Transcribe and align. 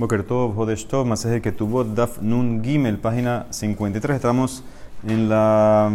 Boker 0.00 0.24
Tov, 0.24 0.56
Hodesh 0.56 0.86
Tov, 0.88 1.04
Masaje 1.04 1.42
tuvo 1.52 1.84
Daf 1.84 2.22
Nun 2.22 2.64
Gimel, 2.64 2.96
página 2.96 3.44
53. 3.50 4.16
Estamos 4.16 4.64
en 5.06 5.28
la 5.28 5.90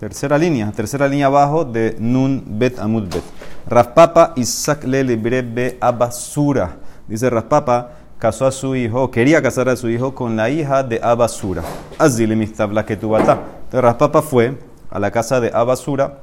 tercera 0.00 0.38
línea, 0.38 0.72
tercera 0.72 1.06
línea 1.06 1.26
abajo 1.26 1.66
de 1.66 1.96
Nun 2.00 2.42
Bet 2.46 2.78
Amud 2.78 3.04
Bet. 3.04 3.22
Raspapa 3.68 4.32
Isaac 4.36 4.84
le 4.84 5.04
libre 5.04 5.42
be 5.42 5.76
Abasura. 5.82 6.78
Dice 7.06 7.28
Raspapa, 7.28 7.90
casó 8.18 8.46
a 8.46 8.50
su 8.50 8.74
hijo, 8.74 9.10
quería 9.10 9.42
casar 9.42 9.68
a 9.68 9.76
su 9.76 9.90
hijo 9.90 10.14
con 10.14 10.34
la 10.34 10.48
hija 10.48 10.82
de 10.82 10.98
Abasura. 11.02 11.62
Así 11.98 12.26
le 12.26 12.36
mistabla 12.36 12.86
tuvo 12.86 13.18
Entonces 13.18 13.82
Raspapa 13.82 14.22
fue 14.22 14.58
a 14.88 14.98
la 14.98 15.10
casa 15.10 15.40
de 15.40 15.50
Abasura 15.52 16.20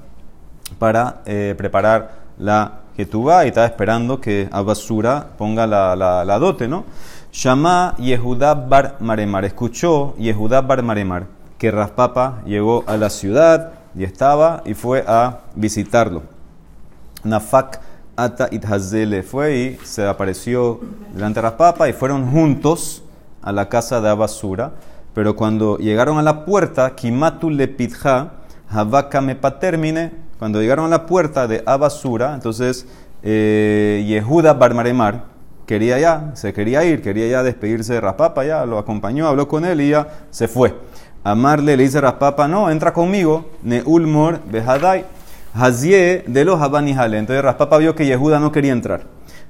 para 0.79 1.21
eh, 1.27 1.54
preparar 1.55 2.25
la 2.39 2.84
vas 3.23 3.46
y 3.46 3.48
estaba 3.50 3.68
esperando 3.68 4.21
que 4.21 4.48
Abasura 4.52 5.28
ponga 5.38 5.68
la, 5.68 5.96
la, 5.96 6.39
dote, 6.39 6.68
¿no? 6.68 6.86
Llama 7.34 7.96
Yehudá 7.98 8.54
Bar 8.54 8.97
Maremar. 9.00 9.46
Escuchó 9.46 10.15
Yehudá 10.18 10.61
Bar 10.61 10.83
Maremar 10.83 11.25
que 11.57 11.71
Raspapa 11.71 12.42
llegó 12.46 12.83
a 12.88 12.97
la 12.97 13.10
ciudad 13.10 13.74
y 13.96 14.04
estaba 14.04 14.61
y 14.66 14.74
fue 14.74 15.04
a 15.07 15.39
visitarlo. 15.55 16.24
Nafak 17.24 17.82
Ata 18.18 18.47
Ithazele 18.52 19.24
fue 19.24 19.57
y 19.57 19.86
se 19.86 20.07
apareeció 20.07 20.80
delante 21.14 21.39
de 21.39 21.41
Raspapa 21.41 21.89
y 21.89 21.93
fueron 21.93 22.32
juntos 22.32 23.04
a 23.41 23.52
la 23.52 23.68
casa 23.68 24.00
de 24.00 24.10
Abasura. 24.10 24.71
Pero 25.14 25.36
cuando 25.36 25.77
llegaron 25.77 26.18
a 26.18 26.21
la 26.21 26.46
puerta, 26.46 26.96
Kimatu 26.96 27.50
le 27.50 27.68
pitja, 27.68 28.32
Havaka 28.69 29.21
me 29.21 29.36
patermine, 29.36 30.11
cuando 30.39 30.62
llegaron 30.62 30.86
a 30.86 30.89
la 30.89 31.06
puerta 31.06 31.48
de 31.48 31.64
Abasura, 31.66 32.34
entonces 32.34 32.88
eh, 33.23 34.03
Yehuda 34.08 34.53
Barmaremar 34.53 35.23
quería 35.66 35.98
ya, 36.00 36.31
se 36.36 36.53
quería 36.53 36.84
ir, 36.84 37.02
quería 37.02 37.28
ya 37.28 37.44
despedirse 37.44 37.94
de 37.94 38.02
Raspapa, 38.02 38.45
ya 38.45 38.66
lo 38.66 38.78
acompañó, 38.78 39.28
habló 39.28 39.48
con 39.48 39.66
él 39.66 39.81
y 39.81 39.89
ya 39.89 40.08
se 40.30 40.47
fue. 40.47 40.75
Amarle 41.23 41.75
le 41.75 41.83
dice 41.83 42.00
Raspapa, 42.02 42.47
no, 42.47 42.69
entra 42.69 42.94
conmigo, 42.94 43.50
Neulmor 43.64 44.42
Behadai, 44.45 45.05
Hazie 45.53 46.23
de 46.27 46.45
los 46.45 46.61
Habanijale. 46.61 47.17
Entonces 47.17 47.44
Raspapa 47.44 47.77
vio 47.77 47.95
que 47.95 48.05
Yehuda 48.05 48.39
no 48.39 48.52
quería 48.52 48.73
entrar. 48.73 49.03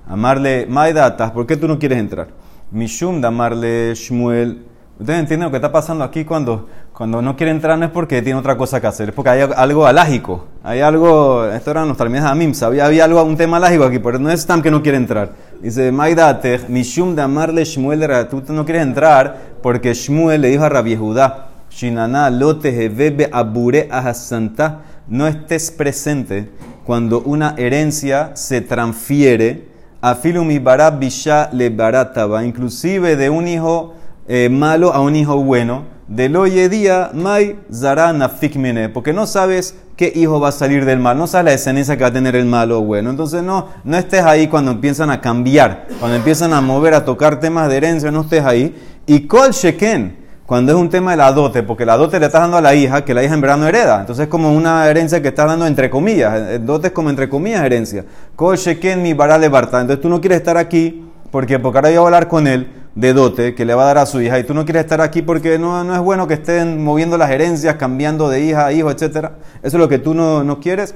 Amarle, 0.08 0.67
Maidatas, 0.70 1.31
¿por 1.31 1.47
qué 1.47 1.58
tú 1.58 1.67
no 1.67 1.80
quieres 1.80 1.97
entrar? 1.97 2.27
Mishum, 2.72 3.20
Damarle 3.22 3.94
Shmuel 3.95 4.64
Ustedes 4.97 5.19
entienden 5.19 5.47
lo 5.47 5.51
que 5.51 5.57
está 5.57 5.73
pasando 5.73 6.05
aquí 6.05 6.23
cuando, 6.23 6.69
cuando 6.93 7.21
no 7.21 7.35
quiere 7.35 7.51
entrar 7.51 7.77
no 7.77 7.83
es 7.83 7.91
porque 7.91 8.21
tiene 8.21 8.39
otra 8.39 8.55
cosa 8.55 8.79
que 8.79 8.88
hacer, 8.88 9.09
es 9.09 9.15
porque 9.15 9.29
hay 9.29 9.41
algo 9.41 9.85
alágico. 9.85 10.45
Hay 10.63 10.79
algo, 10.79 11.45
esto 11.47 11.73
los 11.73 11.97
términos 11.97 12.23
de 12.23 12.29
Amim, 12.29 12.53
había, 12.61 12.85
había 12.85 13.03
algo, 13.03 13.21
un 13.23 13.35
tema 13.35 13.57
alágico 13.57 13.83
aquí, 13.83 13.99
pero 13.99 14.19
no 14.19 14.31
es 14.31 14.45
tan 14.45 14.61
que 14.61 14.71
no 14.71 14.81
quiere 14.81 14.97
entrar. 14.97 15.33
Dice, 15.61 15.91
Maidate, 15.91 16.61
Mishum 16.69 17.13
de 17.13 17.23
amarle 17.23 17.65
Shmuel, 17.65 18.07
tú 18.29 18.41
no 18.53 18.63
quieres 18.63 18.83
entrar 18.83 19.37
porque 19.61 19.93
Shmuel 19.93 20.39
le 20.39 20.47
dijo 20.47 20.63
a 20.63 20.69
Rabbi 20.69 20.95
Judá, 20.95 21.47
Shinana 21.69 22.30
lote 22.30 22.85
hevebe 22.85 23.30
abure 23.33 23.89
ahasanta, 23.91 24.80
no 25.09 25.27
estés 25.27 25.71
presente 25.71 26.49
cuando 26.85 27.19
una 27.21 27.53
herencia 27.57 28.31
se 28.35 28.61
transfiere 28.61 29.67
a 30.02 30.15
filumi 30.15 30.59
barab 30.59 30.99
bisha 30.99 31.49
le 31.52 31.69
barataba, 31.69 32.45
inclusive 32.45 33.17
de 33.17 33.30
un 33.30 33.47
hijo 33.47 33.95
eh, 34.27 34.49
malo 34.49 34.93
a 34.93 35.01
un 35.01 35.15
hijo 35.15 35.37
bueno. 35.37 35.95
Del 36.07 36.35
hoy 36.35 36.51
día, 36.67 37.09
mai 37.13 37.57
zarana 37.73 38.29
fikmine, 38.29 38.89
porque 38.89 39.11
no 39.11 39.25
sabes 39.25 39.73
qué 39.95 40.11
hijo 40.13 40.39
va 40.39 40.49
a 40.49 40.51
salir 40.51 40.85
del 40.85 40.99
mal, 40.99 41.17
no 41.17 41.25
sabes 41.25 41.45
la 41.45 41.51
descendencia 41.51 41.97
que 41.97 42.03
va 42.03 42.09
a 42.09 42.13
tener 42.13 42.35
el 42.35 42.45
malo 42.45 42.79
o 42.79 42.81
bueno. 42.81 43.09
Entonces 43.09 43.41
no, 43.41 43.69
no 43.83 43.97
estés 43.97 44.21
ahí 44.21 44.47
cuando 44.47 44.69
empiezan 44.69 45.09
a 45.09 45.19
cambiar, 45.19 45.87
cuando 45.99 46.17
empiezan 46.17 46.53
a 46.53 46.61
mover, 46.61 46.93
a 46.93 47.05
tocar 47.05 47.39
temas 47.39 47.69
de 47.69 47.77
herencia, 47.77 48.11
no 48.11 48.21
estés 48.21 48.45
ahí. 48.45 48.75
Y 49.07 49.21
kol 49.21 49.49
sheken, 49.49 50.15
cuando 50.45 50.73
es 50.73 50.77
un 50.77 50.89
tema 50.89 51.09
de 51.11 51.17
la 51.17 51.31
dote, 51.31 51.63
porque 51.63 51.87
la 51.87 51.97
dote 51.97 52.19
le 52.19 52.27
estás 52.27 52.41
dando 52.41 52.57
a 52.57 52.61
la 52.61 52.75
hija, 52.75 53.03
que 53.03 53.15
la 53.15 53.23
hija 53.23 53.33
en 53.33 53.41
verdad 53.41 53.57
no 53.57 53.67
hereda. 53.67 54.01
Entonces 54.01 54.25
es 54.25 54.29
como 54.29 54.53
una 54.53 54.87
herencia 54.87 55.23
que 55.23 55.30
estás 55.30 55.47
dando 55.47 55.65
entre 55.65 55.89
comillas. 55.89 56.52
El 56.52 56.67
dote 56.67 56.87
es 56.87 56.93
como 56.93 57.09
entre 57.09 57.30
comillas 57.30 57.64
herencia. 57.64 58.05
Kol 58.35 58.58
sheken 58.58 59.02
mi 59.02 59.14
barale 59.14 59.49
barta. 59.49 59.81
Entonces 59.81 60.03
tú 60.03 60.09
no 60.09 60.21
quieres 60.21 60.37
estar 60.37 60.55
aquí 60.55 61.03
porque, 61.31 61.58
porque 61.58 61.80
ahora 61.80 61.89
yo 61.89 62.02
voy 62.02 62.05
a 62.05 62.08
hablar 62.09 62.27
con 62.27 62.45
él 62.45 62.84
de 62.95 63.14
dote 63.14 63.56
que 63.56 63.66
le 63.66 63.76
va 63.76 63.83
a 63.83 63.88
dar 63.88 63.98
a 64.00 64.06
su 64.06 64.22
hija 64.22 64.39
y 64.39 64.44
tú 64.44 64.54
no 64.54 64.64
quieres 64.64 64.83
estar 64.86 65.02
aquí 65.02 65.22
porque 65.22 65.60
no, 65.60 65.83
no 65.83 65.94
es 65.94 66.02
bueno 66.02 66.28
que 66.28 66.36
estén 66.36 66.83
moviendo 66.83 67.17
las 67.17 67.30
herencias, 67.30 67.76
cambiando 67.76 68.30
de 68.30 68.42
hija 68.42 68.66
a 68.66 68.73
hijo, 68.73 68.89
etc. 68.89 69.02
Eso 69.02 69.32
es 69.61 69.73
lo 69.73 69.89
que 69.89 70.00
tú 70.00 70.14
no, 70.14 70.44
no 70.44 70.60
quieres. 70.60 70.95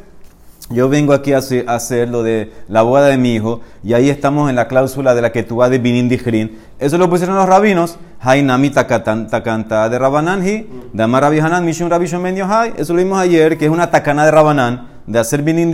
Yo 0.72 0.88
vengo 0.88 1.14
aquí 1.14 1.34
a 1.34 1.40
hacer 1.40 2.10
lo 2.10 2.22
de 2.22 2.54
la 2.68 2.84
boda 2.84 3.08
de 3.08 3.18
mi 3.18 3.34
hijo 3.34 3.62
y 3.84 3.94
ahí 3.94 4.10
estamos 4.10 4.52
en 4.52 4.56
la 4.56 4.68
cláusula 4.68 5.16
de 5.16 5.22
la 5.24 5.32
que 5.32 5.42
tú 5.42 5.56
vas 5.58 5.72
de 5.72 5.80
Binin 5.80 6.10
Eso 6.78 6.98
lo 7.00 7.10
pusieron 7.10 7.36
los 7.36 7.50
rabinos. 7.50 7.98
Hainami 8.22 8.70
takanta 8.70 9.90
de 9.90 9.98
Rabananji, 9.98 10.68
de 10.94 11.04
Amar 11.04 11.24
Rabihanan, 11.24 11.66
Mishun 11.66 11.90
Rabishon 11.90 12.24
Hay. 12.24 12.74
Eso 12.78 12.94
lo 12.94 13.00
vimos 13.00 13.20
ayer, 13.20 13.58
que 13.58 13.66
es 13.66 13.72
una 13.72 13.90
takana 13.90 14.26
de 14.26 14.31
Rabanán 14.31 14.99
de 15.09 15.20
hacer 15.20 15.42
bien 15.42 15.72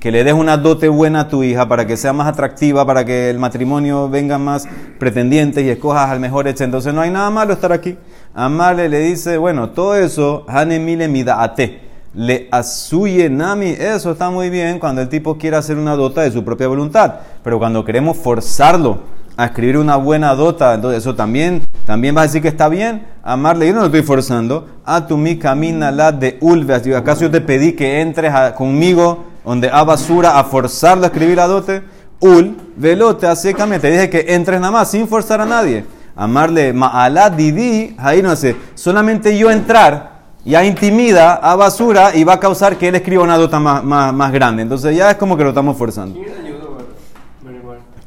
que 0.00 0.10
le 0.10 0.24
des 0.24 0.34
una 0.34 0.56
dote 0.56 0.88
buena 0.88 1.20
a 1.20 1.28
tu 1.28 1.42
hija 1.42 1.68
para 1.68 1.86
que 1.86 1.96
sea 1.96 2.12
más 2.12 2.26
atractiva, 2.26 2.84
para 2.84 3.04
que 3.04 3.30
el 3.30 3.38
matrimonio 3.38 4.08
venga 4.08 4.38
más 4.38 4.68
pretendientes 4.98 5.64
y 5.64 5.70
escojas 5.70 6.10
al 6.10 6.20
mejor 6.20 6.48
hecho. 6.48 6.64
Entonces 6.64 6.92
no 6.92 7.00
hay 7.00 7.10
nada 7.10 7.30
malo 7.30 7.52
estar 7.52 7.72
aquí. 7.72 7.96
Amarle 8.34 8.88
le 8.88 8.98
dice, 9.00 9.38
bueno, 9.38 9.70
todo 9.70 9.96
eso, 9.96 10.44
hanemile 10.48 11.08
ate 11.30 11.86
le 12.16 12.48
asuye 12.50 13.28
nami, 13.28 13.68
eso 13.78 14.12
está 14.12 14.30
muy 14.30 14.48
bien 14.48 14.78
cuando 14.78 15.02
el 15.02 15.08
tipo 15.10 15.36
quiere 15.36 15.58
hacer 15.58 15.76
una 15.76 15.94
dota 15.96 16.22
de 16.22 16.30
su 16.30 16.42
propia 16.42 16.66
voluntad, 16.66 17.16
pero 17.44 17.58
cuando 17.58 17.84
queremos 17.84 18.16
forzarlo 18.16 19.00
a 19.36 19.44
escribir 19.46 19.76
una 19.76 19.96
buena 19.96 20.34
dota, 20.34 20.74
entonces 20.74 21.02
eso 21.02 21.14
también, 21.14 21.62
también 21.84 22.16
va 22.16 22.20
a 22.20 22.24
decir 22.24 22.40
que 22.40 22.48
está 22.48 22.68
bien. 22.68 23.06
Amarle, 23.22 23.66
yo 23.66 23.74
no 23.74 23.80
lo 23.80 23.86
estoy 23.86 24.02
forzando. 24.02 24.66
A 24.84 25.06
tu 25.06 25.16
mi 25.16 25.38
camina 25.38 25.90
la 25.90 26.12
de 26.12 26.38
ulve. 26.40 26.74
¿Acaso 26.96 27.22
yo 27.22 27.30
te 27.30 27.40
pedí 27.40 27.72
que 27.72 28.00
entres 28.00 28.32
conmigo 28.52 29.24
donde 29.44 29.68
a 29.68 29.84
basura 29.84 30.38
a 30.38 30.44
forzarlo 30.44 31.04
a 31.04 31.08
escribir 31.08 31.36
la 31.36 31.46
dote? 31.46 31.82
Ul, 32.18 32.56
velote, 32.76 33.26
así 33.26 33.52
que 33.52 33.78
te 33.78 33.90
dije 33.90 34.08
que 34.08 34.34
entres 34.34 34.58
nada 34.58 34.72
más 34.72 34.90
sin 34.90 35.06
forzar 35.06 35.42
a 35.42 35.46
nadie. 35.46 35.84
Amarle, 36.16 36.72
ma'ala 36.72 37.28
didi, 37.28 37.94
ahí 37.98 38.22
no 38.22 38.34
sé, 38.36 38.56
solamente 38.74 39.36
yo 39.36 39.50
entrar 39.50 40.16
ya 40.46 40.64
intimida 40.64 41.34
a 41.34 41.56
basura 41.56 42.14
y 42.14 42.24
va 42.24 42.34
a 42.34 42.40
causar 42.40 42.76
que 42.76 42.88
él 42.88 42.94
escriba 42.94 43.22
una 43.22 43.36
dota 43.36 43.60
más, 43.60 43.84
más, 43.84 44.14
más 44.14 44.32
grande. 44.32 44.62
Entonces 44.62 44.96
ya 44.96 45.10
es 45.10 45.16
como 45.18 45.36
que 45.36 45.42
lo 45.42 45.50
estamos 45.50 45.76
forzando. 45.76 46.18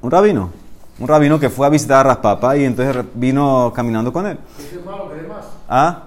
Un 0.01 0.09
rabino. 0.09 0.58
Un 0.99 1.07
rabino 1.07 1.39
que 1.39 1.49
fue 1.49 1.65
a 1.65 1.69
visitar 1.69 1.99
a 1.99 2.09
Raspapa 2.09 2.57
y 2.57 2.65
entonces 2.65 3.05
vino 3.13 3.71
caminando 3.73 4.11
con 4.11 4.27
él. 4.27 4.37
¿Ah? 5.69 6.03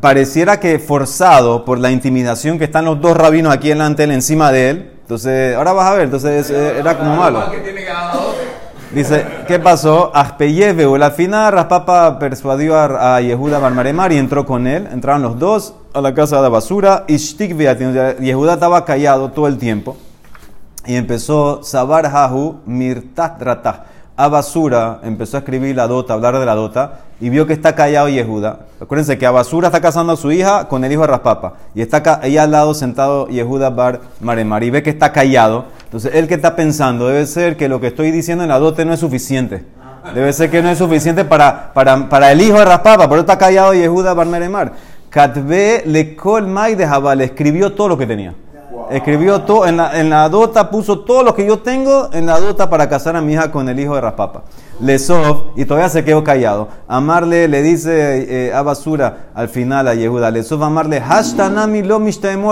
Pareciera 0.00 0.60
que 0.60 0.78
forzado 0.78 1.64
por 1.64 1.78
la 1.78 1.90
intimidación 1.90 2.58
que 2.58 2.64
están 2.64 2.84
los 2.84 3.00
dos 3.00 3.16
rabinos 3.16 3.52
aquí 3.52 3.70
delante 3.70 4.02
de 4.02 4.04
él, 4.04 4.10
encima 4.12 4.52
de 4.52 4.70
él. 4.70 4.92
Entonces, 5.00 5.56
ahora 5.56 5.72
vas 5.72 5.90
a 5.90 5.94
ver, 5.94 6.02
entonces 6.02 6.50
era 6.50 6.98
como 6.98 7.16
malo. 7.16 7.42
Dice, 8.92 9.24
¿qué 9.46 9.58
pasó? 9.58 10.12
o 10.12 10.94
al 10.94 11.12
final 11.12 11.52
Raspapa 11.52 12.18
persuadió 12.18 12.76
a, 12.76 13.20
Yehuda 13.20 13.58
Barmaremar 13.58 14.12
y 14.12 14.18
entró 14.18 14.44
con 14.44 14.66
él. 14.66 14.88
Entraron 14.92 15.22
los 15.22 15.38
dos 15.38 15.74
a 15.94 16.00
la 16.00 16.12
casa 16.12 16.42
de 16.42 16.48
basura. 16.48 17.04
Y 17.08 17.16
Yehuda 17.16 18.54
estaba 18.54 18.84
callado 18.84 19.30
todo 19.30 19.46
el 19.46 19.56
tiempo 19.58 19.96
y 20.86 20.96
empezó 20.96 21.62
Sabar 21.62 22.06
Hahu 22.06 22.60
Mirtat 22.66 23.40
Ratah. 23.42 23.84
A 24.16 24.28
basura 24.28 25.00
empezó 25.02 25.38
a 25.38 25.40
escribir 25.40 25.74
la 25.74 25.86
dota, 25.86 26.12
hablar 26.12 26.38
de 26.38 26.44
la 26.44 26.54
dota, 26.54 27.00
y 27.22 27.30
vio 27.30 27.46
que 27.46 27.54
está 27.54 27.74
callado 27.74 28.08
Yehuda. 28.08 28.66
Acuérdense 28.78 29.16
que 29.16 29.24
a 29.24 29.30
basura 29.30 29.68
está 29.68 29.80
casando 29.80 30.12
a 30.12 30.16
su 30.16 30.30
hija 30.30 30.68
con 30.68 30.84
el 30.84 30.92
hijo 30.92 31.02
de 31.02 31.06
Raspapa. 31.06 31.54
Y 31.74 31.80
está 31.80 32.20
ahí 32.22 32.36
al 32.36 32.50
lado 32.50 32.74
sentado 32.74 33.28
Yehuda 33.28 33.70
Bar 33.70 34.00
Maremar. 34.20 34.62
Y 34.62 34.70
ve 34.70 34.82
que 34.82 34.90
está 34.90 35.12
callado. 35.12 35.66
Entonces, 35.84 36.12
él 36.14 36.28
que 36.28 36.34
está 36.34 36.54
pensando, 36.54 37.08
debe 37.08 37.26
ser 37.26 37.56
que 37.56 37.68
lo 37.68 37.80
que 37.80 37.86
estoy 37.86 38.10
diciendo 38.10 38.44
en 38.44 38.50
la 38.50 38.58
dote 38.58 38.84
no 38.84 38.92
es 38.92 39.00
suficiente. 39.00 39.64
Debe 40.14 40.32
ser 40.32 40.50
que 40.50 40.62
no 40.62 40.70
es 40.70 40.78
suficiente 40.78 41.24
para, 41.24 41.72
para, 41.72 42.32
el 42.32 42.40
hijo 42.42 42.58
de 42.58 42.64
Raspapa. 42.66 43.08
Por 43.08 43.16
eso 43.16 43.22
está 43.22 43.38
callado 43.38 43.72
Yehuda 43.72 44.12
Bar 44.12 44.26
Maremar. 44.26 44.72
Katbe 45.08 45.82
le 45.86 46.16
mai 46.46 46.74
de 46.74 46.86
Jabal. 46.86 47.22
Escribió 47.22 47.72
todo 47.72 47.88
lo 47.88 47.98
que 47.98 48.06
tenía. 48.06 48.34
Escribió 48.90 49.42
todo, 49.42 49.66
en 49.66 49.76
la, 49.76 50.00
en 50.00 50.10
dota 50.30 50.68
puso 50.68 51.00
todo 51.00 51.22
lo 51.22 51.32
que 51.32 51.46
yo 51.46 51.60
tengo 51.60 52.08
en 52.12 52.26
la 52.26 52.40
dota 52.40 52.68
para 52.68 52.88
casar 52.88 53.14
a 53.14 53.20
mi 53.20 53.34
hija 53.34 53.52
con 53.52 53.68
el 53.68 53.78
hijo 53.78 53.94
de 53.94 54.00
Raspapa. 54.00 54.42
Lesov, 54.80 55.52
y 55.54 55.64
todavía 55.64 55.88
se 55.88 56.02
quedó 56.04 56.24
callado. 56.24 56.68
Amarle 56.88 57.46
le 57.46 57.62
dice 57.62 58.48
eh, 58.48 58.52
a 58.52 58.62
basura 58.62 59.28
al 59.32 59.48
final 59.48 59.86
a 59.86 59.94
Yehuda. 59.94 60.32
Lesov 60.32 60.64
amarle, 60.64 61.00
hashtanami 61.00 61.82
lo 61.82 62.00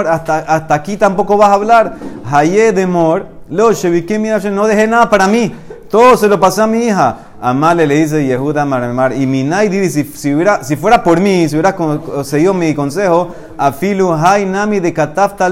hasta, 0.06 0.38
hasta 0.38 0.74
aquí 0.74 0.96
tampoco 0.96 1.36
vas 1.36 1.50
a 1.50 1.54
hablar. 1.54 1.94
Haye 2.30 2.72
demor, 2.72 3.26
lo 3.50 3.70
no 4.52 4.66
dejé 4.68 4.86
nada 4.86 5.10
para 5.10 5.26
mí. 5.26 5.52
Todo 5.90 6.16
se 6.16 6.28
lo 6.28 6.38
pasé 6.38 6.62
a 6.62 6.66
mi 6.68 6.84
hija. 6.84 7.16
Amale 7.40 7.86
le 7.86 7.94
dice 7.94 8.26
Yehuda 8.26 8.64
Marmar, 8.64 9.12
y 9.12 9.26
Minai 9.26 9.68
dice, 9.68 10.04
si, 10.04 10.34
hubiera, 10.34 10.64
si 10.64 10.74
fuera 10.74 11.02
por 11.04 11.20
mí, 11.20 11.48
si 11.48 11.54
hubiera 11.54 11.76
seguido 12.24 12.52
mi 12.52 12.74
consejo, 12.74 13.34
afilu 13.56 14.12
hay 14.12 14.44
nami 14.44 14.80
de 14.80 14.92
katafta 14.92 15.48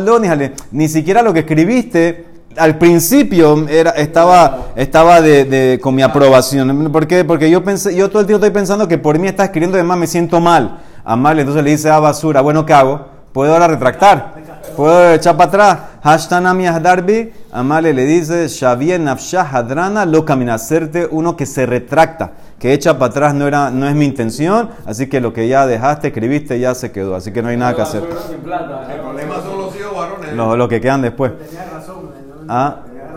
ni 0.72 0.88
siquiera 0.88 1.22
lo 1.22 1.32
que 1.32 1.40
escribiste 1.40 2.36
al 2.56 2.78
principio 2.78 3.68
era, 3.68 3.90
estaba, 3.90 4.68
estaba 4.76 5.20
de, 5.20 5.78
con 5.82 5.94
mi 5.94 6.02
aprobación. 6.02 6.90
¿Por 6.90 7.06
qué? 7.06 7.24
Porque 7.24 7.50
yo, 7.50 7.62
pensé, 7.62 7.94
yo 7.94 8.08
todo 8.08 8.20
el 8.20 8.26
tiempo 8.26 8.44
estoy 8.44 8.54
pensando 8.54 8.88
que 8.88 8.98
por 8.98 9.18
mí 9.18 9.28
está 9.28 9.44
escribiendo, 9.44 9.76
además 9.76 9.98
me 9.98 10.06
siento 10.06 10.40
mal. 10.40 10.78
Amarle, 11.04 11.42
entonces 11.42 11.62
le 11.62 11.70
dice 11.70 11.90
a 11.90 11.98
basura, 11.98 12.40
bueno, 12.40 12.66
¿qué 12.66 12.72
hago? 12.72 13.06
¿Puedo 13.32 13.52
ahora 13.52 13.68
retractar? 13.68 14.34
¿Puedo 14.74 15.12
echar 15.12 15.36
para 15.36 15.48
atrás? 15.48 15.78
Hashtanami 16.02 16.64
Darby, 16.80 17.32
Amale 17.52 17.92
le 17.92 18.04
dice, 18.04 18.48
Shavien 18.48 19.04
Nafshah 19.04 19.48
Hadrana, 19.50 20.04
lo 20.04 20.24
camina, 20.24 20.54
hacerte 20.54 21.06
uno 21.10 21.36
que 21.36 21.46
se 21.46 21.66
retracta, 21.66 22.32
que 22.58 22.72
echa 22.72 22.98
para 22.98 23.10
atrás 23.10 23.34
no, 23.34 23.46
era, 23.46 23.70
no 23.70 23.88
es 23.88 23.94
mi 23.94 24.04
intención, 24.04 24.70
así 24.86 25.08
que 25.08 25.20
lo 25.20 25.32
que 25.32 25.48
ya 25.48 25.66
dejaste, 25.66 26.08
escribiste, 26.08 26.58
ya 26.58 26.74
se 26.74 26.92
quedó, 26.92 27.14
así 27.14 27.32
que 27.32 27.42
no 27.42 27.48
hay 27.48 27.56
nada 27.56 27.74
que 27.74 27.82
hacer. 27.82 28.02
El 28.02 29.00
problema 29.00 29.36
son 29.42 29.58
los 29.58 29.76
hijos 29.76 29.96
varones. 29.96 30.32
Lo, 30.34 30.68
que 30.68 30.80
quedan 30.80 31.02
después. 31.02 31.32
Ah, 32.48 32.76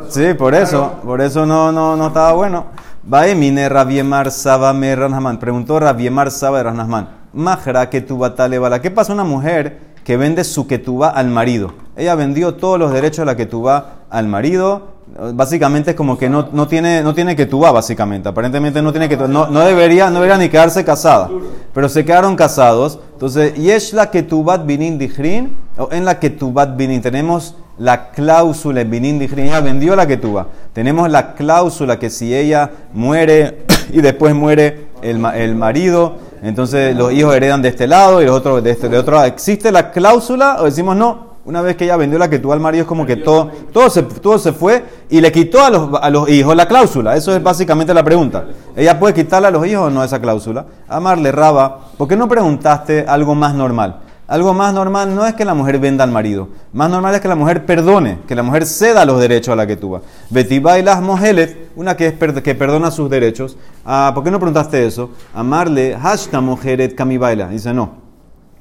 sí, 0.09 0.33
por 0.33 0.55
eso, 0.55 0.93
por 1.03 1.21
eso 1.21 1.45
no, 1.45 1.71
no, 1.71 1.95
no 1.95 2.07
estaba 2.07 2.33
bueno. 2.33 2.65
Vaemine 3.03 3.69
Rabiemar 3.69 4.29
Saba 4.29 4.73
me 4.73 4.95
Preguntó 5.39 5.79
Rabiemar 5.79 6.31
Saba 6.31 6.57
de 6.57 6.63
Ranasman. 6.65 7.09
Majra 7.33 7.89
que 7.89 8.01
tu 8.01 8.17
batale 8.17 8.59
bala. 8.59 8.81
¿Qué 8.81 8.91
pasa 8.91 9.13
una 9.13 9.23
mujer? 9.23 9.88
Que 10.03 10.17
vende 10.17 10.43
su 10.43 10.67
ketubá 10.67 11.09
al 11.09 11.27
marido. 11.27 11.73
Ella 11.95 12.15
vendió 12.15 12.55
todos 12.55 12.79
los 12.79 12.91
derechos 12.93 13.19
de 13.19 13.25
la 13.25 13.35
ketubá 13.35 14.05
al 14.09 14.27
marido. 14.27 14.99
Básicamente 15.33 15.91
es 15.91 15.95
como 15.95 16.17
que 16.17 16.29
no, 16.29 16.49
no 16.51 16.67
tiene, 16.67 17.01
no 17.01 17.13
tiene 17.13 17.35
ketubá, 17.35 17.71
básicamente. 17.71 18.29
Aparentemente 18.29 18.81
no 18.81 18.91
tiene 18.91 19.09
que 19.09 19.17
no, 19.17 19.47
no, 19.47 19.59
debería, 19.61 20.09
no 20.09 20.15
debería 20.15 20.37
ni 20.37 20.49
quedarse 20.49 20.85
casada. 20.85 21.29
Pero 21.73 21.89
se 21.89 22.05
quedaron 22.05 22.35
casados. 22.35 22.99
Entonces, 23.13 23.53
es 23.57 23.93
la 23.93 24.11
ketubat 24.11 24.65
binin 24.65 24.97
dijrin, 24.97 25.55
o 25.77 25.89
en 25.91 26.05
la 26.05 26.19
ketubat 26.19 26.77
binin 26.77 27.01
tenemos 27.01 27.55
la 27.77 28.11
cláusula 28.11 28.81
en 28.81 28.91
binin. 28.91 29.21
Ella 29.21 29.61
vendió 29.61 29.95
la 29.95 30.07
ketubá. 30.07 30.47
Tenemos 30.73 31.09
la 31.09 31.33
cláusula 31.33 31.97
que 31.97 32.09
si 32.09 32.35
ella 32.35 32.71
muere 32.93 33.65
y 33.91 34.01
después 34.01 34.35
muere 34.35 34.89
el, 35.01 35.25
el 35.25 35.55
marido, 35.55 36.17
entonces 36.41 36.95
los 36.95 37.11
hijos 37.11 37.35
heredan 37.35 37.61
de 37.61 37.69
este 37.69 37.87
lado 37.87 38.21
y 38.21 38.25
los 38.25 38.35
otros 38.35 38.63
de 38.63 38.71
este 38.71 38.89
de 38.89 38.97
otro 38.97 39.15
lado. 39.15 39.27
¿Existe 39.27 39.71
la 39.71 39.91
cláusula 39.91 40.57
o 40.59 40.65
decimos 40.65 40.95
no? 40.95 41.29
Una 41.45 41.61
vez 41.61 41.75
que 41.75 41.85
ella 41.85 41.97
vendió 41.97 42.19
la 42.19 42.29
que 42.29 42.37
tuvo 42.37 42.53
al 42.53 42.59
marido 42.59 42.83
es 42.83 42.87
como 42.87 43.05
que 43.05 43.15
todo, 43.15 43.49
todo, 43.73 43.89
se, 43.89 44.03
todo 44.03 44.37
se 44.37 44.53
fue 44.53 44.83
y 45.09 45.19
le 45.19 45.31
quitó 45.31 45.63
a 45.63 45.69
los, 45.69 45.89
a 45.99 46.09
los 46.09 46.29
hijos 46.29 46.55
la 46.55 46.67
cláusula. 46.67 47.15
Eso 47.15 47.35
es 47.35 47.41
básicamente 47.41 47.93
la 47.93 48.03
pregunta. 48.03 48.45
¿Ella 48.75 48.99
puede 48.99 49.13
quitarle 49.13 49.47
a 49.47 49.51
los 49.51 49.65
hijos 49.65 49.87
o 49.87 49.89
no 49.89 50.03
esa 50.03 50.19
cláusula? 50.21 50.65
Amarle, 50.87 51.31
Raba, 51.31 51.79
¿por 51.97 52.07
qué 52.07 52.15
no 52.15 52.27
preguntaste 52.27 53.05
algo 53.07 53.33
más 53.33 53.55
normal? 53.55 54.01
Algo 54.29 54.53
más 54.53 54.75
normal 54.75 55.15
no 55.15 55.25
es 55.25 55.33
que 55.33 55.43
la 55.43 55.55
mujer 55.55 55.79
venda 55.79 56.03
al 56.03 56.11
marido. 56.11 56.49
Más 56.71 56.87
normal 56.87 57.15
es 57.15 57.19
que 57.19 57.27
la 57.27 57.33
mujer 57.33 57.65
perdone, 57.65 58.19
que 58.27 58.35
la 58.35 58.43
mujer 58.43 58.67
ceda 58.67 59.03
los 59.03 59.19
derechos 59.19 59.53
a 59.53 59.55
la 59.55 59.65
que 59.65 59.75
tuvo. 59.75 60.01
las 60.29 61.01
Mohelet, 61.01 61.71
una 61.75 61.97
que, 61.97 62.05
es 62.05 62.13
que 62.13 62.53
perdona 62.53 62.91
sus 62.91 63.09
derechos. 63.09 63.57
Ah, 63.83 64.11
¿Por 64.13 64.23
qué 64.23 64.29
no 64.29 64.37
preguntaste 64.37 64.85
eso? 64.85 65.09
Amarle, 65.33 65.97
hashta 65.97 66.41
Moheret 66.41 66.93
Kamibaila. 66.93 67.47
Dice, 67.47 67.73
no. 67.73 67.93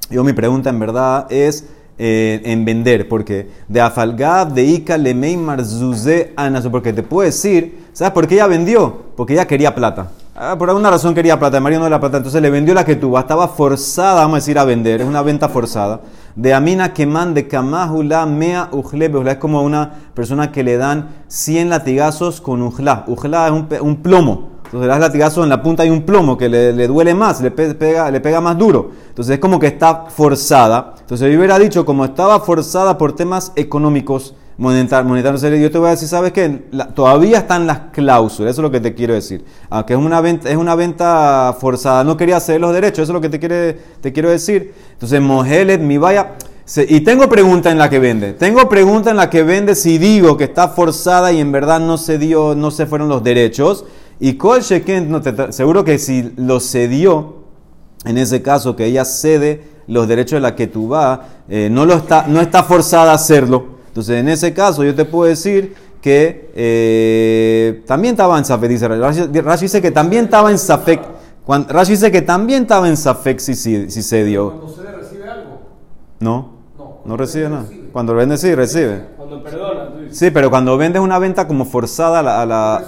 Yo 0.09 0.23
mi 0.23 0.33
pregunta 0.33 0.71
en 0.71 0.79
verdad 0.79 1.27
es 1.29 1.67
eh, 1.99 2.41
en 2.45 2.65
vender, 2.65 3.07
porque 3.07 3.47
de 3.67 3.79
Afalgab, 3.79 4.51
de 4.51 4.63
Ika, 4.63 4.97
Lemei, 4.97 5.37
Marzuze, 5.37 6.33
Anaso, 6.35 6.71
porque 6.71 6.93
te 6.93 7.03
puedo 7.03 7.27
decir, 7.27 7.85
¿sabes 7.93 8.11
por 8.13 8.27
qué 8.27 8.33
ella 8.33 8.47
vendió? 8.47 9.03
Porque 9.15 9.33
ella 9.33 9.45
quería 9.45 9.75
plata. 9.75 10.09
Ah, 10.41 10.57
por 10.57 10.69
alguna 10.69 10.89
razón 10.89 11.13
quería 11.13 11.37
plata, 11.37 11.57
el 11.57 11.63
marido 11.63 11.81
no 11.81 11.89
la 11.89 11.99
plata, 11.99 12.15
entonces 12.15 12.41
le 12.41 12.49
vendió 12.49 12.73
la 12.73 12.85
que 12.85 12.95
tuvo. 12.95 13.19
Estaba 13.19 13.49
forzada, 13.49 14.21
vamos 14.21 14.35
a 14.35 14.37
decir, 14.37 14.57
a 14.57 14.63
vender, 14.63 15.01
es 15.01 15.07
una 15.07 15.21
venta 15.21 15.49
forzada. 15.49 15.99
De 16.33 16.53
Amina 16.53 16.93
Keman 16.93 17.33
de 17.33 17.45
Kamahula 17.45 18.25
Mea 18.25 18.69
Ujle, 18.71 19.11
es 19.29 19.35
como 19.35 19.61
una 19.61 19.91
persona 20.13 20.49
que 20.49 20.63
le 20.63 20.77
dan 20.77 21.09
100 21.27 21.69
latigazos 21.69 22.39
con 22.39 22.61
Ujla. 22.61 23.03
Ujla 23.07 23.47
es 23.47 23.81
un, 23.81 23.97
plomo. 23.97 24.51
Entonces 24.63 24.79
le 24.79 24.87
das 24.87 25.01
latigazo 25.01 25.43
en 25.43 25.49
la 25.49 25.61
punta 25.61 25.83
hay 25.83 25.89
un 25.89 26.03
plomo 26.03 26.37
que 26.37 26.47
le, 26.47 26.87
duele 26.87 27.13
más, 27.13 27.41
le 27.41 27.51
pega, 27.51 28.09
le 28.09 28.21
pega 28.21 28.39
más 28.39 28.57
duro. 28.57 28.91
Entonces 29.09 29.33
es 29.33 29.39
como 29.41 29.59
que 29.59 29.67
está 29.67 30.05
forzada. 30.07 30.93
Entonces 31.01 31.29
yo 31.29 31.37
hubiera 31.37 31.59
dicho, 31.59 31.83
como 31.83 32.05
estaba 32.05 32.39
forzada 32.39 32.97
por 32.97 33.11
temas 33.11 33.51
económicos, 33.57 34.35
monetarios, 34.59 35.41
yo 35.41 35.71
te 35.71 35.77
voy 35.77 35.87
a 35.87 35.91
decir, 35.91 36.07
¿sabes 36.09 36.33
qué? 36.33 36.49
todavía 36.93 37.37
están 37.37 37.65
las 37.65 37.79
cláusulas, 37.93 38.51
eso 38.51 38.61
es 38.61 38.63
lo 38.63 38.71
que 38.71 38.81
te 38.81 38.93
quiero 38.93 39.13
decir. 39.13 39.45
Aunque 39.69 39.93
es 39.93 39.99
una 39.99 40.19
venta, 40.19 40.49
es 40.49 40.57
una 40.57 40.75
venta 40.75 41.55
forzada, 41.59 42.03
no 42.03 42.17
quería 42.17 42.39
ceder 42.41 42.59
los 42.59 42.73
derechos, 42.73 43.03
eso 43.03 43.11
es 43.11 43.13
lo 43.13 43.21
que 43.21 43.29
te, 43.29 43.39
quiere, 43.39 43.77
te 44.01 44.11
quiero 44.11 44.29
decir. 44.29 44.73
Entonces, 44.91 45.21
Mohelet, 45.21 45.79
mi 45.79 45.97
vaya. 45.97 46.35
Y 46.87 46.99
tengo 47.01 47.27
pregunta 47.29 47.71
en 47.71 47.77
la 47.77 47.89
que 47.89 47.99
vende. 47.99 48.33
Tengo 48.33 48.67
pregunta 48.69 49.09
en 49.11 49.17
la 49.17 49.29
que 49.29 49.43
vende 49.43 49.75
si 49.75 49.97
digo 49.97 50.37
que 50.37 50.43
está 50.43 50.67
forzada 50.67 51.31
y 51.31 51.39
en 51.39 51.51
verdad 51.51 51.79
no 51.79 51.97
se 51.97 52.19
dio, 52.19 52.53
no 52.53 52.69
se 52.69 52.85
fueron 52.85 53.07
los 53.07 53.23
derechos. 53.23 53.85
Y 54.19 54.37
Sheken, 54.37 55.09
no 55.09 55.21
te, 55.21 55.53
seguro 55.53 55.85
que 55.85 55.97
si 55.97 56.33
lo 56.35 56.59
cedió, 56.59 57.37
en 58.03 58.17
ese 58.17 58.41
caso 58.41 58.75
que 58.75 58.85
ella 58.85 59.05
cede 59.05 59.63
los 59.87 60.07
derechos 60.07 60.33
de 60.33 60.41
la 60.41 60.55
que 60.55 60.67
tú 60.67 60.89
vas, 60.89 61.19
eh, 61.47 61.69
no, 61.71 61.85
lo 61.85 61.95
está, 61.95 62.27
no 62.27 62.41
está 62.41 62.63
forzada 62.63 63.13
a 63.13 63.15
hacerlo. 63.15 63.78
Entonces, 63.89 64.17
en 64.17 64.29
ese 64.29 64.53
caso, 64.53 64.83
yo 64.83 64.95
te 64.95 65.03
puedo 65.03 65.27
decir 65.27 65.75
que 66.01 66.51
eh, 66.55 67.83
también 67.85 68.13
estaba 68.13 68.37
en 68.37 68.45
Safek, 68.45 68.69
dice 68.69 68.87
Rashi, 68.87 69.21
Rashi 69.41 69.65
dice 69.65 69.81
que 69.81 69.91
también 69.91 70.25
estaba 70.25 70.51
en 70.51 70.57
Safek. 70.57 71.01
Rashi 71.67 71.91
dice 71.93 72.11
que 72.11 72.21
también 72.21 72.63
estaba 72.63 72.87
en 72.87 72.95
Safek 72.95 73.39
si, 73.39 73.55
si, 73.55 73.89
se 73.89 74.23
dio. 74.23 74.51
¿Cuando 74.51 74.69
se 74.69 74.83
recibe 74.83 75.29
algo? 75.29 75.59
No, 76.19 76.51
no, 76.77 76.97
no 77.03 77.17
recibe 77.17 77.49
nada. 77.49 77.65
Cuando 77.91 78.13
vende, 78.13 78.37
sí, 78.37 78.53
recibe. 78.53 79.05
Cuando 79.17 79.43
perdona, 79.43 79.89
Sí, 80.11 80.29
pero 80.31 80.49
cuando 80.49 80.77
vende 80.77 80.99
una 80.99 81.17
venta 81.19 81.47
como 81.47 81.65
forzada 81.65 82.19
a 82.19 82.23
la. 82.23 82.41
A 82.41 82.45
la... 82.45 82.83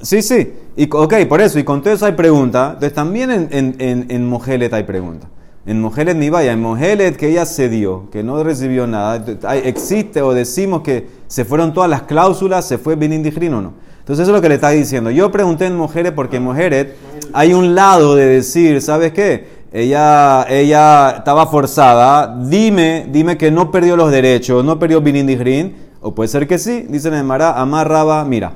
Sí, 0.00 0.22
sí. 0.22 0.54
Y, 0.76 0.88
ok, 0.92 1.14
por 1.28 1.40
eso. 1.40 1.58
Y 1.58 1.64
con 1.64 1.82
todo 1.82 1.94
eso 1.94 2.06
hay 2.06 2.12
pregunta. 2.12 2.68
Entonces 2.74 2.92
también 2.92 3.30
en, 3.30 3.48
en, 3.50 3.76
en, 3.78 4.06
en 4.10 4.26
Mojelet 4.28 4.72
hay 4.72 4.84
pregunta. 4.84 5.26
En 5.68 5.82
Mojelet 5.82 6.16
ni 6.16 6.30
vaya. 6.30 6.52
En 6.52 6.62
Mojelet 6.62 7.14
que 7.18 7.28
ella 7.28 7.44
cedió, 7.44 8.08
que 8.10 8.22
no 8.22 8.42
recibió 8.42 8.86
nada. 8.86 9.22
Existe 9.64 10.22
o 10.22 10.32
decimos 10.32 10.80
que 10.80 11.06
se 11.26 11.44
fueron 11.44 11.74
todas 11.74 11.90
las 11.90 12.02
cláusulas, 12.02 12.66
se 12.66 12.78
fue 12.78 12.96
bien 12.96 13.12
o 13.52 13.60
no. 13.60 13.74
Entonces 13.98 14.22
eso 14.22 14.30
es 14.30 14.36
lo 14.36 14.40
que 14.40 14.48
le 14.48 14.54
está 14.54 14.70
diciendo. 14.70 15.10
Yo 15.10 15.30
pregunté 15.30 15.66
en 15.66 15.76
Mojelet 15.76 16.14
porque 16.14 16.38
en 16.38 16.44
Mojelet 16.44 16.96
hay 17.34 17.52
un 17.52 17.74
lado 17.74 18.16
de 18.16 18.24
decir, 18.24 18.80
¿sabes 18.80 19.12
qué? 19.12 19.58
Ella, 19.70 20.46
ella 20.48 21.16
estaba 21.18 21.46
forzada. 21.46 22.34
Dime, 22.46 23.06
dime 23.12 23.36
que 23.36 23.50
no 23.50 23.70
perdió 23.70 23.94
los 23.94 24.10
derechos, 24.10 24.64
no 24.64 24.78
perdió 24.78 25.02
Binindijrin. 25.02 25.76
O 26.00 26.14
puede 26.14 26.28
ser 26.28 26.48
que 26.48 26.58
sí. 26.58 26.86
Dicen 26.88 27.12
en 27.12 27.26
Mará, 27.26 27.60
amarraba, 27.60 28.24
mira. 28.24 28.52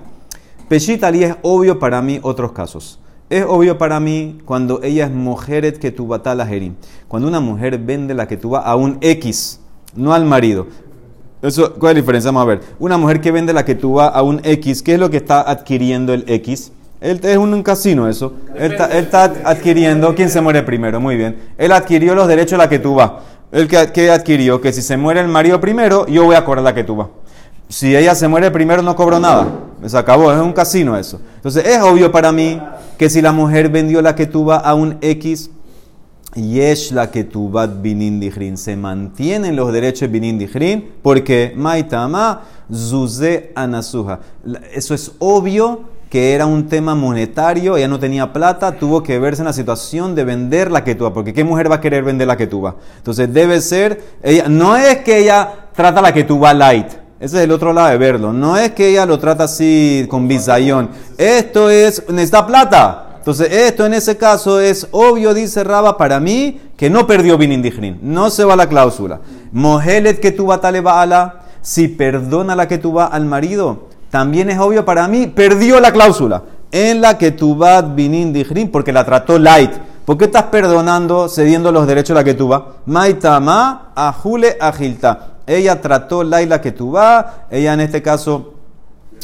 Peshit 0.67 1.05
Ali 1.05 1.25
es 1.25 1.37
obvio 1.43 1.79
para 1.79 2.01
mí 2.01 2.21
otros 2.23 2.53
casos. 2.53 3.02
Es 3.33 3.47
obvio 3.49 3.79
para 3.79 3.99
mí 3.99 4.41
cuando 4.45 4.83
ella 4.83 5.07
es 5.07 5.11
mujer 5.11 5.79
que 5.79 5.91
tu 5.91 6.07
batala 6.07 6.47
jerim. 6.47 6.75
Cuando 7.09 7.29
una 7.29 7.41
mujer 7.41 7.79
vende 7.79 8.13
la 8.13 8.29
que 8.29 8.37
tú 8.37 8.55
a 8.57 8.77
un 8.77 8.99
X, 9.01 9.59
no 9.97 10.13
al 10.13 10.27
marido. 10.27 10.67
Eso, 11.41 11.73
¿Cuál 11.73 11.93
es 11.93 11.95
la 11.97 12.01
diferencia? 12.03 12.31
Vamos 12.31 12.43
a 12.43 12.45
ver. 12.45 12.61
Una 12.79 12.99
mujer 12.99 13.23
que 13.23 13.33
vende 13.33 13.55
la 13.55 13.65
que 13.65 13.75
tú 13.75 14.03
a 14.03 14.21
un 14.21 14.43
X, 14.45 14.83
¿qué 14.83 14.95
es 14.95 15.01
lo 15.01 15.09
que 15.09 15.17
está 15.17 15.41
adquiriendo 15.41 16.13
el 16.13 16.27
X? 16.29 16.73
Él, 17.01 17.21
es 17.23 17.39
un, 17.39 17.63
casino 17.63 18.07
eso. 18.07 18.35
Él 18.55 18.77
está, 18.93 19.25
adquiriendo. 19.45 20.15
¿Quién 20.15 20.29
se 20.29 20.43
muere 20.43 20.63
primero? 20.63 21.01
Muy 21.01 21.17
bien. 21.17 21.39
Él 21.57 21.73
adquirió 21.73 22.15
los 22.15 22.29
derechos 22.29 22.53
de 22.53 22.59
la 22.59 22.69
que 22.69 22.81
tú 22.81 22.97
vas. 22.97 23.13
Él 23.51 23.67
que, 23.67 24.11
adquirió 24.11 24.61
que 24.61 24.75
si 24.75 24.83
se 24.83 24.99
muere 24.99 25.21
el 25.21 25.29
marido 25.29 25.59
primero, 25.59 26.07
yo 26.07 26.25
voy 26.25 26.37
a 26.37 26.45
cobrar 26.45 26.63
la 26.63 26.75
que 26.75 26.85
tú 26.85 26.97
vas. 26.97 27.09
Si 27.71 27.97
ella 27.97 28.15
se 28.15 28.29
muere 28.29 28.51
primero, 28.51 28.83
no 28.83 28.95
cobro 28.95 29.19
nada. 29.19 29.49
Se 29.87 29.97
acabó, 29.97 30.31
es 30.31 30.39
un 30.39 30.53
casino 30.53 30.99
eso. 30.99 31.19
Entonces 31.37 31.67
es 31.67 31.81
obvio 31.81 32.13
para 32.13 32.31
mí 32.31 32.61
que 32.99 33.11
si 33.11 33.23
la 33.23 33.33
mujer 33.33 33.69
vendió 33.69 34.03
la 34.03 34.15
que 34.15 34.27
tuva 34.27 34.57
a 34.57 34.75
un 34.75 34.99
X, 35.01 35.51
Yesh 36.35 36.93
la 36.93 37.11
que 37.11 37.25
tuvat 37.25 37.83
binin 37.83 38.57
se 38.57 38.75
mantienen 38.75 39.55
los 39.55 39.71
derechos 39.73 40.11
binin 40.11 40.39
dijrin, 40.39 40.91
porque 41.03 41.53
maitama 41.55 42.43
zuze 42.73 43.53
anasuja. 43.55 44.21
Eso 44.73 44.95
es 44.95 45.13
obvio 45.19 45.83
que 46.09 46.35
era 46.35 46.47
un 46.47 46.69
tema 46.69 46.95
monetario, 46.95 47.77
ella 47.77 47.89
no 47.89 47.99
tenía 47.99 48.33
plata, 48.33 48.73
tuvo 48.73 49.03
que 49.03 49.19
verse 49.19 49.43
en 49.43 49.47
la 49.47 49.53
situación 49.53 50.15
de 50.15 50.25
vender 50.25 50.71
la 50.71 50.85
que 50.85 50.95
tuva, 50.95 51.13
porque 51.13 51.33
¿qué 51.33 51.43
mujer 51.43 51.71
va 51.71 51.77
a 51.77 51.81
querer 51.81 52.05
vender 52.05 52.29
la 52.29 52.37
que 52.37 52.47
tuva? 52.47 52.77
Entonces 52.99 53.33
debe 53.33 53.61
ser, 53.63 54.03
ella, 54.23 54.47
no 54.49 54.77
es 54.77 54.99
que 54.99 55.21
ella 55.21 55.69
trata 55.75 56.03
la 56.03 56.13
que 56.13 56.25
tuva 56.25 56.53
light, 56.53 57.02
ese 57.23 57.37
es 57.37 57.45
el 57.45 57.53
otro 57.53 57.73
lado 57.73 57.91
de 57.91 57.99
verlo. 57.99 58.33
No 58.33 58.57
es 58.57 58.73
que 58.73 58.89
ella 58.89 59.07
lo 59.07 59.17
trata 59.21 59.45
así 59.45 60.09
con 60.11 60.27
bizayón. 60.27 60.91
Esto 61.17 61.71
es, 61.71 62.03
necesita 62.09 62.45
plata. 62.45 63.11
Entonces, 63.19 63.49
esto 63.53 63.87
en 63.87 63.95
ese 63.95 64.17
caso 64.17 64.59
es 64.59 64.89
obvio, 64.91 65.33
dice 65.33 65.63
Raba, 65.63 65.97
para 65.97 66.19
mí, 66.19 66.61
que 66.77 66.91
no 66.91 67.07
perdió 67.07 67.39
Binindijrin. 67.39 68.01
No 68.03 68.29
se 68.29 68.45
va 68.45 68.57
la 68.57 68.69
cláusula. 68.69 69.21
Mohelet 69.53 70.19
que 70.19 70.33
tu 70.33 70.47
batale 70.47 70.83
ala, 70.85 71.43
si 71.61 71.87
perdona 71.87 72.57
la 72.57 72.67
que 72.67 72.79
tú 72.79 72.93
va 72.93 73.05
al 73.05 73.25
marido, 73.25 73.85
también 74.11 74.51
es 74.51 74.59
obvio 74.59 74.85
para 74.85 75.07
mí, 75.07 75.29
perdió 75.29 75.79
la 75.79 75.93
cláusula. 75.93 76.43
En 76.73 77.01
la 77.01 77.19
que 77.19 77.31
tu 77.31 77.55
bat 77.55 77.95
Binindijrin, 77.95 78.69
porque 78.69 78.93
la 78.93 79.05
trató 79.05 79.39
light. 79.39 79.71
¿Por 80.05 80.19
qué 80.19 80.25
estás 80.25 80.45
perdonando, 80.45 81.29
cediendo 81.29 81.71
los 81.71 81.87
derechos 81.87 82.17
a 82.17 82.21
la 82.21 82.25
que 82.25 82.35
tú 82.35 82.49
va? 82.49 82.79
Maitama, 82.85 83.93
ajule, 83.95 84.57
agilta 84.61 85.32
Ella 85.47 85.81
trató 85.81 86.25
Laila 86.25 86.61
va, 86.61 87.47
ella 87.51 87.75
en 87.75 87.81
este 87.81 88.03
caso 88.03 88.55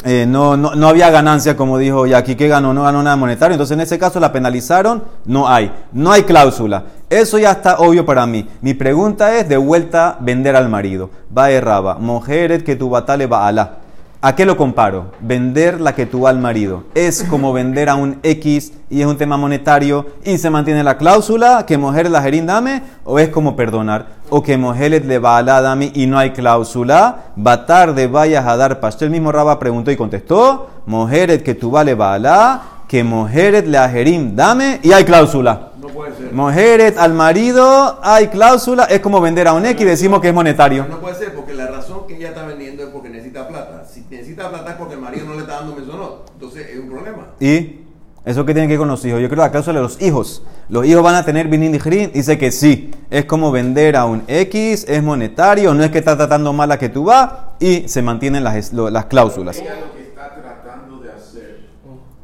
eh, 0.05 0.25
no, 0.25 0.55
no, 0.55 0.75
no 0.75 0.87
había 0.87 1.09
ganancia, 1.09 1.57
como 1.57 1.77
dijo 1.77 2.07
y 2.07 2.13
aquí 2.13 2.35
que 2.35 2.47
ganó, 2.47 2.73
no 2.73 2.83
ganó 2.83 3.03
nada 3.03 3.17
monetario. 3.17 3.55
Entonces, 3.55 3.75
en 3.75 3.81
ese 3.81 3.99
caso 3.99 4.19
la 4.19 4.31
penalizaron, 4.31 5.03
no 5.25 5.47
hay. 5.49 5.71
No 5.91 6.11
hay 6.11 6.23
cláusula. 6.23 6.83
Eso 7.09 7.37
ya 7.37 7.51
está 7.51 7.79
obvio 7.79 8.05
para 8.05 8.25
mí. 8.25 8.47
Mi 8.61 8.73
pregunta 8.73 9.35
es, 9.35 9.49
de 9.49 9.57
vuelta, 9.57 10.17
vender 10.21 10.55
al 10.55 10.69
marido. 10.69 11.09
Va 11.35 11.51
erraba. 11.51 11.95
Mujeres 11.95 12.63
que 12.63 12.75
tu 12.75 12.89
batale 12.89 13.27
va 13.27 13.47
a 13.47 13.51
la. 13.51 13.77
¿A 14.21 14.35
qué 14.35 14.45
lo 14.45 14.57
comparo? 14.57 15.13
Vender 15.21 15.79
la 15.79 15.95
que 15.95 16.05
tú 16.05 16.27
al 16.27 16.39
marido. 16.39 16.83
Es 16.93 17.23
como 17.23 17.53
vender 17.53 17.87
a 17.87 17.95
un 17.95 18.19
X 18.21 18.73
y 18.89 18.99
es 18.99 19.07
un 19.07 19.17
tema 19.17 19.37
monetario 19.37 20.07
y 20.25 20.37
se 20.37 20.49
mantiene 20.49 20.83
la 20.83 20.97
cláusula 20.97 21.65
que 21.65 21.77
mujer 21.77 22.09
la 22.09 22.21
gerin 22.21 22.45
dame 22.45 22.83
o 23.05 23.17
es 23.17 23.29
como 23.29 23.55
perdonar 23.55 24.07
o 24.29 24.43
que 24.43 24.57
mujer 24.57 25.05
le 25.05 25.19
va 25.19 25.37
a 25.37 25.41
la 25.41 25.61
dame 25.61 25.93
y 25.95 26.05
no 26.05 26.19
hay 26.19 26.31
cláusula. 26.31 27.27
Va 27.37 27.65
tarde 27.65 28.07
vayas 28.07 28.45
a 28.45 28.57
dar 28.57 28.81
pastel. 28.81 29.05
El 29.05 29.11
mismo 29.11 29.31
Raba 29.31 29.57
preguntó 29.57 29.89
y 29.89 29.95
contestó. 29.95 30.69
Mujeres 30.85 31.41
que 31.41 31.55
tú 31.55 31.71
vale 31.71 31.95
va 31.95 32.15
a 32.15 32.19
la 32.19 32.61
que 32.89 33.03
mujeres 33.03 33.67
le 33.67 33.77
ajerim 33.77 34.35
dame 34.35 34.79
y 34.81 34.91
hay 34.91 35.05
cláusula. 35.05 35.69
No 35.79 35.89
puede 35.89 36.15
ser. 36.17 36.33
Mujeres 36.33 36.97
al 36.97 37.13
marido 37.13 37.99
hay 38.01 38.29
cláusula. 38.29 38.85
Es 38.85 38.99
como 38.99 39.21
vender 39.21 39.47
a 39.47 39.53
un 39.53 39.63
X 39.63 39.79
y 39.79 39.85
decimos 39.85 40.19
que 40.19 40.29
es 40.29 40.33
monetario. 40.33 40.87
No 40.89 40.99
puede 40.99 41.13
ser 41.13 41.35
porque 41.35 41.53
la 41.53 41.67
razón 41.67 42.07
que 42.07 42.15
ella 42.15 42.29
está 42.29 42.47
vendiendo 42.47 42.81
es 42.81 42.89
porque 42.89 43.09
necesita 43.09 43.47
plata. 43.47 43.85
Si 43.85 44.03
necesita 44.09 44.49
plata 44.49 44.71
es 44.71 44.77
porque 44.77 44.95
el 44.95 45.01
marido 45.01 45.27
no 45.27 45.35
le 45.35 45.41
está 45.41 45.57
dando 45.57 45.75
mesonot. 45.75 46.31
Entonces 46.33 46.67
es 46.67 46.79
un 46.79 46.89
problema. 46.89 47.27
¿Y 47.39 47.79
eso 48.25 48.45
qué 48.45 48.53
tiene 48.53 48.67
que 48.67 48.73
ver 48.73 48.79
con 48.79 48.87
los 48.89 49.03
hijos? 49.05 49.21
Yo 49.21 49.27
creo 49.27 49.37
que 49.37 49.43
la 49.47 49.51
cláusula 49.51 49.79
de 49.79 49.83
los 49.83 50.01
hijos. 50.01 50.43
¿Los 50.67 50.85
hijos 50.85 51.01
van 51.03 51.15
a 51.15 51.23
tener 51.25 51.47
binin 51.47 51.71
dijrin? 51.71 52.11
Dice 52.13 52.37
que 52.37 52.51
sí. 52.51 52.91
Es 53.09 53.25
como 53.25 53.51
vender 53.51 53.95
a 53.95 54.05
un 54.05 54.23
X, 54.27 54.85
es 54.87 55.01
monetario, 55.01 55.73
no 55.73 55.83
es 55.83 55.89
que 55.91 55.97
está 55.99 56.15
tratando 56.17 56.51
mal 56.53 56.71
a 56.71 56.77
que 56.77 56.89
tú 56.89 57.05
vas 57.05 57.31
y 57.59 57.87
se 57.87 58.01
mantienen 58.01 58.43
las, 58.43 58.73
lo- 58.73 58.89
las 58.89 59.05
cláusulas. 59.05 59.57
Ella 59.57 59.75
lo 59.79 59.93
que 59.93 60.01
está 60.03 60.35
tratando 60.35 60.99
de 60.99 61.11
hacer 61.11 61.69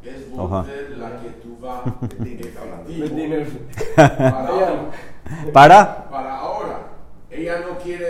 es 0.04 0.14
Ajá. 0.32 0.62
volver 0.62 0.90
la 0.98 1.10
que 1.20 1.30
tú 1.42 1.56
vas 1.60 1.80
para 4.16 4.48
ahora. 4.48 4.90
¿Para? 5.52 6.08
Para 6.10 6.36
ahora. 6.38 6.78
Ella 7.30 7.60
no 7.68 7.78
quiere 7.78 8.05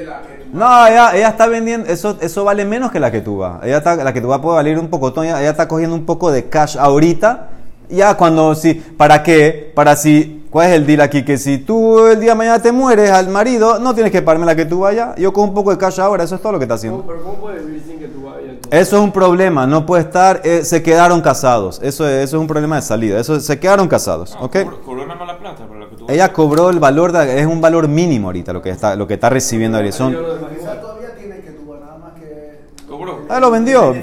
No, 0.56 0.86
ella, 0.86 1.14
ella 1.16 1.28
está 1.28 1.46
vendiendo, 1.46 1.86
eso, 1.88 2.16
eso 2.20 2.44
vale 2.44 2.64
menos 2.64 2.90
que 2.90 2.98
la 2.98 3.10
que 3.10 3.20
tú 3.20 3.38
vas. 3.38 3.62
Ella 3.62 3.78
está, 3.78 3.94
la 3.96 4.12
que 4.12 4.20
tú 4.20 4.28
vas 4.28 4.40
puede 4.40 4.56
valer 4.56 4.78
un 4.78 4.88
poco, 4.88 5.08
ella, 5.22 5.40
ella 5.40 5.50
está 5.50 5.68
cogiendo 5.68 5.94
un 5.94 6.06
poco 6.06 6.30
de 6.30 6.48
cash 6.48 6.76
ahorita. 6.78 7.50
Ya 7.88 8.16
cuando, 8.16 8.54
si, 8.56 8.74
¿para 8.74 9.22
qué? 9.22 9.70
Para 9.74 9.94
si, 9.94 10.44
¿cuál 10.50 10.68
es 10.70 10.74
el 10.74 10.86
deal 10.86 11.02
aquí? 11.02 11.24
Que 11.24 11.38
si 11.38 11.58
tú 11.58 12.06
el 12.08 12.18
día 12.18 12.30
de 12.30 12.36
mañana 12.36 12.60
te 12.60 12.72
mueres 12.72 13.10
al 13.12 13.28
marido, 13.28 13.78
no 13.78 13.94
tienes 13.94 14.10
que 14.10 14.22
pagarme 14.22 14.44
la 14.46 14.56
que 14.56 14.64
tú 14.64 14.80
vayas. 14.80 15.14
Yo 15.16 15.32
cojo 15.32 15.46
un 15.46 15.54
poco 15.54 15.70
de 15.70 15.78
cash 15.78 16.00
ahora, 16.00 16.24
eso 16.24 16.34
es 16.34 16.40
todo 16.42 16.52
lo 16.52 16.58
que 16.58 16.64
está 16.64 16.74
haciendo. 16.74 16.98
¿Cómo- 17.02 17.08
pero 17.12 17.22
¿cómo 17.22 17.34
puedes 17.36 17.64
vivir 17.64 17.82
sin 17.86 17.98
que 18.00 18.08
tú 18.08 18.24
vayas? 18.24 18.56
Eso 18.70 18.96
es 18.96 19.02
un 19.02 19.12
problema, 19.12 19.64
no 19.68 19.86
puede 19.86 20.02
estar, 20.02 20.40
eh, 20.42 20.64
se 20.64 20.82
quedaron 20.82 21.20
casados. 21.20 21.78
Eso, 21.80 22.08
es- 22.08 22.24
eso 22.24 22.36
es 22.38 22.40
un 22.40 22.48
problema 22.48 22.74
de 22.74 22.82
salida, 22.82 23.20
eso 23.20 23.38
se 23.38 23.60
quedaron 23.60 23.86
casados, 23.86 24.36
¿ok? 24.40 24.56
Cobró, 24.64 24.80
cobró 24.82 25.06
nada 25.06 25.20
más 25.20 25.28
la 25.28 25.38
plata 25.38 25.62
que 25.62 25.68
tú 25.68 25.85
Ella 26.08 26.32
cobró 26.32 26.70
el 26.70 26.78
valor, 26.78 27.12
de- 27.12 27.40
es 27.40 27.46
un 27.46 27.60
valor 27.60 27.88
mínimo 27.88 28.28
ahorita 28.28 28.52
lo 28.52 28.62
que 28.62 28.70
está, 28.70 28.94
lo 28.96 29.06
que 29.06 29.14
está 29.14 29.28
recibiendo 29.30 29.76
ahorita. 29.78 29.96
Son- 29.96 30.12
Yo 30.12 30.20
lo 30.22 30.34
demás 30.34 30.50
Quizás 30.50 30.62
igual. 30.62 30.80
todavía 30.80 31.14
tiene 31.18 31.40
que 31.40 31.50
tuvo 31.50 31.76
nada 31.76 31.98
más 31.98 32.12
que. 32.14 32.60
Cobró. 32.88 33.20
Ah, 33.28 33.40
lo 33.40 33.50
vendió. 33.50 33.94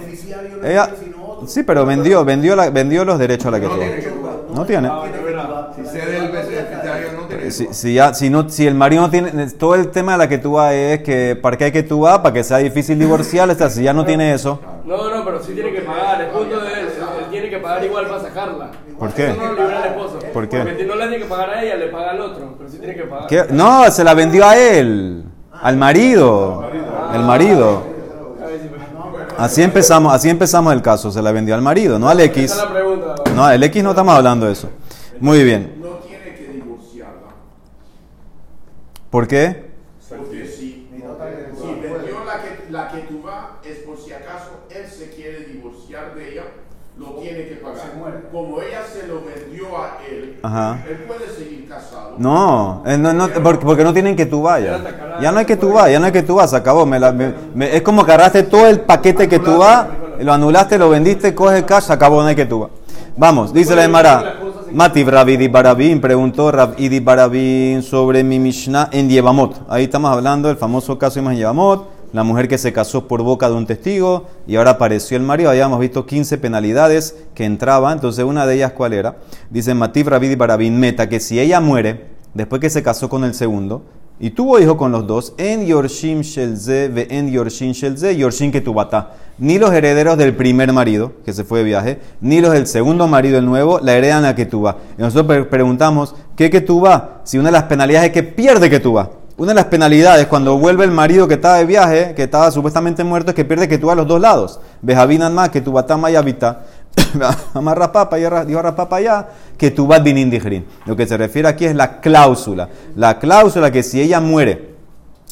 Ella, 0.63 0.89
es, 1.43 1.51
sí, 1.51 1.63
pero 1.63 1.85
vendió, 1.85 2.23
vendió, 2.25 2.55
la- 2.55 2.69
vendió 2.69 3.03
los 3.05 3.17
derechos 3.19 3.47
a 3.47 3.51
la 3.51 3.59
que 3.59 3.67
No 3.67 3.73
tuvo. 3.75 3.83
No 4.53 4.65
tiene. 4.65 4.89
Si 5.75 5.83
cede 5.85 6.17
el 6.17 6.31
beneficiario 6.31 7.11
no 7.13 7.21
tiene 7.27 7.43
que 7.43 7.51
Si, 7.51 7.93
ya, 7.93 8.13
si, 8.13 8.29
no, 8.29 8.47
si 8.47 8.67
el 8.67 8.75
marido 8.75 9.01
no 9.01 9.09
tiene, 9.09 9.47
todo 9.51 9.73
el 9.75 9.89
tema 9.89 10.11
de 10.13 10.17
la 10.19 10.29
que 10.29 10.37
tú 10.37 10.53
vas 10.53 10.71
es 10.73 11.01
que, 11.01 11.35
¿para 11.35 11.57
qué 11.57 11.65
hay 11.65 11.71
que 11.71 11.81
tú 11.83 12.01
vas? 12.01 12.19
Para 12.19 12.31
que 12.33 12.43
sea 12.43 12.57
difícil 12.57 12.99
divorciar, 12.99 13.49
o 13.49 13.55
sea, 13.55 13.69
si 13.69 13.81
ya 13.83 13.91
no 13.93 14.05
tiene 14.05 14.33
eso, 14.33 14.59
No, 14.85 15.09
no, 15.09 15.25
pero 15.25 15.41
sí 15.41 15.53
tiene 15.53 15.71
que 15.71 15.81
pagar. 15.81 16.21
El 16.21 16.27
punto 16.27 16.59
de 16.59 16.67
él, 16.73 16.79
él 16.87 17.25
tiene 17.31 17.49
que 17.49 17.57
pagar 17.57 17.83
igual 17.83 18.05
para 18.07 18.21
sacarla. 18.21 18.71
¿Por 19.05 19.13
qué? 19.13 19.27
No 19.33 19.45
lo 19.47 19.53
libera 19.53 19.79
el 19.79 19.85
esposo. 19.91 20.19
¿Por 20.33 20.49
qué? 20.49 20.59
Porque 20.61 20.85
no 20.85 20.95
le 20.95 21.01
tiene 21.07 21.17
que 21.19 21.25
pagar 21.25 21.49
a 21.51 21.63
ella, 21.63 21.75
le 21.75 21.87
paga 21.87 22.11
al 22.11 22.21
otro. 22.21 22.55
Pero 22.57 22.69
sí 22.69 22.77
tiene 22.77 22.95
que 22.95 23.03
pagar. 23.03 23.27
¿Qué? 23.27 23.45
No, 23.51 23.89
se 23.91 24.03
la 24.03 24.13
vendió 24.13 24.45
a 24.47 24.57
él, 24.57 25.23
al 25.51 25.77
marido, 25.77 26.69
el 27.13 27.21
marido. 27.23 27.83
A 28.41 28.45
ver 28.47 28.59
si 28.61 28.69
me- 28.69 28.73
Así 29.37 29.61
empezamos, 29.61 30.13
así 30.13 30.29
empezamos 30.29 30.73
el 30.73 30.81
caso, 30.81 31.11
se 31.11 31.21
la 31.21 31.31
vendió 31.31 31.55
al 31.55 31.61
marido, 31.61 31.99
no 31.99 32.07
al 32.09 32.19
X. 32.21 32.55
la. 32.55 33.33
No, 33.35 33.49
el 33.51 33.63
X 33.63 33.83
no 33.83 33.89
estamos 33.91 34.15
hablando 34.15 34.45
de 34.45 34.53
eso. 34.53 34.69
Muy 35.19 35.43
bien. 35.43 35.75
no 35.81 35.89
tiene 35.97 36.35
que 36.35 36.47
divorciarla. 36.47 37.29
¿Por 39.09 39.27
qué? 39.27 39.71
Porque 40.09 40.45
si, 40.45 40.87
si 40.89 41.79
vendió 41.81 42.23
la 42.25 42.41
que, 42.41 42.71
la 42.71 42.87
que 42.89 42.97
tú 43.07 43.21
vas 43.23 43.45
es 43.65 43.77
por 43.79 43.97
si 43.97 44.11
acaso 44.13 44.51
él 44.69 44.87
se 44.87 45.09
quiere 45.11 45.45
divorciar 45.45 46.15
de 46.15 46.31
ella, 46.33 46.43
lo 46.97 47.07
tiene 47.15 47.47
que 47.47 47.55
pagar. 47.55 48.23
Como 48.31 48.61
ella 48.61 48.81
se 48.91 49.07
lo 49.07 49.21
vendió 49.23 49.77
a 49.77 49.99
él, 50.09 50.32
Ajá. 50.43 50.77
él 50.89 50.97
puede 51.07 51.29
seguir 51.29 51.67
casado. 51.69 52.15
No, 52.17 52.83
no, 52.85 53.13
no, 53.13 53.29
porque, 53.41 53.65
porque 53.65 53.83
no 53.83 53.93
tienen 53.93 54.15
que 54.15 54.25
tú 54.25 54.41
vayas. 54.41 54.81
Ya 55.21 55.31
no 55.31 55.39
hay 55.39 55.45
que 55.45 55.55
tú 55.55 55.71
vayas, 55.71 55.93
ya 55.93 55.99
no 55.99 56.05
hay 56.07 56.11
que 56.11 56.21
tú 56.23 56.35
vas, 56.35 56.49
se 56.49 56.57
acabó. 56.57 56.85
Me 56.85 56.99
la- 56.99 57.13
me- 57.13 57.33
me- 57.55 57.75
es 57.75 57.81
como 57.81 58.05
que 58.05 58.11
agarraste 58.11 58.43
todo 58.43 58.67
el 58.67 58.81
paquete 58.81 59.29
que 59.29 59.39
tú 59.39 59.59
vas, 59.59 59.87
lo 60.19 60.33
anulaste, 60.33 60.77
lo 60.77 60.89
vendiste, 60.89 61.33
coge 61.33 61.59
el 61.59 61.65
cash, 61.65 61.85
se 61.85 61.93
acabó, 61.93 62.21
no 62.21 62.27
hay 62.27 62.35
que 62.35 62.45
tú 62.45 62.59
vas. 62.59 62.69
Vamos, 63.15 63.53
dice 63.53 63.75
la 63.75 63.85
Emara. 63.85 64.35
Mativ 64.73 65.07
Rabidi 65.09 65.47
Barabin 65.49 66.01
preguntó 66.01 66.51
Rabidi 66.51 66.99
Barabin 66.99 67.83
sobre 67.83 68.23
mi 68.23 68.39
Mishnah 68.39 68.89
en 68.91 69.07
Yevamot. 69.07 69.61
Ahí 69.69 69.83
estamos 69.83 70.11
hablando 70.11 70.47
del 70.47 70.57
famoso 70.57 70.97
caso 70.97 71.21
de 71.21 71.35
Yevamot, 71.35 71.87
la 72.13 72.23
mujer 72.23 72.47
que 72.47 72.57
se 72.57 72.71
casó 72.71 73.07
por 73.07 73.21
boca 73.23 73.49
de 73.49 73.55
un 73.55 73.65
testigo 73.65 74.27
y 74.47 74.55
ahora 74.55 74.71
apareció 74.71 75.17
el 75.17 75.23
marido. 75.23 75.49
Habíamos 75.49 75.79
visto 75.79 76.05
15 76.05 76.37
penalidades 76.37 77.15
que 77.35 77.43
entraban. 77.43 77.93
Entonces, 77.93 78.23
una 78.23 78.45
de 78.45 78.55
ellas, 78.55 78.71
¿cuál 78.71 78.93
era? 78.93 79.17
Dice 79.49 79.73
Mativ 79.73 80.07
Rabidi 80.07 80.35
Barabin 80.35 80.79
Meta 80.79 81.09
que 81.09 81.19
si 81.19 81.39
ella 81.39 81.59
muere 81.59 82.05
después 82.33 82.61
que 82.61 82.69
se 82.69 82.81
casó 82.83 83.09
con 83.09 83.23
el 83.23 83.33
segundo 83.33 83.83
y 84.19 84.29
tuvo 84.29 84.59
hijo 84.59 84.77
con 84.77 84.91
los 84.91 85.07
dos, 85.07 85.33
en 85.37 85.65
Yorshim 85.65 86.21
Shelze, 86.21 86.87
ve 86.87 87.07
en 87.09 87.31
Yorshim 87.31 87.71
Shelze, 87.71 88.15
Yorshim 88.15 88.51
Ketubata. 88.51 89.13
Ni 89.39 89.57
los 89.57 89.73
herederos 89.73 90.15
del 90.19 90.35
primer 90.35 90.71
marido, 90.71 91.13
que 91.25 91.33
se 91.33 91.43
fue 91.43 91.59
de 91.59 91.65
viaje, 91.65 91.99
ni 92.21 92.39
los 92.39 92.53
del 92.53 92.67
segundo 92.67 93.07
marido, 93.07 93.39
el 93.39 93.45
nuevo, 93.45 93.79
la 93.79 93.95
heredan 93.95 94.23
a 94.23 94.35
Ketubá. 94.35 94.77
Y 94.97 95.01
nosotros 95.01 95.25
pre- 95.25 95.45
preguntamos, 95.45 96.13
¿qué 96.37 96.51
Ketubá? 96.51 97.21
Si 97.23 97.39
una 97.39 97.47
de 97.49 97.53
las 97.53 97.63
penalidades 97.63 98.09
es 98.09 98.13
que 98.13 98.21
pierde 98.23 98.69
Ketubá. 98.69 99.09
Una 99.35 99.49
de 99.49 99.55
las 99.55 99.65
penalidades 99.65 100.27
cuando 100.27 100.59
vuelve 100.59 100.85
el 100.85 100.91
marido 100.91 101.27
que 101.27 101.33
estaba 101.33 101.57
de 101.57 101.65
viaje, 101.65 102.13
que 102.15 102.23
estaba 102.23 102.51
supuestamente 102.51 103.03
muerto, 103.03 103.31
es 103.31 103.35
que 103.35 103.43
pierde 103.43 103.67
Ketubá 103.67 103.93
a 103.93 103.95
los 103.95 104.07
dos 104.07 104.21
lados. 104.21 104.59
Bejabinan 104.83 105.33
más, 105.33 105.49
Ketubá 105.49 105.87
tama 105.87 106.11
y 106.11 106.15
habita. 106.15 106.65
Amarra 107.55 107.91
papa, 107.91 108.19
y 108.19 108.21
dijo 108.45 108.61
rapapa 108.61 109.01
ya, 109.01 109.27
que 109.57 109.71
tu 109.71 109.89
din 110.03 110.19
indigrin. 110.19 110.65
Lo 110.85 110.95
que 110.95 111.07
se 111.07 111.17
refiere 111.17 111.47
aquí 111.47 111.65
es 111.65 111.75
la 111.75 111.99
cláusula. 111.99 112.69
La 112.95 113.17
cláusula 113.17 113.71
que 113.71 113.81
si 113.81 113.99
ella 113.99 114.19
muere, 114.19 114.75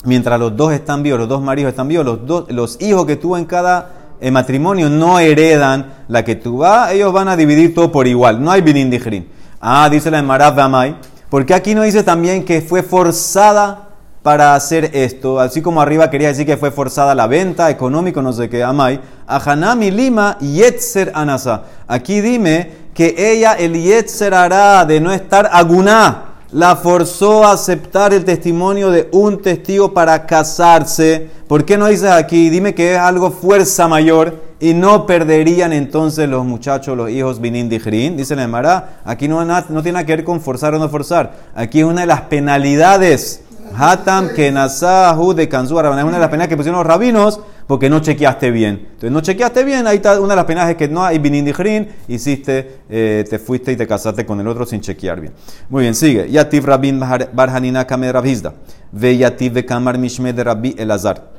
mientras 0.04 0.40
los 0.40 0.58
dos 0.58 0.74
están 0.74 1.04
vivos, 1.04 1.20
los 1.20 1.30
dos 1.30 1.42
maridos 1.44 1.70
están 1.70 1.88
vivos, 1.88 2.04
los, 2.04 2.26
dos, 2.26 2.46
los 2.50 2.82
hijos 2.82 3.06
que 3.06 3.18
tuvo 3.18 3.38
en 3.38 3.46
cada 3.46 3.92
eh, 4.20 4.32
matrimonio 4.32 4.90
no 4.90 5.20
heredan 5.20 6.06
la 6.08 6.26
que 6.26 6.36
tú 6.36 6.58
vas, 6.58 6.92
ellos 6.92 7.14
van 7.14 7.28
a 7.28 7.36
dividir 7.36 7.76
todo 7.76 7.92
por 7.92 8.08
igual. 8.08 8.44
No 8.44 8.50
hay 8.50 8.62
bin 8.62 8.78
indigrin. 8.78 9.30
Ah, 9.60 9.88
dice 9.92 10.10
la 10.10 10.18
Emarav 10.18 10.56
Damay. 10.56 10.96
¿Por 11.30 11.46
qué 11.46 11.54
aquí 11.54 11.76
no 11.76 11.84
dice 11.84 12.02
también 12.02 12.44
que 12.44 12.62
fue 12.62 12.82
forzada 12.82 13.90
para 14.24 14.56
hacer 14.56 14.92
esto? 14.94 15.40
Así 15.40 15.62
como 15.62 15.82
arriba 15.82 16.10
quería 16.10 16.28
decir 16.30 16.46
que 16.46 16.58
fue 16.58 16.72
forzada 16.72 17.16
la 17.16 17.28
venta, 17.28 17.70
económico, 17.70 18.22
no 18.22 18.34
sé 18.34 18.50
qué, 18.50 18.64
Amay. 18.64 19.00
Ahanami 19.28 19.92
Lima, 19.92 20.38
Yetzer 20.40 21.12
Anasa. 21.16 21.64
Aquí 21.88 22.22
dime 22.22 22.82
que 22.94 23.16
ella, 23.18 23.54
el 23.54 23.82
Yetzer 23.82 24.34
hará 24.34 24.86
de 24.86 25.00
no 25.00 25.12
estar 25.12 25.50
aguná, 25.52 26.26
la 26.52 26.76
forzó 26.76 27.46
a 27.46 27.54
aceptar 27.54 28.14
el 28.14 28.26
testimonio 28.26 28.92
de 28.92 29.08
un 29.12 29.42
testigo 29.42 29.94
para 29.94 30.26
casarse. 30.26 31.30
¿Por 31.48 31.64
qué 31.64 31.78
no 31.78 31.88
dices 31.88 32.12
aquí? 32.12 32.50
Dime 32.50 32.76
que 32.76 32.94
es 32.94 33.00
algo 33.00 33.32
fuerza 33.32 33.88
mayor 33.88 34.52
y 34.60 34.74
no 34.74 35.06
perderían 35.06 35.74
entonces 35.74 36.28
los 36.28 36.46
muchachos, 36.46 36.96
los 36.96 37.10
hijos 37.10 37.40
Binin 37.40 37.70
Dijrin. 37.70 38.18
Dice 38.18 38.36
la 38.36 38.44
Emara, 38.44 39.00
aquí 39.06 39.28
no, 39.28 39.44
no 39.44 39.84
tiene 39.84 40.06
que 40.06 40.16
ver 40.18 40.26
con 40.26 40.42
forzar 40.42 40.76
o 40.76 40.80
no 40.80 40.90
forzar. 40.90 41.34
Aquí 41.56 41.80
es 41.80 41.86
una 41.86 42.02
de 42.02 42.08
las 42.08 42.22
penalidades. 42.22 43.44
Hatam 43.76 44.30
Kenasahu 44.36 45.34
de 45.34 45.48
Kanzua 45.50 45.82
Es 45.82 45.88
una 46.04 46.14
de 46.14 46.20
las 46.20 46.30
penalidades 46.30 46.50
que 46.50 46.58
pusieron 46.58 46.78
los 46.80 46.88
rabinos 46.88 47.40
porque 47.68 47.90
no 47.90 48.00
chequeaste 48.02 48.52
bien. 48.52 48.80
Entonces, 48.86 49.12
no 49.12 49.22
chequeaste 49.22 49.64
bien, 49.64 49.88
ahí 49.88 49.98
está 49.98 50.20
una 50.20 50.30
de 50.30 50.36
las 50.36 50.46
penalidades 50.46 50.76
que 50.76 50.90
no 50.90 51.04
hay 51.06 51.20
Binin 51.20 51.46
Dijrin, 51.46 51.88
hiciste, 52.10 52.80
eh, 52.90 53.24
te 53.30 53.40
fuiste 53.40 53.72
y 53.72 53.78
te 53.78 53.88
casaste 53.88 54.26
con 54.26 54.40
el 54.42 54.48
otro 54.48 54.66
sin 54.66 54.82
chequear 54.82 55.22
bien. 55.22 55.34
Muy 55.70 55.84
bien, 55.84 55.96
sigue. 55.96 56.30
Yativ 56.30 56.66
Rabin 56.66 57.00
Bar- 57.00 57.30
Barhanina 57.32 57.88
Kamed 57.88 58.12
Rabhizda. 58.12 58.54
Ve 58.92 59.16
Yativ 59.16 59.54
de 59.54 59.66
Kamar 59.66 59.98
Mishme 59.98 60.34
de 60.34 60.44
Rabbi 60.44 60.76
Elazar. 60.78 61.32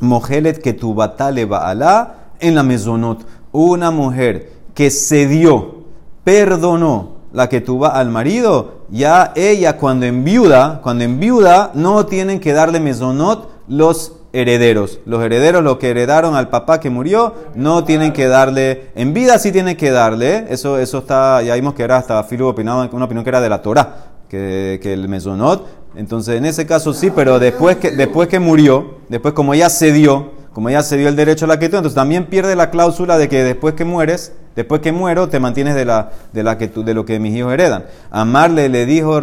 Mojelet 0.00 0.62
que 0.62 0.72
tu 0.72 0.94
batale 0.94 1.44
baalá 1.44 2.30
en 2.40 2.54
la 2.54 2.62
mesonot. 2.62 3.26
Una 3.52 3.90
mujer 3.90 4.50
que 4.74 4.90
cedió, 4.90 5.84
perdonó 6.24 7.17
la 7.32 7.48
que 7.48 7.60
tuvo 7.60 7.86
al 7.86 8.10
marido, 8.10 8.82
ya 8.90 9.32
ella 9.36 9.76
cuando 9.76 10.06
enviuda, 10.06 10.80
cuando 10.82 11.04
enviuda, 11.04 11.70
no 11.74 12.06
tienen 12.06 12.40
que 12.40 12.52
darle 12.52 12.80
mesonot 12.80 13.50
los 13.68 14.12
herederos. 14.32 15.00
Los 15.04 15.22
herederos, 15.22 15.62
los 15.62 15.78
que 15.78 15.90
heredaron 15.90 16.34
al 16.34 16.48
papá 16.48 16.80
que 16.80 16.90
murió, 16.90 17.34
no 17.54 17.84
tienen 17.84 18.12
que 18.12 18.28
darle, 18.28 18.90
en 18.94 19.14
vida 19.14 19.38
sí 19.38 19.52
tienen 19.52 19.76
que 19.76 19.90
darle, 19.90 20.46
eso, 20.48 20.78
eso 20.78 20.98
está, 20.98 21.42
ya 21.42 21.54
vimos 21.54 21.74
que 21.74 21.82
era 21.82 21.96
hasta 21.96 22.22
Filo 22.24 22.48
opinado, 22.48 22.88
una 22.92 23.04
opinión 23.04 23.24
que 23.24 23.30
era 23.30 23.40
de 23.40 23.48
la 23.48 23.62
Torah, 23.62 23.96
que, 24.28 24.78
que 24.82 24.92
el 24.92 25.08
mesonot, 25.08 25.66
entonces 25.96 26.36
en 26.36 26.44
ese 26.44 26.66
caso 26.66 26.92
sí, 26.92 27.10
pero 27.10 27.38
después 27.38 27.76
que, 27.76 27.90
después 27.90 28.28
que 28.28 28.38
murió, 28.38 28.98
después 29.08 29.34
como 29.34 29.54
se 29.54 29.92
dio, 29.92 30.37
como 30.58 30.70
ya 30.70 30.82
se 30.82 30.96
dio 30.96 31.08
el 31.08 31.14
derecho 31.14 31.44
a 31.44 31.48
la 31.48 31.60
que 31.60 31.68
tú, 31.68 31.76
entonces 31.76 31.94
también 31.94 32.26
pierde 32.26 32.56
la 32.56 32.70
cláusula 32.70 33.16
de 33.16 33.28
que 33.28 33.44
después 33.44 33.74
que 33.74 33.84
mueres, 33.84 34.32
después 34.56 34.80
que 34.80 34.90
muero, 34.90 35.28
te 35.28 35.38
mantienes 35.38 35.76
de, 35.76 35.84
la, 35.84 36.10
de, 36.32 36.42
de 36.42 36.94
lo 36.94 37.04
que 37.04 37.20
mis 37.20 37.36
hijos 37.36 37.52
heredan. 37.52 37.84
Amarle 38.10 38.68
le 38.68 38.84
dijo 38.84 39.20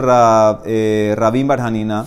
eh, 0.65 1.13
Rabín 1.17 1.45
Barjanina, 1.45 2.05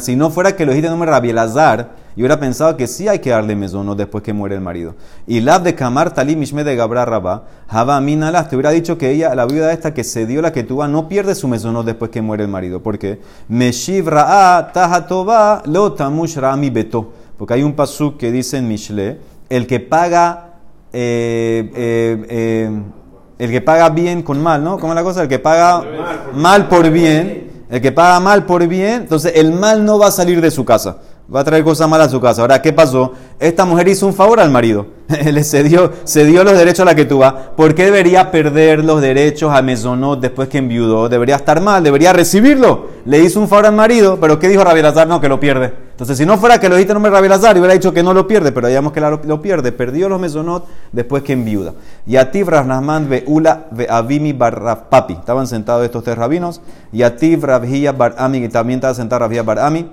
si 0.00 0.16
no 0.16 0.30
fuera 0.30 0.54
que 0.54 0.66
lo 0.66 0.72
dijiste 0.72 0.90
nombre 0.90 1.10
de 1.10 1.16
Rabbi 1.16 1.30
Elazar, 1.30 1.90
yo 2.16 2.22
hubiera 2.22 2.38
pensado 2.38 2.76
que 2.76 2.86
sí 2.86 3.08
hay 3.08 3.20
que 3.20 3.30
darle 3.30 3.56
mesono 3.56 3.94
después 3.94 4.22
que 4.22 4.32
muere 4.32 4.54
el 4.54 4.60
marido. 4.60 4.94
Y 5.26 5.40
la 5.40 5.58
de 5.58 5.74
Kamar 5.74 6.12
Talí 6.12 6.36
Mishme 6.36 6.64
de 6.64 6.76
Gabra 6.76 7.04
Rabá, 7.04 7.44
Java 7.68 7.96
Aminalas, 7.96 8.48
te 8.48 8.56
hubiera 8.56 8.70
dicho 8.70 8.98
que 8.98 9.10
ella, 9.10 9.34
la 9.34 9.46
viuda 9.46 9.72
esta 9.72 9.94
que 9.94 10.04
se 10.04 10.26
dio 10.26 10.42
la 10.42 10.52
que 10.52 10.62
tuvo, 10.62 10.86
no 10.88 11.08
pierde 11.08 11.34
su 11.34 11.48
mesono 11.48 11.82
después 11.82 12.10
que 12.10 12.22
muere 12.22 12.44
el 12.44 12.50
marido. 12.50 12.82
¿Por 12.82 12.98
qué? 12.98 13.20
Meshiv 13.48 14.08
Ra'a 14.08 14.72
Tahatova 14.72 15.62
Lo 15.66 15.92
Tamush 15.92 16.36
Rami 16.36 16.70
Beto. 16.70 17.12
Porque 17.38 17.54
hay 17.54 17.62
un 17.62 17.72
pasuk 17.72 18.18
que 18.18 18.30
dice 18.30 18.58
en 18.58 18.68
Mishle, 18.68 19.18
el 19.48 19.66
que 19.66 19.80
paga 19.80 20.50
eh, 20.92 21.70
eh, 21.74 22.26
eh, 22.28 22.82
el 23.38 23.50
que 23.50 23.60
paga 23.62 23.88
bien 23.88 24.22
con 24.22 24.42
mal, 24.42 24.62
¿no? 24.62 24.78
¿Cómo 24.78 24.92
es 24.92 24.96
la 24.96 25.02
cosa? 25.02 25.22
El 25.22 25.28
que 25.28 25.38
paga 25.38 25.82
mal 26.34 26.68
por 26.68 26.90
bien, 26.90 27.39
el 27.70 27.80
que 27.80 27.92
paga 27.92 28.18
mal 28.20 28.46
por 28.46 28.66
bien, 28.66 29.02
entonces 29.02 29.32
el 29.36 29.52
mal 29.52 29.84
no 29.84 29.98
va 29.98 30.08
a 30.08 30.10
salir 30.10 30.40
de 30.40 30.50
su 30.50 30.64
casa. 30.64 30.98
Va 31.32 31.40
a 31.40 31.44
traer 31.44 31.62
cosas 31.62 31.88
malas 31.88 32.08
a 32.08 32.10
su 32.10 32.20
casa. 32.20 32.42
Ahora, 32.42 32.60
¿qué 32.60 32.72
pasó? 32.72 33.12
Esta 33.38 33.64
mujer 33.64 33.86
hizo 33.86 34.04
un 34.04 34.14
favor 34.14 34.40
al 34.40 34.50
marido. 34.50 34.86
Le 35.32 35.44
cedió, 35.44 35.92
cedió 36.04 36.42
los 36.42 36.58
derechos 36.58 36.80
a 36.80 36.86
la 36.86 36.96
que 36.96 37.04
tuvo. 37.04 37.32
¿Por 37.56 37.76
qué 37.76 37.84
debería 37.84 38.32
perder 38.32 38.84
los 38.84 39.00
derechos 39.00 39.52
a 39.54 39.62
Mesonot 39.62 40.18
después 40.20 40.48
que 40.48 40.58
enviudó? 40.58 41.08
Debería 41.08 41.36
estar 41.36 41.60
mal, 41.60 41.84
debería 41.84 42.12
recibirlo. 42.12 42.88
Le 43.04 43.20
hizo 43.20 43.38
un 43.38 43.48
favor 43.48 43.66
al 43.66 43.74
marido, 43.74 44.18
pero 44.20 44.40
¿qué 44.40 44.48
dijo 44.48 44.64
Rabbi 44.64 44.80
Elazar? 44.80 45.06
No, 45.06 45.20
que 45.20 45.28
lo 45.28 45.38
pierde. 45.38 45.72
Entonces, 46.00 46.16
si 46.16 46.24
no 46.24 46.38
fuera 46.38 46.58
que 46.58 46.66
lo 46.70 46.76
dijiste 46.76 46.94
nombre 46.94 47.10
Rabbi 47.12 47.26
Elazar, 47.26 47.58
hubiera 47.58 47.74
dicho 47.74 47.92
que 47.92 48.02
no 48.02 48.14
lo 48.14 48.26
pierde, 48.26 48.52
pero 48.52 48.68
digamos 48.68 48.94
que 48.94 49.02
la- 49.02 49.10
lo 49.10 49.42
pierde. 49.42 49.70
Perdió 49.70 50.08
los 50.08 50.18
Mesonot 50.18 50.66
después 50.92 51.22
que 51.22 51.34
enviuda. 51.34 51.74
Y 52.06 52.16
a 52.16 52.30
ti, 52.30 52.42
Rasnahman, 52.42 53.06
Beula, 53.06 53.66
Beavimi, 53.70 54.32
Bar 54.32 54.88
Papi. 54.88 55.12
Estaban 55.12 55.46
sentados 55.46 55.84
estos 55.84 56.02
tres 56.02 56.16
rabinos. 56.16 56.62
Y 56.90 57.02
a 57.02 57.16
ti, 57.16 57.36
Rabhia, 57.36 57.92
Bar 57.92 58.14
Ami, 58.16 58.40
que 58.40 58.48
también 58.48 58.78
estaba 58.78 58.94
sentado 58.94 59.18
Rabhia, 59.18 59.42
Bar 59.42 59.58
Ami. 59.58 59.90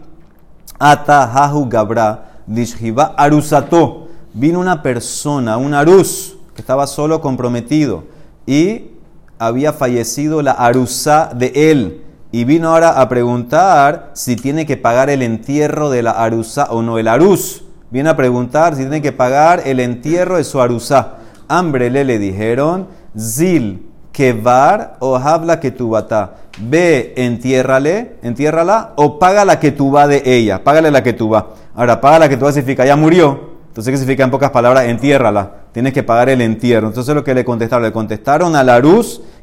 Ata 0.79 1.25
Hahu 1.29 1.67
Gabra 1.67 2.37
Dishhiva 2.47 3.13
Arusato. 3.17 4.07
Vino 4.33 4.61
una 4.61 4.81
persona, 4.81 5.57
un 5.57 5.73
arus, 5.73 6.37
que 6.55 6.61
estaba 6.61 6.87
solo 6.87 7.19
comprometido 7.19 8.05
y 8.45 8.91
había 9.39 9.73
fallecido 9.73 10.41
la 10.41 10.53
arusa 10.53 11.31
de 11.35 11.51
él. 11.69 12.03
Y 12.31 12.43
vino 12.43 12.69
ahora 12.69 12.99
a 12.99 13.07
preguntar 13.07 14.11
si 14.13 14.35
tiene 14.35 14.65
que 14.65 14.77
pagar 14.77 15.09
el 15.09 15.21
entierro 15.21 15.89
de 15.89 16.03
la 16.03 16.11
arusa 16.11 16.67
o 16.71 16.81
no. 16.81 16.97
El 16.97 17.07
arus 17.07 17.63
viene 17.89 18.09
a 18.09 18.17
preguntar 18.17 18.75
si 18.75 18.81
tiene 18.81 19.01
que 19.01 19.13
pagar 19.13 19.61
el 19.65 19.79
entierro 19.79 20.37
de 20.37 20.43
su 20.43 20.59
arusa. 20.59 21.15
Hambre 21.47 21.89
le 21.89 22.03
le 22.03 22.19
dijeron, 22.19 22.87
Zil, 23.17 23.87
Kevar 24.11 24.97
o 24.99 25.15
habla 25.15 25.59
que 25.59 25.69
tu 25.69 25.91
bata. 25.91 26.37
Ve, 26.59 27.13
entiérrale, 27.17 28.15
entiérrala 28.23 28.93
o 28.95 29.19
paga 29.19 29.45
la 29.45 29.59
que 29.59 29.71
tú 29.71 29.91
va 29.91 30.07
de 30.07 30.23
ella. 30.25 30.63
Págale 30.63 30.89
la 30.89 31.03
que 31.03 31.13
tú 31.13 31.29
va. 31.29 31.53
Ahora, 31.75 32.01
paga 32.01 32.17
la 32.17 32.27
que 32.27 32.35
tú 32.35 32.45
va 32.45 32.51
significa 32.51 32.83
ya 32.83 32.95
murió. 32.95 33.57
Entonces, 33.67 33.91
¿qué 33.91 33.97
significa 33.97 34.23
en 34.23 34.31
pocas 34.31 34.49
palabras? 34.49 34.85
Entiérrala. 34.85 35.51
Tienes 35.71 35.93
que 35.93 36.01
pagar 36.01 36.29
el 36.29 36.41
entierro. 36.41 36.87
Entonces, 36.87 37.13
lo 37.13 37.23
que 37.23 37.35
le 37.35 37.45
contestaron, 37.45 37.83
le 37.83 37.91
contestaron 37.91 38.55
a 38.55 38.63
la 38.63 38.81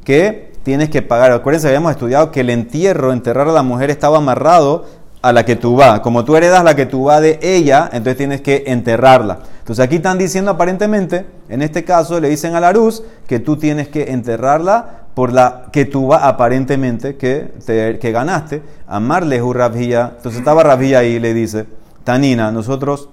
que 0.02 0.53
tienes 0.64 0.90
que 0.90 1.02
pagar. 1.02 1.30
Acuérdense, 1.30 1.68
habíamos 1.68 1.92
estudiado 1.92 2.32
que 2.32 2.40
el 2.40 2.50
entierro, 2.50 3.12
enterrar 3.12 3.48
a 3.48 3.52
la 3.52 3.62
mujer, 3.62 3.90
estaba 3.90 4.18
amarrado 4.18 4.84
a 5.22 5.32
la 5.32 5.44
que 5.44 5.56
tú 5.56 5.76
va. 5.76 6.02
Como 6.02 6.24
tú 6.24 6.36
heredas 6.36 6.64
la 6.64 6.74
que 6.74 6.86
tú 6.86 7.04
va 7.04 7.20
de 7.20 7.38
ella, 7.40 7.88
entonces 7.92 8.16
tienes 8.16 8.40
que 8.40 8.64
enterrarla. 8.66 9.38
Entonces 9.60 9.84
aquí 9.84 9.96
están 9.96 10.18
diciendo 10.18 10.50
aparentemente, 10.50 11.26
en 11.48 11.62
este 11.62 11.84
caso 11.84 12.20
le 12.20 12.28
dicen 12.28 12.54
a 12.56 12.60
la 12.60 12.72
luz 12.72 13.02
que 13.26 13.38
tú 13.38 13.56
tienes 13.56 13.88
que 13.88 14.10
enterrarla 14.10 15.04
por 15.14 15.32
la 15.32 15.66
que 15.72 15.84
tú 15.84 16.08
va 16.08 16.26
aparentemente 16.26 17.16
que, 17.16 17.52
que 18.00 18.12
ganaste. 18.12 18.62
Amarle 18.86 19.40
Rabía. 19.40 20.12
Entonces 20.16 20.40
estaba 20.40 20.62
Rabía 20.62 20.98
ahí 20.98 21.12
y 21.12 21.20
le 21.20 21.32
dice, 21.32 21.66
Tanina, 22.04 22.50
nosotros 22.50 23.08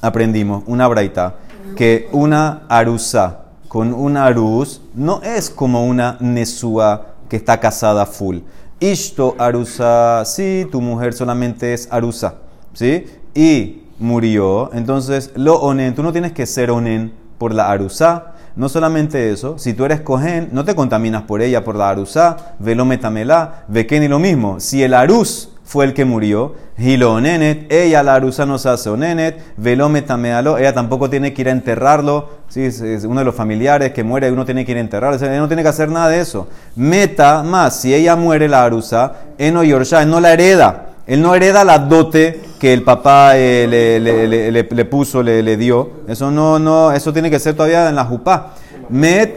aprendimos 0.00 0.64
una 0.66 0.88
braita 0.88 1.36
que 1.76 2.08
una 2.12 2.62
arusa 2.68 3.47
con 3.68 3.92
una 3.92 4.24
aruz 4.24 4.80
no 4.94 5.20
es 5.22 5.50
como 5.50 5.86
una 5.86 6.16
nesúa 6.20 7.14
que 7.28 7.36
está 7.36 7.60
casada 7.60 8.06
full. 8.06 8.38
Ishto 8.80 9.34
arusa, 9.38 10.24
si 10.24 10.66
tu 10.70 10.80
mujer 10.80 11.12
solamente 11.12 11.74
es 11.74 11.88
arusa, 11.90 12.36
¿sí? 12.72 13.06
Y 13.34 13.82
murió, 13.98 14.70
entonces 14.72 15.32
lo 15.34 15.60
onen, 15.60 15.94
tú 15.94 16.02
no 16.02 16.12
tienes 16.12 16.32
que 16.32 16.46
ser 16.46 16.70
onen 16.70 17.12
por 17.36 17.52
la 17.54 17.70
arusa. 17.70 18.34
No 18.56 18.68
solamente 18.68 19.30
eso, 19.30 19.58
si 19.58 19.74
tú 19.74 19.84
eres 19.84 20.00
cohen, 20.00 20.48
no 20.52 20.64
te 20.64 20.74
contaminas 20.74 21.22
por 21.22 21.42
ella, 21.42 21.62
por 21.62 21.76
la 21.76 21.90
arusa, 21.90 22.54
velo 22.58 22.84
metamela, 22.84 23.64
ve 23.68 23.86
que 23.86 24.00
ni 24.00 24.08
lo 24.08 24.18
mismo. 24.18 24.58
Si 24.58 24.82
el 24.82 24.94
aruz 24.94 25.50
fue 25.68 25.84
el 25.84 25.92
que 25.92 26.06
murió. 26.06 26.54
Hilo 26.78 27.12
onenet, 27.12 27.70
ella 27.70 28.02
la 28.02 28.14
arusa 28.14 28.46
no 28.46 28.56
se 28.56 28.70
hace 28.70 28.88
onenet, 28.88 29.38
velo 29.58 29.90
metamealo, 29.90 30.56
ella 30.56 30.72
tampoco 30.72 31.10
tiene 31.10 31.34
que 31.34 31.42
ir 31.42 31.48
a 31.48 31.52
enterrarlo. 31.52 32.30
Sí, 32.48 32.64
es, 32.64 32.80
uno 33.04 33.20
de 33.20 33.26
los 33.26 33.34
familiares 33.34 33.92
que 33.92 34.02
muere, 34.02 34.32
uno 34.32 34.46
tiene 34.46 34.64
que 34.64 34.72
ir 34.72 34.78
a 34.78 34.80
enterrarlo. 34.80 35.18
Ella 35.18 35.38
no 35.38 35.46
tiene 35.46 35.62
que 35.62 35.68
hacer 35.68 35.90
nada 35.90 36.08
de 36.08 36.20
eso. 36.20 36.48
Meta 36.74 37.42
más, 37.42 37.76
si 37.80 37.94
ella 37.94 38.16
muere 38.16 38.48
la 38.48 38.64
arusa, 38.64 39.12
eno 39.36 39.62
yorsha, 39.62 40.06
no 40.06 40.20
la 40.20 40.32
hereda. 40.32 40.86
Él 41.06 41.20
no 41.20 41.34
hereda 41.34 41.64
la 41.64 41.78
dote 41.78 42.40
que 42.58 42.72
el 42.72 42.82
papá 42.82 43.36
eh, 43.36 43.66
le, 43.68 44.00
le- 44.00 44.26
le- 44.50 44.50
le- 44.62 44.84
puso, 44.86 45.22
le, 45.22 45.56
dio. 45.58 45.90
Eso 46.08 46.30
no, 46.30 46.58
no, 46.58 46.92
eso 46.92 47.12
tiene 47.12 47.30
que 47.30 47.38
ser 47.38 47.54
todavía 47.54 47.90
en 47.90 47.94
la 47.94 48.04
jupá. 48.06 48.54
Met 48.88 49.34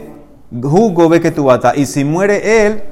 jugo 0.62 1.10
ve. 1.10 1.20
Y 1.76 1.86
si 1.86 2.04
muere 2.04 2.66
él, 2.66 2.82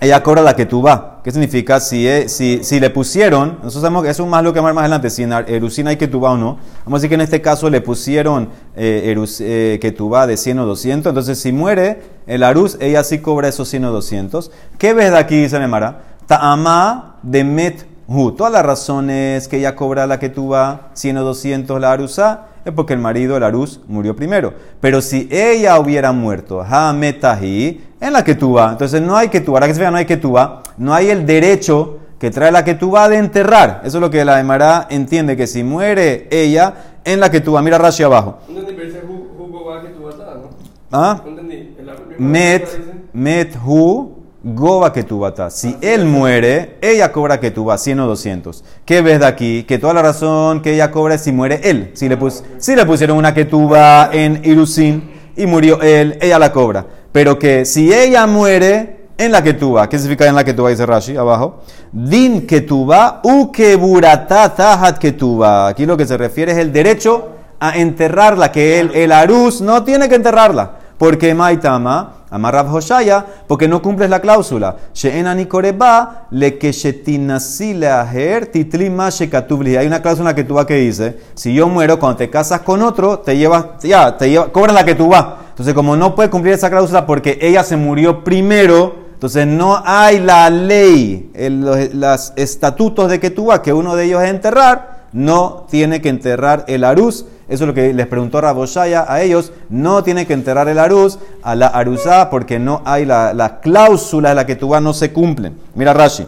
ella 0.00 0.22
cobra 0.22 0.42
la 0.42 0.54
que 0.56 0.66
tú 0.66 0.82
va. 0.82 1.20
¿Qué 1.24 1.30
significa? 1.30 1.80
Si, 1.80 2.06
si, 2.28 2.62
si 2.62 2.80
le 2.80 2.90
pusieron, 2.90 3.58
nosotros 3.62 3.80
sabemos 3.80 4.02
que 4.02 4.10
eso 4.10 4.24
es 4.24 4.28
más 4.28 4.42
lo 4.44 4.52
que 4.52 4.60
más 4.60 4.76
adelante, 4.76 5.08
si 5.08 5.22
en 5.22 5.32
Erusina 5.32 5.90
hay 5.90 5.96
que 5.96 6.08
tú 6.08 6.24
o 6.24 6.36
no. 6.36 6.58
Vamos 6.84 6.98
a 6.98 7.00
decir 7.00 7.08
que 7.08 7.14
en 7.14 7.20
este 7.22 7.40
caso 7.40 7.70
le 7.70 7.80
pusieron 7.80 8.50
eh, 8.76 9.14
erus- 9.16 9.40
eh, 9.40 9.78
que 9.80 9.92
tú 9.92 10.10
va 10.10 10.26
de 10.26 10.36
100 10.36 10.58
o 10.58 10.66
200. 10.66 11.10
Entonces, 11.10 11.38
si 11.38 11.52
muere 11.52 12.02
el 12.26 12.42
Arus, 12.42 12.76
ella 12.80 13.02
sí 13.04 13.20
cobra 13.20 13.48
esos 13.48 13.68
100 13.68 13.86
o 13.86 13.92
200. 13.92 14.50
¿Qué 14.76 14.92
ves 14.92 15.10
de 15.12 15.18
aquí, 15.18 15.40
dice 15.42 15.58
Nemara? 15.58 16.02
Ta'ama 16.26 17.16
de 17.22 17.44
met 17.44 17.86
hu. 18.06 18.32
Todas 18.32 18.52
las 18.52 18.66
razones 18.66 19.48
que 19.48 19.58
ella 19.58 19.74
cobra 19.76 20.06
la 20.06 20.18
que 20.18 20.28
tú 20.28 20.48
va 20.48 20.90
100 20.94 21.18
o 21.18 21.22
200 21.24 21.80
la 21.80 21.92
Arusa 21.92 22.48
es 22.64 22.72
porque 22.72 22.94
el 22.94 22.98
marido, 22.98 23.36
el 23.36 23.42
Arus, 23.42 23.80
murió 23.88 24.16
primero. 24.16 24.54
Pero 24.80 25.00
si 25.00 25.28
ella 25.30 25.78
hubiera 25.78 26.12
muerto, 26.12 26.62
ha 26.62 26.92
metahi, 26.92 27.80
en 28.00 28.12
la 28.12 28.24
que 28.24 28.34
tú 28.34 28.54
va, 28.54 28.72
entonces 28.72 29.00
no 29.00 29.16
hay 29.16 29.28
que 29.28 29.40
tú, 29.40 29.52
ahora 29.52 29.66
que 29.66 29.74
se 29.74 29.80
vea, 29.80 29.90
no 29.90 29.96
hay 29.96 30.04
que 30.04 30.16
tú 30.16 30.32
va, 30.32 30.62
no 30.76 30.94
hay 30.94 31.10
el 31.10 31.26
derecho 31.26 31.98
que 32.18 32.30
trae 32.30 32.50
la 32.50 32.64
que 32.64 32.74
tú 32.74 32.90
va 32.90 33.08
de 33.08 33.16
enterrar. 33.16 33.82
Eso 33.84 33.98
es 33.98 34.00
lo 34.00 34.10
que 34.10 34.24
la 34.24 34.40
Emara 34.40 34.86
entiende, 34.90 35.36
que 35.36 35.46
si 35.46 35.62
muere 35.62 36.26
ella, 36.30 36.74
en 37.04 37.20
la 37.20 37.30
que 37.30 37.40
tú 37.40 37.52
va, 37.52 37.62
mira 37.62 37.78
Rashi 37.78 38.02
abajo. 38.02 38.38
¿Ah? 40.90 41.20
Met, 42.18 42.68
met 43.12 43.56
hu, 43.66 44.23
goba 44.44 44.92
que 44.92 45.02
tú 45.02 45.20
bata. 45.20 45.50
Si 45.50 45.76
él 45.80 46.04
muere, 46.04 46.76
ella 46.82 47.10
cobra 47.10 47.40
vas, 47.64 47.82
100 47.82 48.00
o 48.00 48.06
200. 48.06 48.62
¿Qué 48.84 49.00
ves 49.00 49.20
de 49.20 49.26
aquí? 49.26 49.64
Que 49.64 49.78
toda 49.78 49.94
la 49.94 50.02
razón 50.02 50.60
que 50.60 50.74
ella 50.74 50.90
cobra 50.90 51.14
es 51.14 51.22
si 51.22 51.32
muere 51.32 51.60
él. 51.64 51.90
Si 51.94 52.08
le, 52.08 52.18
pus- 52.18 52.42
si 52.58 52.76
le 52.76 52.84
pusieron 52.84 53.16
una 53.16 53.32
va 53.68 54.10
en 54.12 54.40
Irusin 54.44 55.10
y 55.36 55.46
murió 55.46 55.80
él, 55.80 56.18
ella 56.20 56.38
la 56.38 56.52
cobra. 56.52 56.86
Pero 57.10 57.38
que 57.38 57.64
si 57.64 57.92
ella 57.92 58.26
muere 58.26 59.06
en 59.16 59.32
la 59.32 59.40
va, 59.40 59.88
¿qué 59.88 59.98
significa 59.98 60.26
en 60.26 60.34
la 60.34 60.44
va? 60.44 60.68
Dice 60.70 60.84
Rashi 60.84 61.16
abajo. 61.16 61.62
Din 61.90 62.46
va, 62.90 63.20
u 63.24 63.50
que 63.50 63.76
burata 63.76 64.54
tahat 64.54 64.98
va. 65.40 65.68
Aquí 65.68 65.86
lo 65.86 65.96
que 65.96 66.04
se 66.06 66.16
refiere 66.18 66.52
es 66.52 66.58
el 66.58 66.72
derecho 66.72 67.28
a 67.60 67.78
enterrarla, 67.78 68.52
que 68.52 68.80
el, 68.80 68.90
el 68.94 69.12
aruz 69.12 69.60
no 69.62 69.84
tiene 69.84 70.08
que 70.08 70.16
enterrarla. 70.16 70.72
Porque 70.98 71.34
Maitama, 71.34 72.23
Amarrab 72.34 72.74
Hoshaya, 72.74 73.24
porque 73.46 73.68
no 73.68 73.80
cumples 73.80 74.10
la 74.10 74.20
cláusula. 74.20 74.74
She'ena 74.92 75.36
Nikoreba, 75.36 76.26
le 76.32 76.58
que 76.58 76.72
shetinasi 76.72 77.74
leaher 77.74 78.46
titli 78.46 78.90
ma 78.90 79.08
shekatubli. 79.08 79.76
Hay 79.76 79.86
una 79.86 80.02
cláusula 80.02 80.34
que 80.34 80.42
tú 80.42 80.54
va 80.54 80.66
que 80.66 80.74
dice, 80.74 81.16
si 81.34 81.54
yo 81.54 81.68
muero, 81.68 82.00
cuando 82.00 82.16
te 82.16 82.30
casas 82.30 82.62
con 82.62 82.82
otro, 82.82 83.20
te 83.20 83.36
llevas, 83.36 83.66
ya, 83.84 84.16
te 84.16 84.30
lleva, 84.30 84.50
cobras 84.50 84.74
la 84.74 84.84
que 84.84 84.96
tú 84.96 85.10
va. 85.10 85.42
Entonces, 85.50 85.74
como 85.74 85.94
no 85.94 86.16
puede 86.16 86.28
cumplir 86.28 86.54
esa 86.54 86.70
cláusula 86.70 87.06
porque 87.06 87.38
ella 87.40 87.62
se 87.62 87.76
murió 87.76 88.24
primero, 88.24 89.04
Entonces 89.14 89.46
no 89.46 89.80
hay 89.84 90.18
la 90.18 90.50
ley, 90.50 91.30
los 91.34 91.94
los 91.94 92.32
estatutos 92.34 93.08
de 93.08 93.20
Ketubá, 93.20 93.62
que 93.62 93.72
uno 93.72 93.94
de 93.94 94.06
ellos 94.06 94.22
es 94.22 94.28
enterrar, 94.28 94.93
no 95.14 95.64
tiene 95.70 96.02
que 96.02 96.10
enterrar 96.10 96.64
el 96.68 96.84
aruz. 96.84 97.24
Eso 97.48 97.64
es 97.64 97.68
lo 97.68 97.72
que 97.72 97.94
les 97.94 98.06
preguntó 98.06 98.40
Raboshaya 98.40 99.06
a 99.08 99.22
ellos. 99.22 99.52
No 99.70 100.02
tiene 100.02 100.26
que 100.26 100.34
enterrar 100.34 100.68
el 100.68 100.78
aruz 100.78 101.18
a 101.42 101.54
la 101.54 101.68
aruzá 101.68 102.28
porque 102.28 102.58
no 102.58 102.82
hay 102.84 103.06
la, 103.06 103.32
la 103.32 103.60
cláusula 103.60 104.30
de 104.30 104.34
la 104.34 104.44
Ketubá 104.44 104.80
no 104.80 104.92
se 104.92 105.12
cumplen. 105.12 105.56
Mira 105.74 105.94
Rashi. 105.94 106.26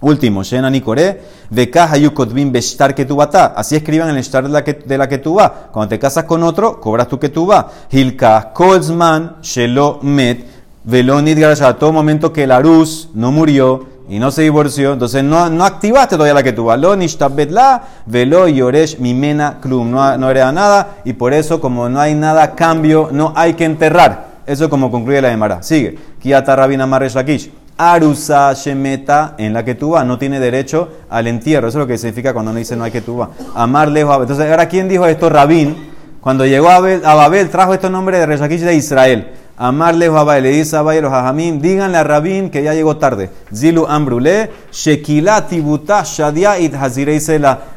Último, 0.00 0.42
Shena 0.42 0.68
Nikore, 0.68 1.22
Vekah 1.48 1.90
Hayukotvim 1.92 2.52
Beshtar 2.52 2.94
Ketubata. 2.94 3.54
Así 3.56 3.76
escriban 3.76 4.10
el 4.10 4.22
Shtar 4.22 4.44
de 4.44 4.50
la, 4.50 4.62
que- 4.64 4.74
de 4.74 4.98
la. 4.98 5.08
Cuando 5.08 5.88
te 5.88 5.98
casas 5.98 6.24
con 6.24 6.42
otro, 6.42 6.80
cobras 6.80 7.08
tu 7.08 7.18
Ketubá. 7.18 7.70
Hilka 7.90 8.52
Kolzman 8.52 9.36
Shelo 9.42 9.98
Met 10.02 10.44
Velonit 10.84 11.42
A 11.42 11.76
todo 11.76 11.92
momento 11.92 12.32
que 12.32 12.44
el 12.44 12.52
Aruz 12.52 13.08
no 13.14 13.32
murió 13.32 13.95
y 14.08 14.18
no 14.18 14.30
se 14.30 14.42
divorció, 14.42 14.92
entonces 14.92 15.24
no, 15.24 15.50
no 15.50 15.64
activaste 15.64 16.14
todavía 16.16 16.34
la 16.34 16.42
Ketubá. 16.42 16.76
Lo 16.76 16.94
Nishtabetla 16.94 17.82
Velo 18.06 18.46
Yoresh 18.48 18.98
Mimena 18.98 19.58
Klum. 19.60 19.90
No, 19.90 20.16
no 20.16 20.30
hereda 20.30 20.52
nada 20.52 20.98
y 21.04 21.12
por 21.14 21.32
eso, 21.34 21.60
como 21.60 21.88
no 21.88 21.98
hay 22.00 22.14
nada 22.14 22.54
cambio, 22.54 23.08
no 23.10 23.32
hay 23.34 23.54
que 23.54 23.64
enterrar. 23.64 24.36
Eso 24.46 24.64
es 24.64 24.70
como 24.70 24.90
concluye 24.92 25.20
la 25.20 25.30
Gemara. 25.30 25.62
Sigue. 25.62 25.98
Kiata 26.20 26.54
Rabina 26.54 26.86
Maresh 26.86 27.14
Lakish. 27.14 27.50
Arusa 27.78 28.52
Shemeta 28.54 29.34
en 29.38 29.52
la 29.52 29.64
que 29.64 29.74
vas 29.74 30.06
no 30.06 30.18
tiene 30.18 30.40
derecho 30.40 30.88
al 31.10 31.26
entierro. 31.26 31.68
Eso 31.68 31.78
es 31.78 31.82
lo 31.82 31.86
que 31.86 31.98
significa 31.98 32.32
cuando 32.32 32.52
uno 32.52 32.58
dice 32.58 32.76
no 32.76 32.84
hay 32.84 32.90
que 32.92 33.02
vas. 33.06 33.28
Amar 33.54 33.88
lejos. 33.88 34.16
a- 34.16 34.20
Entonces, 34.22 34.48
ahora, 34.50 34.66
¿quién 34.68 34.88
dijo 34.88 35.04
esto? 35.06 35.28
Rabín. 35.28 35.90
Cuando 36.20 36.46
llegó 36.46 36.68
a 36.70 36.80
Babel 36.80 37.50
trajo 37.50 37.74
estos 37.74 37.90
nombres 37.90 38.18
de 38.20 38.26
Reshakish 38.26 38.60
de 38.62 38.74
Israel. 38.74 39.32
Amar 39.56 39.94
lejos 39.94 40.18
a 40.18 40.24
Babel. 40.24 40.42
Le 40.44 40.50
dice 40.50 40.76
a 40.76 40.82
los 40.82 41.10
Jajamim, 41.10 41.60
díganle 41.60 41.98
a 41.98 42.04
Rabín 42.04 42.50
que 42.50 42.62
ya 42.62 42.74
llegó 42.74 42.96
tarde. 42.96 43.30
Zilu 43.54 43.86
Ambrule, 43.86 44.50
Shekilah 44.70 45.46
Tibuta 45.46 46.02
Shadia 46.04 46.58
It 46.58 46.74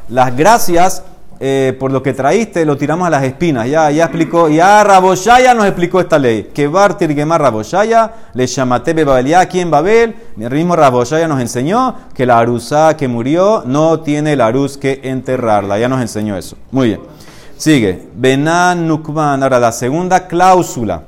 las 0.08 0.36
gracias 0.36 1.02
eh, 1.42 1.74
por 1.80 1.90
lo 1.90 2.02
que 2.02 2.12
traíste, 2.12 2.66
lo 2.66 2.76
tiramos 2.76 3.06
a 3.06 3.10
las 3.10 3.24
espinas. 3.24 3.66
Ya, 3.66 3.90
ya 3.90 4.04
explicó, 4.04 4.50
ya 4.50 4.84
Raboshaya 4.84 5.54
nos 5.54 5.64
explicó 5.64 5.98
esta 5.98 6.18
ley. 6.18 6.50
Que 6.52 6.68
Bartir 6.68 7.14
Gemar 7.14 7.40
Raboshaya, 7.40 8.12
le 8.34 8.46
llamate 8.46 8.92
Bebabelia 8.92 9.40
aquí 9.40 9.58
en 9.58 9.70
Babel. 9.70 10.14
El 10.38 10.50
mismo 10.50 10.76
Raboshaya 10.76 11.26
nos 11.26 11.40
enseñó 11.40 11.94
que 12.14 12.26
la 12.26 12.38
arusa 12.38 12.94
que 12.94 13.08
murió 13.08 13.62
no 13.64 14.00
tiene 14.00 14.36
la 14.36 14.48
aruz 14.48 14.76
que 14.76 15.00
enterrarla. 15.02 15.78
Ya 15.78 15.88
nos 15.88 16.02
enseñó 16.02 16.36
eso. 16.36 16.58
Muy 16.72 16.88
bien. 16.88 17.00
Sigue. 17.56 18.08
Benan 18.14 18.86
Nukman. 18.86 19.42
Ahora, 19.42 19.58
la 19.58 19.72
segunda 19.72 20.26
cláusula 20.26 21.04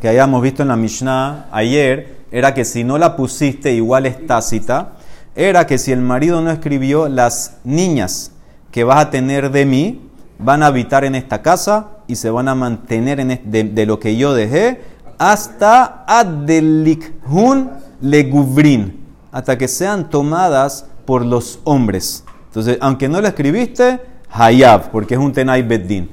que 0.00 0.08
habíamos 0.08 0.42
visto 0.42 0.62
en 0.62 0.68
la 0.68 0.76
Mishnah 0.76 1.48
ayer 1.52 2.20
era 2.32 2.54
que 2.54 2.64
si 2.64 2.84
no 2.84 2.96
la 2.96 3.16
pusiste 3.16 3.72
igual 3.72 4.06
es 4.06 4.26
tácita, 4.26 4.92
era 5.34 5.66
que 5.66 5.78
si 5.78 5.92
el 5.92 6.00
marido 6.00 6.40
no 6.40 6.50
escribió 6.50 7.08
las 7.08 7.58
niñas 7.64 8.32
que 8.70 8.84
vas 8.84 9.04
a 9.04 9.10
tener 9.10 9.50
de 9.50 9.66
mí 9.66 10.10
van 10.38 10.62
a 10.62 10.66
habitar 10.66 11.04
en 11.04 11.14
esta 11.14 11.42
casa 11.42 11.88
y 12.06 12.16
se 12.16 12.30
van 12.30 12.48
a 12.48 12.54
mantener 12.54 13.20
en 13.20 13.40
de, 13.44 13.86
lo 13.86 14.00
que 14.00 14.16
yo 14.16 14.32
dejé 14.32 14.80
hasta 15.18 16.04
adelikhun 16.06 17.70
legubrin, 18.00 18.98
hasta 19.30 19.58
que 19.58 19.68
sean 19.68 20.08
tomadas 20.08 20.86
por 21.04 21.26
los 21.26 21.60
hombres. 21.64 22.24
Entonces, 22.46 22.78
aunque 22.80 23.06
no 23.06 23.20
la 23.20 23.28
escribiste, 23.28 24.00
hayab, 24.30 24.90
porque 24.90 25.14
es 25.14 25.20
un 25.20 25.32
tenai 25.32 25.62
beddin. 25.62 26.08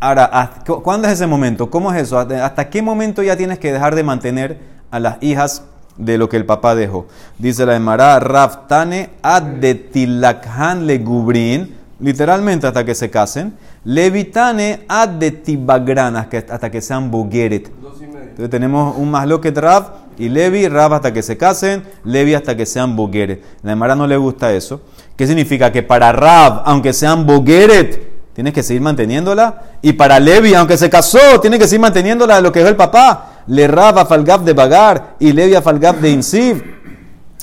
Ahora, 0.00 0.24
¿hasta 0.24 0.64
cu- 0.64 0.82
¿cuándo 0.82 1.06
es 1.08 1.14
ese 1.14 1.26
momento? 1.26 1.70
¿Cómo 1.70 1.92
es 1.92 2.00
eso? 2.02 2.18
¿Hasta 2.18 2.70
qué 2.70 2.80
momento 2.80 3.22
ya 3.22 3.36
tienes 3.36 3.58
que 3.58 3.70
dejar 3.72 3.94
de 3.94 4.02
mantener 4.02 4.58
a 4.90 4.98
las 4.98 5.16
hijas 5.22 5.64
de 5.98 6.16
lo 6.16 6.28
que 6.28 6.38
el 6.38 6.46
papá 6.46 6.74
dejó? 6.74 7.06
Dice 7.38 7.66
la 7.66 7.76
Emara, 7.76 8.18
Raftane 8.18 9.10
adetilakhan 9.22 10.86
legubrin, 10.86 11.76
literalmente 12.00 12.66
hasta 12.66 12.84
que 12.84 12.94
se 12.94 13.10
casen. 13.10 13.54
Levitane 13.84 14.80
adetibagran, 14.88 16.16
hasta 16.16 16.70
que- 16.70 16.80
sean 16.80 17.10
bogueret. 17.10 17.68
Entonces 17.68 18.50
tenemos 18.50 18.96
un 18.96 19.10
masloquet 19.10 19.56
Rav 19.58 19.84
y 20.18 20.28
Levi, 20.30 20.66
Rav 20.68 20.94
hasta 20.94 21.12
que 21.12 21.22
se 21.22 21.36
casen, 21.36 21.82
Levi 22.04 22.34
hasta 22.34 22.56
que 22.56 22.64
sean 22.64 22.96
bogueret. 22.96 23.42
La 23.62 23.72
Emara 23.72 23.94
no 23.94 24.06
le 24.06 24.16
gusta 24.16 24.52
eso. 24.52 24.80
¿Qué 25.16 25.26
significa? 25.26 25.70
Que 25.72 25.82
para 25.82 26.10
Rav, 26.12 26.62
aunque 26.64 26.92
sean 26.94 27.26
bogueret, 27.26 28.09
tienes 28.40 28.54
que 28.54 28.62
seguir 28.62 28.80
manteniéndola. 28.80 29.64
Y 29.82 29.92
para 29.92 30.18
Levi, 30.18 30.54
aunque 30.54 30.78
se 30.78 30.88
casó, 30.88 31.40
tiene 31.42 31.58
que 31.58 31.66
seguir 31.66 31.80
manteniéndola 31.80 32.36
de 32.36 32.40
lo 32.40 32.50
que 32.50 32.60
dejó 32.60 32.70
el 32.70 32.76
papá. 32.76 33.42
Le 33.48 33.68
Rav 33.68 33.98
a 33.98 34.06
Falgab 34.06 34.44
de 34.44 34.54
Bagar 34.54 35.16
y 35.18 35.34
Levi 35.34 35.54
a 35.54 35.60
Falgab 35.60 35.96
de 36.00 36.08
Insiv. 36.08 36.64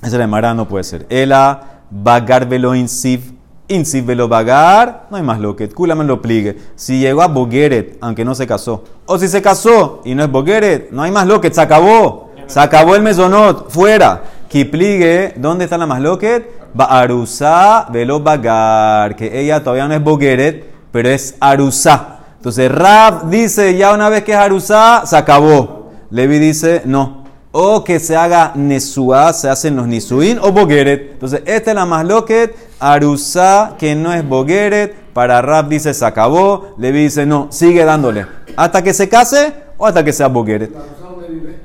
Esa 0.01 0.17
la 0.17 0.53
no 0.55 0.67
puede 0.67 0.83
ser. 0.83 1.05
Ela 1.09 1.83
Bagar 1.91 2.49
velo 2.49 2.73
Insiv. 2.73 3.31
Insiv 3.67 4.07
velo 4.07 4.27
Bagar. 4.27 5.05
No 5.11 5.17
hay 5.17 5.23
más 5.23 5.39
lo 5.39 5.55
que. 5.55 5.69
Lo 5.77 6.19
pligue. 6.19 6.57
Si 6.75 6.99
llegó 6.99 7.21
a 7.21 7.27
Bogueret, 7.27 7.99
aunque 8.01 8.25
no 8.25 8.33
se 8.33 8.47
casó. 8.47 8.83
O 9.05 9.19
si 9.19 9.27
se 9.27 9.39
casó 9.39 10.01
y 10.03 10.15
no 10.15 10.23
es 10.23 10.31
Bogueret, 10.31 10.89
no 10.89 11.03
hay 11.03 11.11
más 11.11 11.27
lo 11.27 11.39
que. 11.39 11.53
Se 11.53 11.61
acabó. 11.61 12.31
Se 12.47 12.59
acabó 12.59 12.95
el 12.95 13.03
mesonot. 13.03 13.69
Fuera. 13.69 14.23
Kipligue. 14.49 15.35
¿Dónde 15.37 15.65
está 15.65 15.77
la 15.77 15.85
más 15.85 16.01
loquet? 16.01 16.57
Baarusa 16.73 17.87
velo 17.91 18.19
Bagar. 18.19 19.15
Que 19.15 19.39
ella 19.41 19.63
todavía 19.63 19.87
no 19.87 19.95
es 19.95 20.03
Bogueret, 20.03 20.76
pero 20.91 21.09
es 21.09 21.35
Arusa. 21.39 22.19
Entonces 22.37 22.71
Rab 22.71 23.29
dice 23.29 23.75
ya 23.75 23.93
una 23.93 24.09
vez 24.09 24.23
que 24.23 24.31
es 24.33 24.37
Arusa, 24.37 25.03
se 25.05 25.17
acabó. 25.17 25.91
Levi 26.09 26.39
dice 26.39 26.81
no. 26.85 27.25
O 27.51 27.83
que 27.83 27.99
se 27.99 28.15
haga 28.15 28.51
Nesuá, 28.55 29.33
se 29.33 29.49
hacen 29.49 29.75
los 29.75 29.87
Nisuín 29.87 30.37
o 30.39 30.51
Bogueret. 30.51 31.13
Entonces, 31.13 31.41
esta 31.45 31.71
es 31.71 31.75
la 31.75 31.85
más 31.87 32.05
loquet, 32.05 32.55
Arusá, 32.79 33.73
que 33.79 33.95
no 33.95 34.13
es 34.13 34.27
Bogueret. 34.27 34.93
Para 35.13 35.41
Rab 35.41 35.67
dice 35.67 35.93
se 35.93 36.05
acabó. 36.05 36.75
Levi 36.77 37.03
dice 37.03 37.25
no, 37.25 37.47
sigue 37.49 37.83
dándole. 37.83 38.27
Hasta 38.55 38.83
que 38.83 38.93
se 38.93 39.09
case 39.09 39.53
o 39.77 39.87
hasta 39.87 40.03
que 40.03 40.13
sea 40.13 40.27
Bogueret. 40.27 40.71
¿La 40.71 40.81
persona 40.81 41.09
dónde 41.09 41.27
vive? 41.29 41.59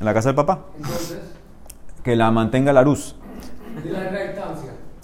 En 0.00 0.06
la 0.06 0.14
casa 0.14 0.30
del 0.30 0.36
papá. 0.36 0.60
Entonces, 0.78 1.18
Que 2.02 2.16
la 2.16 2.30
mantenga 2.30 2.72
la 2.72 2.82
luz. 2.82 3.14
de 3.84 3.90
la 3.90 4.00
distancia. 4.04 4.47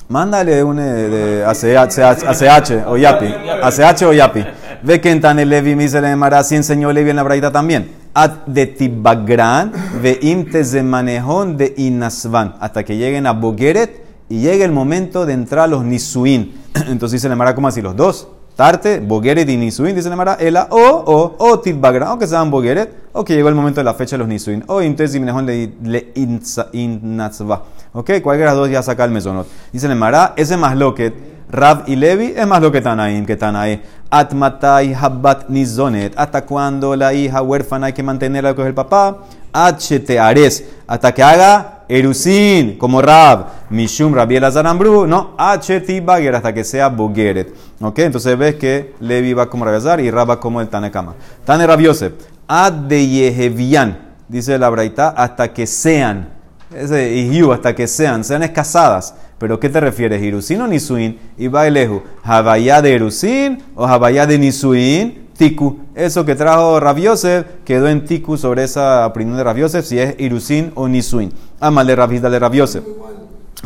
Mándale 0.09 0.63
un 0.63 0.79
eh, 0.79 0.83
de 0.83 1.45
ACH, 1.47 2.85
o 2.87 2.97
Yapi. 2.97 3.27
ACH 3.63 4.03
o 4.03 4.13
Yapi. 4.13 4.45
Ve 4.83 5.01
que 5.01 5.11
en 5.11 5.49
Levi 5.49 5.75
la 5.89 6.11
Emara, 6.11 6.41
así 6.41 6.57
enseñó 6.57 6.93
Levi 6.93 7.11
en 7.11 7.17
la 7.17 7.23
braita 7.23 7.51
también. 7.51 7.91
At 8.13 8.45
de 8.47 8.67
Tibagran, 8.67 9.73
ve 10.03 10.19
imtes 10.23 10.73
de 10.73 10.83
manejón 10.83 11.57
de 11.57 11.75
Inasvan. 11.77 12.55
Hasta 12.61 12.85
que 12.85 12.97
lleguen 12.97 13.27
a 13.27 13.33
Bogueret 13.33 14.05
y 14.29 14.41
llegue 14.41 14.65
el 14.65 14.73
momento 14.73 15.25
de 15.27 15.33
entrar 15.33 15.65
a 15.65 15.67
los 15.67 15.85
Nisuin. 15.85 16.53
Entonces 16.89 17.13
dice 17.13 17.29
la 17.29 17.35
Emara, 17.35 17.55
¿cómo 17.55 17.69
así? 17.69 17.81
Los 17.81 17.97
dos. 17.97 18.29
Tarte, 18.57 19.01
Bogueret 19.01 19.49
y 19.49 19.57
Nisuin, 19.57 19.97
dice 19.97 20.09
la 20.09 20.15
Emara, 20.15 20.35
Ela, 20.39 20.69
o, 20.71 20.79
o, 20.79 21.35
o 21.39 21.59
Tibagran, 21.61 22.11
o 22.11 22.19
que 22.19 22.27
sean 22.29 22.51
Bogueret, 22.53 22.89
o 23.13 23.25
que 23.25 23.35
llegó 23.35 23.49
el 23.49 23.55
momento 23.57 23.81
de 23.81 23.85
la 23.85 23.95
fecha 23.95 24.15
de 24.15 24.19
los 24.19 24.29
Nisuin. 24.29 24.63
O 24.69 24.81
imtes 24.81 25.13
de 25.13 25.19
manejón 25.21 25.47
de 25.47 25.73
le 25.83 26.13
Insa- 26.15 26.69
Inasva. 26.73 27.65
¿Ok? 27.95 28.11
Cualquiera 28.23 28.51
de 28.51 28.57
las 28.57 28.57
dos 28.57 28.71
ya 28.71 28.83
saca 28.83 29.05
el 29.05 29.13
mesonot. 29.13 29.47
Dice 29.73 29.87
la 29.87 29.95
Emara, 29.95 30.35
ese 30.37 30.57
más 30.57 30.77
loquet. 30.77 31.15
Rab 31.49 31.85
y 31.87 31.95
Levi 31.95 32.35
es 32.37 32.47
más 32.47 32.61
lo 32.61 32.73
que 32.73 32.81
Tanaim, 32.81 33.25
que 33.25 33.37
Tanae. 33.37 33.81
Atmatai 34.11 34.93
habat 34.93 35.49
nizonet. 35.49 36.13
¿Hasta 36.17 36.45
cuando 36.45 36.97
la 36.97 37.15
hija 37.15 37.41
huérfana 37.41 37.87
hay 37.87 37.93
que 37.93 38.03
mantenerla 38.03 38.55
con 38.55 38.67
el 38.67 38.75
papá? 38.75 39.19
Hte 39.53 40.19
ares. 40.19 40.65
Hasta 40.89 41.15
que 41.15 41.23
haga 41.23 41.85
erusin, 41.89 42.77
como 42.79 43.01
Rab. 43.01 43.47
Mishum 43.71 44.13
Rabi 44.13 44.37
Elazar 44.37 44.67
Ambru. 44.67 45.07
No, 45.07 45.37
Hti 45.39 46.01
bager, 46.01 46.35
hasta 46.35 46.53
que 46.53 46.65
sea 46.65 46.89
bogeret. 46.89 47.55
¿Ok? 47.81 48.01
Entonces 48.01 48.37
ves 48.37 48.57
que 48.57 48.95
Levi 48.99 49.35
va 49.35 49.49
como 49.49 49.65
Rabiazar 49.65 50.01
y 50.01 50.11
Rab 50.11 50.31
va 50.31 50.41
como 50.41 50.61
el 50.61 50.67
Tanekama. 50.67 51.15
Tane 51.45 51.65
Rab 51.65 51.79
Yosef. 51.79 52.15
Ad 52.49 52.73
de 52.73 53.07
Yehevian. 53.07 53.99
Dice 54.27 54.59
la 54.59 54.69
Braita, 54.69 55.11
hasta 55.11 55.53
que 55.53 55.69
sean. 55.69 56.34
Ese 56.75 57.15
ihiu, 57.15 57.53
hasta 57.53 57.75
que 57.75 57.87
sean, 57.87 58.25
sean 58.25 58.47
casadas. 58.49 59.15
¿Pero 59.39 59.61
qué 59.61 59.69
te 59.69 59.81
refieres? 59.81 60.23
¿Irusin 60.23 60.61
o 60.61 60.67
Nisuin? 60.67 61.19
Y 61.37 61.49
va 61.49 61.67
eleju. 61.67 62.03
¿Javayá 62.25 62.81
de 62.83 62.93
Irusin 62.95 63.63
o 63.75 63.87
Javayá 63.87 64.27
de 64.27 64.39
Nisuin? 64.39 65.29
Tiku. 65.37 65.79
Eso 65.95 66.25
que 66.25 66.35
trajo 66.37 66.79
Rabiosef 66.79 67.47
quedó 67.65 67.89
en 67.89 68.05
Tiku 68.05 68.37
sobre 68.37 68.65
esa 68.65 69.07
opinión 69.07 69.37
de 69.37 69.45
Rabiosef, 69.45 69.85
si 69.85 69.99
es 69.99 70.15
Irusin 70.19 70.73
o 70.75 70.87
Nisuin. 70.87 71.33
Amale 71.61 71.97
Rabida 71.97 72.31
de 72.31 72.39
Rabiosef. 72.39 72.85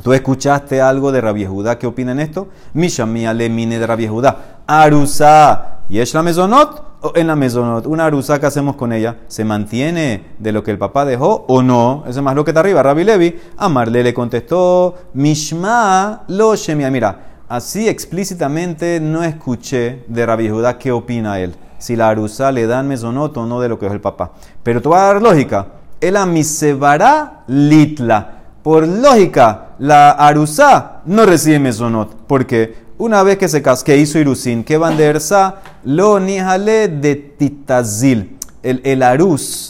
¿Tú 0.03 0.13
escuchaste 0.13 0.81
algo 0.81 1.13
de 1.13 1.21
Rabbi 1.21 1.45
Judá? 1.45 1.79
¿Qué 1.79 1.87
opina 1.87 2.13
en 2.13 2.21
esto? 2.21 2.49
Misha 2.73 3.05
mía 3.05 3.35
le 3.35 3.49
de 3.49 3.87
Rabbi 3.87 4.07
Judá. 4.07 4.63
Arusa. 4.67 5.81
¿Y 5.89 5.99
es 5.99 6.15
la 6.15 6.23
mesonot? 6.23 6.88
¿O 7.01 7.13
en 7.15 7.29
la 7.29 7.37
mesonot? 7.37 7.87
Una 7.87 8.07
arusa 8.07 8.41
que 8.41 8.47
hacemos 8.47 8.75
con 8.75 8.93
ella, 8.93 9.19
¿se 9.29 9.45
mantiene 9.45 10.25
de 10.41 10.51
lo 10.51 10.65
que 10.65 10.73
el 10.73 10.79
papá 10.79 11.05
dejó 11.05 11.45
o 11.47 11.63
no? 11.63 12.03
Eso 12.09 12.19
es 12.19 12.25
más 12.25 12.35
lo 12.35 12.45
que 12.45 12.51
está 12.51 12.59
arriba. 12.59 12.83
Rabbi 12.83 13.05
Levi, 13.05 13.41
Amarle 13.57 14.03
le 14.03 14.13
contestó, 14.13 14.97
Mishma 15.15 16.25
lo 16.27 16.57
shemia. 16.57 16.91
Mira, 16.91 17.43
así 17.49 17.89
explícitamente 17.89 18.99
no 18.99 19.23
escuché 19.23 20.05
de 20.09 20.27
Rabbi 20.27 20.49
Judá 20.49 20.77
qué 20.77 20.91
opina 20.91 21.39
él. 21.39 21.55
Si 21.79 21.95
la 21.95 22.09
arusa 22.09 22.51
le 22.51 22.67
dan 22.67 22.89
mesonot 22.89 23.37
o 23.37 23.47
no 23.47 23.61
de 23.61 23.69
lo 23.69 23.79
que 23.79 23.87
es 23.87 23.93
el 23.93 24.01
papá. 24.01 24.33
Pero 24.65 24.83
tú 24.83 24.91
vas 24.91 25.03
a 25.03 25.13
dar 25.13 25.23
lógica. 25.23 25.69
El 26.01 26.17
amisebara 26.17 27.45
litla. 27.47 28.35
Por 28.65 28.89
lógica, 28.89 29.69
la 29.79 30.11
arusa 30.11 31.03
no 31.07 31.25
recibe 31.25 31.61
mesonot. 31.61 32.17
Porque 32.27 32.88
una 32.99 33.23
vez 33.23 33.39
que 33.39 33.49
se 33.49 33.63
cas 33.63 33.83
que 33.83 33.97
hizo 33.97 34.19
Irusin, 34.19 34.65
que 34.65 34.77
van 34.77 34.97
de 34.97 35.05
Ersa, 35.05 35.57
lo 35.85 36.21
nihale 36.21 36.89
de 36.89 37.15
titazil. 37.17 38.37
El, 38.63 38.81
el 38.85 39.03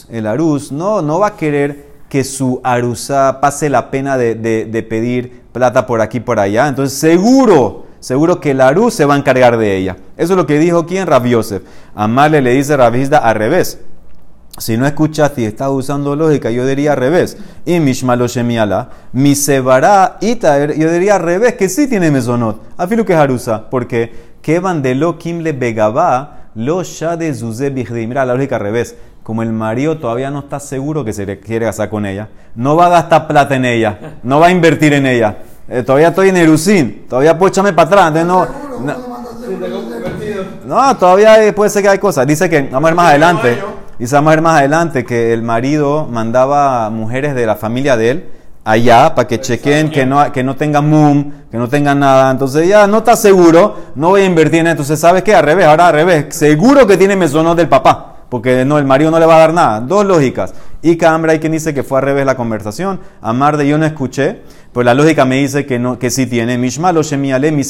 el 0.09 0.27
arus 0.27 0.71
no, 0.71 1.01
no 1.01 1.19
va 1.19 1.27
a 1.27 1.35
querer 1.37 1.87
que 2.09 2.23
su 2.23 2.59
arusa 2.63 3.39
pase 3.39 3.69
la 3.69 3.91
pena 3.91 4.17
de, 4.17 4.33
de- 4.33 4.65
pedir 4.83 5.43
plata 5.53 5.85
por 5.85 6.01
aquí 6.01 6.19
por 6.19 6.39
allá. 6.39 6.67
Entonces, 6.67 6.97
seguro, 6.97 7.85
seguro 7.99 8.39
que 8.41 8.51
el 8.51 8.61
arus 8.61 8.95
se 8.95 9.05
va 9.05 9.13
a 9.13 9.17
encargar 9.17 9.57
de 9.57 9.77
ella. 9.77 9.97
Eso 10.17 10.33
es 10.33 10.37
lo 10.37 10.47
que 10.47 10.57
dijo 10.57 10.87
quien, 10.87 11.05
Rav 11.05 11.25
Yosef. 11.25 11.61
Amale 11.93 12.41
le 12.41 12.51
dice 12.51 12.75
Ravizda 12.75 13.19
al 13.19 13.35
revés. 13.35 13.79
Si 14.59 14.77
no 14.77 14.85
escuchaste 14.85 15.41
y 15.41 15.45
estás 15.45 15.69
usando 15.69 16.15
lógica, 16.15 16.51
yo 16.51 16.65
diría 16.65 16.91
al 16.91 16.97
revés. 16.97 17.37
Y 17.65 17.79
Mishmalo 17.79 18.27
Shemiala, 18.27 18.89
mi 19.13 19.33
Sebara 19.35 20.17
Itaer, 20.21 20.77
yo 20.77 20.91
diría 20.91 21.15
al 21.15 21.21
revés, 21.21 21.53
que 21.55 21.69
sí 21.69 21.87
tiene 21.87 22.11
mesonot. 22.11 22.61
Afilo 22.77 23.05
que 23.05 23.15
Harusa, 23.15 23.69
porque 23.69 24.29
que 24.41 24.59
vandelo 24.59 25.17
Kim 25.17 25.39
le 25.39 25.53
begaba, 25.53 26.49
lo 26.55 26.83
shade 26.83 27.33
zuze. 27.33 27.71
Mira 27.71 28.25
la 28.25 28.33
lógica 28.35 28.57
al 28.57 28.61
revés. 28.61 28.95
Como 29.23 29.43
el 29.43 29.51
marido 29.53 29.97
todavía 29.97 30.31
no 30.31 30.39
está 30.39 30.59
seguro 30.59 31.05
que 31.05 31.13
se 31.13 31.25
le 31.25 31.39
quiere 31.39 31.65
casar 31.67 31.89
con 31.89 32.05
ella, 32.05 32.29
no 32.55 32.75
va 32.75 32.87
a 32.87 32.89
gastar 32.89 33.27
plata 33.27 33.55
en 33.55 33.63
ella, 33.65 34.17
no 34.23 34.39
va 34.39 34.47
a 34.47 34.51
invertir 34.51 34.91
en 34.93 35.05
ella. 35.05 35.37
Eh, 35.67 35.83
todavía 35.83 36.07
estoy 36.07 36.29
en 36.29 36.37
Erusín, 36.37 37.05
todavía 37.07 37.37
puedo 37.37 37.49
echarme 37.49 37.71
para 37.73 37.87
atrás. 37.87 38.07
Entonces 38.07 38.25
no, 38.27 38.85
no- 38.85 39.19
no, 40.65 40.97
todavía 40.97 41.43
eh, 41.45 41.53
puede 41.53 41.69
ser 41.69 41.83
que 41.83 41.89
hay 41.89 41.99
cosas. 41.99 42.25
Dice 42.25 42.49
que, 42.49 42.61
vamos 42.63 42.87
a 42.87 42.91
ver 42.91 42.95
más 42.95 43.09
adelante, 43.09 43.57
dice 43.99 44.17
a 44.17 44.21
ver 44.21 44.41
más 44.41 44.59
adelante 44.59 45.05
que 45.05 45.33
el 45.33 45.43
marido 45.43 46.07
mandaba 46.09 46.89
mujeres 46.89 47.35
de 47.35 47.45
la 47.45 47.55
familia 47.55 47.97
de 47.97 48.09
él 48.09 48.29
allá 48.69 49.15
para 49.15 49.27
que 49.27 49.39
chequen 49.39 49.89
que 49.89 50.05
no, 50.05 50.31
que 50.31 50.43
no 50.43 50.55
tengan 50.55 50.89
mum, 50.89 51.31
que 51.49 51.57
no 51.57 51.67
tengan 51.67 51.99
nada. 51.99 52.31
Entonces 52.31 52.67
ya 52.67 52.87
no 52.87 52.99
está 52.99 53.15
seguro, 53.15 53.75
no 53.95 54.09
voy 54.09 54.21
a 54.21 54.25
invertir 54.25 54.59
en 54.59 54.67
eso. 54.67 54.71
Entonces, 54.73 54.99
¿sabes 54.99 55.23
qué? 55.23 55.35
Al 55.35 55.43
revés, 55.43 55.65
ahora 55.65 55.87
al 55.87 55.93
revés. 55.93 56.35
Seguro 56.35 56.85
que 56.85 56.97
tiene 56.97 57.15
mesonot 57.15 57.57
del 57.57 57.67
papá, 57.67 58.25
porque 58.29 58.65
no, 58.65 58.77
el 58.77 58.85
marido 58.85 59.11
no 59.11 59.19
le 59.19 59.25
va 59.25 59.37
a 59.37 59.39
dar 59.39 59.53
nada. 59.53 59.79
Dos 59.81 60.05
lógicas. 60.05 60.53
Y 60.81 60.95
Cambra 60.97 61.33
hay 61.33 61.39
quien 61.39 61.51
dice 61.51 61.73
que 61.73 61.83
fue 61.83 61.99
al 61.99 62.05
revés 62.05 62.25
la 62.25 62.35
conversación. 62.35 62.99
Amar 63.21 63.57
de 63.57 63.67
yo 63.67 63.77
no 63.77 63.85
escuché, 63.85 64.41
pues 64.71 64.85
la 64.85 64.93
lógica 64.93 65.25
me 65.25 65.37
dice 65.37 65.65
que, 65.65 65.79
no, 65.79 65.97
que 65.97 66.09
sí 66.09 66.25
tiene. 66.25 66.57
Mishma 66.57 66.91
lo 66.91 67.03
shemiale 67.03 67.51
mi 67.51 67.63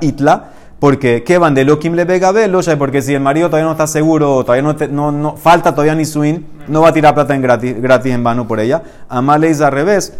itla. 0.00 0.50
Porque, 0.82 1.22
¿qué 1.22 1.38
van 1.38 1.54
de 1.54 1.64
Lokim 1.64 1.94
le 1.94 2.04
pega 2.04 2.32
velo? 2.32 2.58
Porque 2.76 3.02
si 3.02 3.14
el 3.14 3.20
marido 3.20 3.46
todavía 3.46 3.66
no 3.66 3.70
está 3.70 3.86
seguro, 3.86 4.42
todavía 4.42 4.62
no, 4.62 4.74
no, 4.88 5.12
no 5.12 5.36
falta 5.36 5.70
todavía 5.70 5.94
ni 5.94 6.04
swing, 6.04 6.40
no 6.66 6.80
va 6.80 6.88
a 6.88 6.92
tirar 6.92 7.14
plata 7.14 7.36
en 7.36 7.40
gratis, 7.40 7.80
gratis 7.80 8.12
en 8.12 8.24
vano 8.24 8.48
por 8.48 8.58
ella. 8.58 8.82
Amale 9.08 9.48
es 9.48 9.60
al 9.60 9.70
revés. 9.70 10.12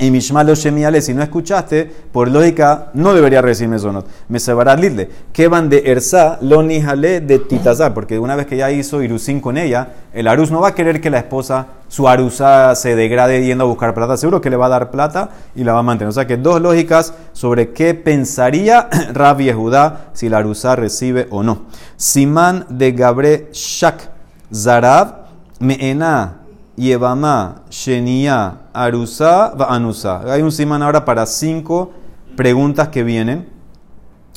Y 0.00 0.12
Mishma 0.12 0.44
lo 0.44 0.54
shemiale, 0.54 1.02
si 1.02 1.12
no 1.12 1.24
escuchaste, 1.24 1.90
por 2.12 2.28
lógica, 2.30 2.90
no 2.94 3.14
debería 3.14 3.42
recibir 3.42 3.70
mesonot. 3.70 4.06
Me 4.28 4.38
sebará 4.38 4.76
lidle. 4.76 5.10
Que 5.32 5.48
van 5.48 5.68
de 5.68 5.82
Ersa, 5.86 6.38
lo 6.40 6.62
nihale 6.62 7.20
de 7.20 7.40
Titazar. 7.40 7.94
Porque 7.94 8.16
una 8.16 8.36
vez 8.36 8.46
que 8.46 8.56
ya 8.56 8.70
hizo 8.70 9.02
Irusin 9.02 9.40
con 9.40 9.58
ella, 9.58 9.88
el 10.12 10.28
Arus 10.28 10.52
no 10.52 10.60
va 10.60 10.68
a 10.68 10.74
querer 10.74 11.00
que 11.00 11.10
la 11.10 11.18
esposa, 11.18 11.66
su 11.88 12.06
Arusa, 12.06 12.76
se 12.76 12.94
degrade 12.94 13.44
yendo 13.44 13.64
a 13.64 13.66
buscar 13.66 13.92
plata. 13.92 14.16
Seguro 14.16 14.40
que 14.40 14.50
le 14.50 14.56
va 14.56 14.66
a 14.66 14.70
dar 14.70 14.92
plata 14.92 15.30
y 15.56 15.64
la 15.64 15.72
va 15.72 15.80
a 15.80 15.82
mantener. 15.82 16.10
O 16.10 16.12
sea 16.12 16.28
que 16.28 16.36
dos 16.36 16.60
lógicas 16.60 17.14
sobre 17.32 17.70
qué 17.72 17.94
pensaría 17.94 18.88
Rabbi 19.12 19.46
Yehudá 19.46 20.10
si 20.12 20.28
la 20.28 20.38
Arusa 20.38 20.76
recibe 20.76 21.26
o 21.30 21.42
no. 21.42 21.62
Simán 21.96 22.66
de 22.68 22.92
Gabre 22.92 23.48
Shak 23.52 24.10
Zarab 24.54 25.26
Meena 25.58 26.38
Yevamá, 26.78 27.62
Shenia, 27.70 28.54
Arusa, 28.84 29.52
Anusa. 29.68 30.32
Hay 30.32 30.42
un 30.42 30.52
simán 30.52 30.82
ahora 30.82 31.04
para 31.04 31.26
cinco 31.26 31.90
preguntas 32.36 32.88
que 32.88 33.02
vienen. 33.02 33.48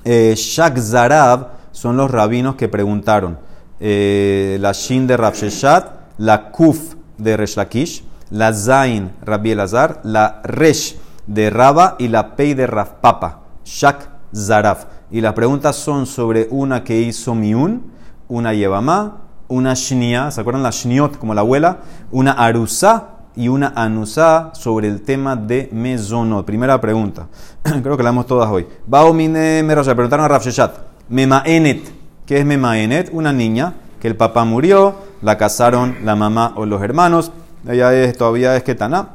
Eh, 0.04 0.34
Shak 0.36 0.80
Zarab 0.80 1.49
son 1.71 1.95
los 1.95 2.10
rabinos 2.10 2.56
que 2.56 2.67
preguntaron. 2.67 3.38
Eh, 3.80 4.58
la 4.60 4.71
Shin 4.71 5.06
de 5.06 5.15
Rav 5.15 5.36
Sheshat, 5.36 5.91
la 6.17 6.51
Kuf 6.51 6.95
de 7.17 7.38
Resh 7.38 7.56
Lakish, 7.56 8.04
la 8.32 8.51
Zain 8.54 9.12
Rabbi 9.23 9.51
Elazar, 9.51 10.01
la 10.04 10.41
Resh 10.43 10.97
de 11.27 11.49
Raba 11.49 11.95
y 11.99 12.08
la 12.08 12.36
Pei 12.36 12.56
de 12.56 12.65
Rav 12.65 12.99
Papa. 12.99 13.41
Shak 13.63 14.10
Zarab. 14.36 14.77
Y 15.12 15.21
las 15.21 15.34
preguntas 15.34 15.75
son 15.75 16.08
sobre 16.08 16.47
una 16.49 16.84
que 16.84 16.99
hizo 16.99 17.36
Miun, 17.36 17.91
una 18.27 18.54
Yevamá, 18.54 19.17
una 19.49 19.73
shnia, 19.75 20.32
¿se 20.32 20.41
acuerdan 20.41 20.63
la 20.63 20.71
shniot 20.71 21.17
como 21.17 21.34
la 21.34 21.41
abuela? 21.41 21.80
Una 22.12 22.32
arusa 22.32 23.20
y 23.35 23.47
una 23.47 23.73
anusa 23.75 24.51
sobre 24.53 24.87
el 24.87 25.01
tema 25.01 25.35
de 25.35 25.69
mesonot. 25.71 26.45
Primera 26.45 26.79
pregunta. 26.81 27.27
Creo 27.83 27.97
que 27.97 28.03
la 28.03 28.09
hemos 28.09 28.25
todas 28.25 28.49
hoy. 28.49 28.67
Baomine 28.85 29.63
Merosha, 29.63 29.95
preguntaron 29.95 30.25
a 30.25 30.27
Rav 30.27 30.41
Sheshat. 30.41 30.75
Memaenet. 31.09 31.91
¿Qué 32.25 32.39
es 32.39 32.45
Memaenet? 32.45 33.09
Una 33.11 33.33
niña 33.33 33.73
que 33.99 34.07
el 34.07 34.15
papá 34.15 34.45
murió, 34.45 34.95
la 35.21 35.37
casaron 35.37 35.97
la 36.03 36.15
mamá 36.15 36.53
o 36.55 36.65
los 36.65 36.81
hermanos. 36.81 37.31
Ella 37.67 37.93
es, 37.93 38.17
todavía 38.17 38.55
es 38.55 38.63
Ketaná. 38.63 39.09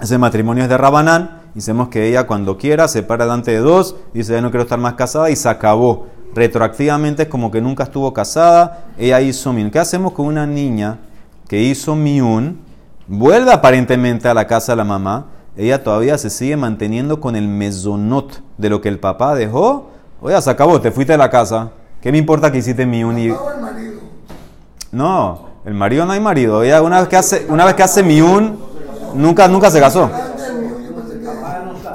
Ese 0.00 0.18
matrimonio 0.18 0.62
es 0.62 0.68
de 0.68 0.78
Rabanán. 0.78 1.42
Dicemos 1.54 1.88
que 1.88 2.08
ella 2.08 2.26
cuando 2.26 2.58
quiera 2.58 2.88
se 2.88 3.02
para 3.02 3.24
delante 3.24 3.52
de 3.52 3.58
dos, 3.58 3.94
dice 4.12 4.32
ya 4.32 4.40
no 4.40 4.50
quiero 4.50 4.64
estar 4.64 4.78
más 4.78 4.94
casada 4.94 5.30
y 5.30 5.36
se 5.36 5.48
acabó. 5.48 6.08
Retroactivamente 6.34 7.24
es 7.24 7.28
como 7.28 7.50
que 7.50 7.60
nunca 7.60 7.84
estuvo 7.84 8.12
casada, 8.12 8.86
ella 8.98 9.20
hizo 9.20 9.52
miun. 9.52 9.70
¿Qué 9.70 9.78
hacemos 9.78 10.12
con 10.12 10.26
una 10.26 10.46
niña 10.46 10.98
que 11.46 11.62
hizo 11.62 11.94
miun? 11.94 12.58
Vuelve 13.06 13.52
aparentemente 13.52 14.28
a 14.28 14.34
la 14.34 14.46
casa 14.46 14.72
de 14.72 14.76
la 14.76 14.84
mamá, 14.84 15.26
ella 15.56 15.84
todavía 15.84 16.18
se 16.18 16.30
sigue 16.30 16.56
manteniendo 16.56 17.20
con 17.20 17.36
el 17.36 17.46
mesonot 17.46 18.42
de 18.58 18.70
lo 18.70 18.80
que 18.80 18.88
el 18.88 18.98
papá 18.98 19.34
dejó. 19.34 19.90
Oye, 20.20 20.40
se 20.40 20.50
acabó, 20.50 20.80
te 20.80 20.90
fuiste 20.90 21.12
de 21.12 21.18
la 21.18 21.30
casa. 21.30 21.70
¿Qué 22.00 22.10
me 22.10 22.18
importa 22.18 22.50
que 22.50 22.58
hiciste 22.58 22.86
miun? 22.86 23.18
Y... 23.18 23.32
No, 24.90 25.48
el 25.64 25.74
marido 25.74 26.06
no 26.06 26.12
hay 26.12 26.20
marido. 26.20 26.62
Ella 26.62 26.82
una 26.82 27.00
vez 27.00 27.08
que 27.08 27.16
hace, 27.16 27.46
una 27.48 27.64
vez 27.64 27.74
que 27.74 27.82
hace 27.82 28.02
miun, 28.02 28.58
nunca, 29.14 29.46
nunca 29.46 29.70
se 29.70 29.80
casó. 29.80 30.10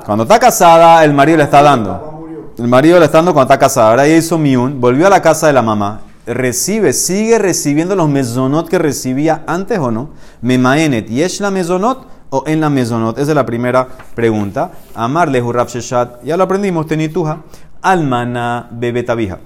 Cuando 0.05 0.23
está 0.23 0.39
casada, 0.39 1.03
el 1.03 1.13
marido 1.13 1.37
le 1.37 1.43
está 1.43 1.61
dando. 1.61 2.53
El 2.57 2.67
marido 2.67 2.97
le 2.99 3.05
está 3.05 3.17
dando 3.17 3.33
cuando 3.33 3.53
está 3.53 3.59
casada. 3.59 3.89
Ahora 3.89 4.05
ella 4.05 4.17
hizo 4.17 4.37
miun, 4.37 4.79
volvió 4.79 5.07
a 5.07 5.09
la 5.09 5.21
casa 5.21 5.47
de 5.47 5.53
la 5.53 5.61
mamá. 5.61 6.01
Recibe, 6.33 6.93
sigue 6.93 7.39
recibiendo 7.39 7.95
los 7.95 8.07
mesonot 8.07 8.69
que 8.69 8.77
recibía 8.77 9.43
antes 9.47 9.79
o 9.79 9.89
no. 9.89 10.09
Memaenet, 10.41 11.09
¿y 11.09 11.23
es 11.23 11.39
la 11.39 11.49
mesonot 11.49 12.05
o 12.29 12.43
en 12.45 12.61
la 12.61 12.69
mesonot? 12.69 13.17
Esa 13.17 13.31
es 13.31 13.35
la 13.35 13.47
primera 13.47 13.87
pregunta. 14.13 14.71
Amarle 14.93 15.41
Hurrab 15.41 15.69
Sheshat, 15.69 16.23
ya 16.23 16.37
lo 16.37 16.43
aprendimos, 16.43 16.85
tenituja. 16.85 17.39
Almana 17.81 18.67
bebetabija. 18.69 19.39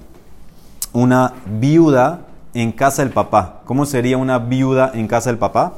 Una 0.92 1.34
viuda 1.46 2.26
en 2.54 2.74
casa 2.74 3.04
del 3.04 3.14
papá. 3.14 3.62
¿Cómo 3.64 3.86
sería 3.86 4.18
una 4.18 4.40
viuda 4.40 4.92
en 4.94 5.08
casa 5.08 5.30
del 5.30 5.40
papá? 5.40 5.76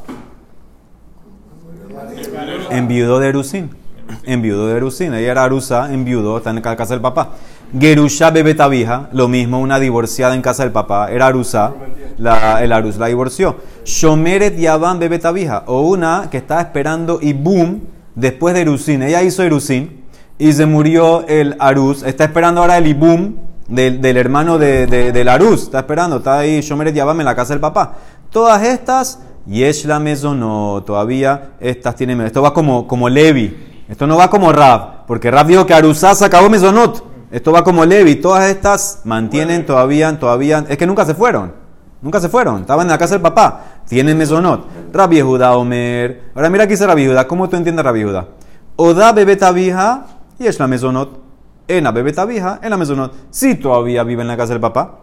Enviudó 2.71 3.19
de 3.19 3.29
Erusín. 3.29 3.69
Enviudó 4.23 4.67
de 4.67 4.77
Erusín. 4.77 5.13
Ella 5.13 5.31
era 5.31 5.43
Arusa, 5.43 5.93
enviudó, 5.93 6.37
está 6.37 6.49
en 6.49 6.61
casa 6.61 6.93
del 6.93 7.01
papá. 7.01 7.33
Gerusha 7.77 8.31
bebetabija, 8.31 9.09
lo 9.11 9.27
mismo, 9.27 9.59
una 9.59 9.79
divorciada 9.79 10.33
en 10.35 10.41
casa 10.41 10.63
del 10.63 10.71
papá. 10.71 11.09
Era 11.11 11.27
Arusa, 11.27 11.73
la, 12.17 12.63
el 12.63 12.71
Arus 12.71 12.97
la 12.97 13.07
divorció. 13.07 13.57
Shomeret 13.83 14.57
Yavam 14.57 14.99
bebetabija, 14.99 15.63
o 15.67 15.81
una 15.81 16.27
que 16.31 16.37
estaba 16.37 16.61
esperando 16.61 17.19
y 17.21 17.33
boom, 17.33 17.81
después 18.15 18.53
de 18.55 18.61
Erusín. 18.61 19.03
Ella 19.03 19.21
hizo 19.23 19.43
Erusín 19.43 20.05
y 20.37 20.53
se 20.53 20.65
murió 20.65 21.25
el 21.27 21.55
Arus. 21.59 22.03
Está 22.03 22.23
esperando 22.23 22.61
ahora 22.61 22.77
el 22.77 22.87
Ibum 22.87 23.35
del, 23.67 23.99
del 24.01 24.17
hermano 24.17 24.57
de, 24.57 24.87
de- 24.87 25.11
del 25.11 25.27
Arus. 25.27 25.63
Está 25.63 25.79
esperando, 25.79 26.17
está 26.17 26.39
ahí 26.39 26.61
Shomeret 26.61 26.95
Yavam 26.95 27.19
en 27.19 27.25
la 27.25 27.35
casa 27.35 27.53
del 27.53 27.59
papá. 27.61 27.95
Todas 28.29 28.63
estas, 28.63 29.19
Yesh 29.45 29.85
la 29.85 29.99
no, 29.99 30.83
todavía 30.85 31.51
estas 31.59 31.95
tienen. 31.95 32.21
Esto 32.21 32.41
va 32.41 32.53
como, 32.53 32.87
como 32.87 33.09
Levi. 33.09 33.83
Esto 33.87 34.07
no 34.07 34.17
va 34.17 34.29
como 34.29 34.51
Rab, 34.51 35.05
porque 35.05 35.29
Rab 35.29 35.45
dijo 35.47 35.65
que 35.65 35.73
Arusá 35.73 36.15
se 36.15 36.25
acabó 36.25 36.49
mesonot. 36.49 37.14
Esto 37.35 37.51
va 37.51 37.65
como 37.65 37.83
Levi. 37.83 38.15
Todas 38.15 38.49
estas 38.49 39.01
mantienen 39.03 39.65
todavía, 39.65 40.17
todavía. 40.17 40.65
Es 40.69 40.77
que 40.77 40.87
nunca 40.87 41.03
se 41.03 41.13
fueron. 41.13 41.51
Nunca 42.01 42.21
se 42.21 42.29
fueron. 42.29 42.61
Estaban 42.61 42.87
en 42.87 42.91
la 42.91 42.97
casa 42.97 43.15
del 43.15 43.21
papá. 43.21 43.81
Tienen 43.89 44.17
mesonot. 44.17 44.65
Rabbi 44.93 45.19
Judá 45.19 45.57
Omer. 45.57 46.31
Ahora 46.33 46.49
mira 46.49 46.63
aquí 46.63 46.71
dice 46.71 46.87
Rabbi 46.87 47.05
Judá. 47.05 47.27
¿Cómo 47.27 47.49
tú 47.49 47.57
entiendes 47.57 47.83
Rabbi 47.83 48.05
Judá? 48.05 48.27
Oda 48.77 49.11
bebetavija 49.11 50.05
y 50.39 50.47
es 50.47 50.57
la 50.59 50.67
mesonot. 50.67 51.19
En 51.67 51.83
la 51.83 51.91
bebetavija, 51.91 52.61
en 52.63 52.69
la 52.69 52.77
mesonot. 52.77 53.11
Si 53.31 53.55
todavía 53.55 54.05
vive 54.05 54.21
en 54.21 54.29
la 54.29 54.37
casa 54.37 54.53
del 54.53 54.61
papá, 54.61 54.99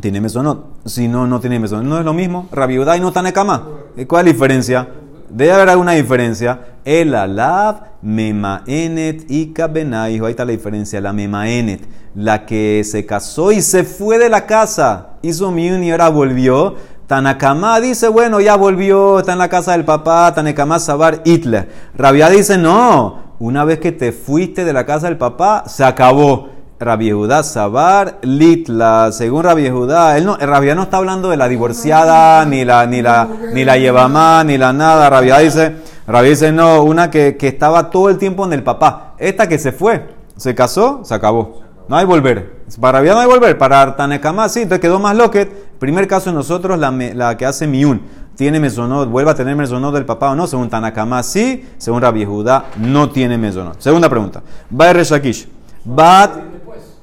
tiene 0.00 0.20
mesonot. 0.20 0.86
Si 0.86 1.08
no, 1.08 1.26
no 1.26 1.40
tiene 1.40 1.58
mesonot. 1.58 1.84
No 1.84 1.98
es 1.98 2.04
lo 2.04 2.14
mismo. 2.14 2.46
Rabbi 2.52 2.76
Judá 2.76 2.96
y 2.96 3.00
no 3.00 3.10
Tanekama. 3.10 3.66
¿Cuál 4.06 4.20
es 4.20 4.26
la 4.26 4.32
diferencia? 4.32 4.88
Debe 5.30 5.52
haber 5.52 5.68
alguna 5.70 5.92
diferencia. 5.92 6.60
El 6.84 7.14
alab, 7.14 7.82
memaenet 8.02 9.30
y 9.30 9.52
kabenaijo. 9.52 10.26
Ahí 10.26 10.32
está 10.32 10.44
la 10.44 10.52
diferencia. 10.52 11.00
La 11.00 11.12
memaenet, 11.12 11.86
la 12.14 12.46
que 12.46 12.82
se 12.84 13.04
casó 13.06 13.52
y 13.52 13.62
se 13.62 13.84
fue 13.84 14.18
de 14.18 14.28
la 14.28 14.46
casa, 14.46 15.10
hizo 15.22 15.50
miun 15.50 15.84
y 15.84 15.90
ahora 15.90 16.08
volvió. 16.08 16.76
Tanakama 17.06 17.80
dice, 17.80 18.08
bueno, 18.08 18.38
ya 18.38 18.54
volvió, 18.56 19.18
está 19.18 19.32
en 19.32 19.38
la 19.38 19.48
casa 19.48 19.72
del 19.72 19.86
papá, 19.86 20.34
Tanakama 20.34 20.78
Sabar 20.78 21.22
Hitler. 21.24 21.68
Rabia 21.96 22.28
dice, 22.28 22.58
no, 22.58 23.34
una 23.38 23.64
vez 23.64 23.78
que 23.78 23.92
te 23.92 24.12
fuiste 24.12 24.64
de 24.66 24.74
la 24.74 24.84
casa 24.84 25.06
del 25.06 25.16
papá, 25.16 25.64
se 25.66 25.84
acabó. 25.84 26.50
Rabbi 26.80 27.10
Judá 27.10 27.42
Sabar 27.42 28.18
Litla, 28.22 29.10
según 29.10 29.42
Rabbi 29.42 29.68
Judá, 29.68 30.16
él 30.16 30.24
no, 30.24 30.36
Rabia 30.36 30.74
no 30.74 30.84
está 30.84 30.98
hablando 30.98 31.28
de 31.28 31.36
la 31.36 31.48
divorciada, 31.48 32.44
ni 32.44 32.64
la, 32.64 32.86
ni 32.86 33.02
la, 33.02 33.28
ni 33.52 33.64
la 33.64 34.44
ni 34.44 34.58
la 34.58 34.72
nada. 34.72 35.10
Rabia 35.10 35.38
dice, 35.38 35.76
Rabia 36.06 36.30
dice, 36.30 36.52
no, 36.52 36.82
una 36.84 37.10
que, 37.10 37.36
que 37.36 37.48
estaba 37.48 37.90
todo 37.90 38.10
el 38.10 38.18
tiempo 38.18 38.44
en 38.44 38.52
el 38.52 38.62
papá. 38.62 39.14
Esta 39.18 39.48
que 39.48 39.58
se 39.58 39.72
fue, 39.72 40.08
se 40.36 40.54
casó, 40.54 41.00
se 41.02 41.14
acabó. 41.14 41.62
No 41.88 41.96
hay 41.96 42.04
volver. 42.04 42.58
Para 42.80 42.98
Rabia 42.98 43.14
no 43.14 43.20
hay 43.20 43.26
volver. 43.26 43.58
Para 43.58 43.96
Tanekama 43.96 44.48
sí, 44.48 44.62
entonces 44.62 44.80
quedó 44.80 45.00
más 45.00 45.16
loquet. 45.16 45.50
Primer 45.78 46.06
caso 46.06 46.30
nosotros, 46.32 46.78
la, 46.78 46.90
la 46.92 47.36
que 47.36 47.46
hace 47.46 47.66
miun. 47.66 48.02
Tiene 48.36 48.60
mesonot, 48.60 49.08
vuelve 49.08 49.32
a 49.32 49.34
tener 49.34 49.56
mesonot 49.56 49.92
del 49.92 50.04
papá 50.04 50.30
o 50.30 50.36
no. 50.36 50.46
Según 50.46 50.68
Tanakama 50.68 51.24
sí, 51.24 51.66
según 51.76 52.02
Rabbi 52.02 52.24
Judá 52.24 52.66
no 52.76 53.10
tiene 53.10 53.36
mesonot. 53.36 53.80
Segunda 53.80 54.08
pregunta. 54.08 54.42
Va 54.78 54.92
Reshakish. 54.92 55.48
Bat. 55.84 56.47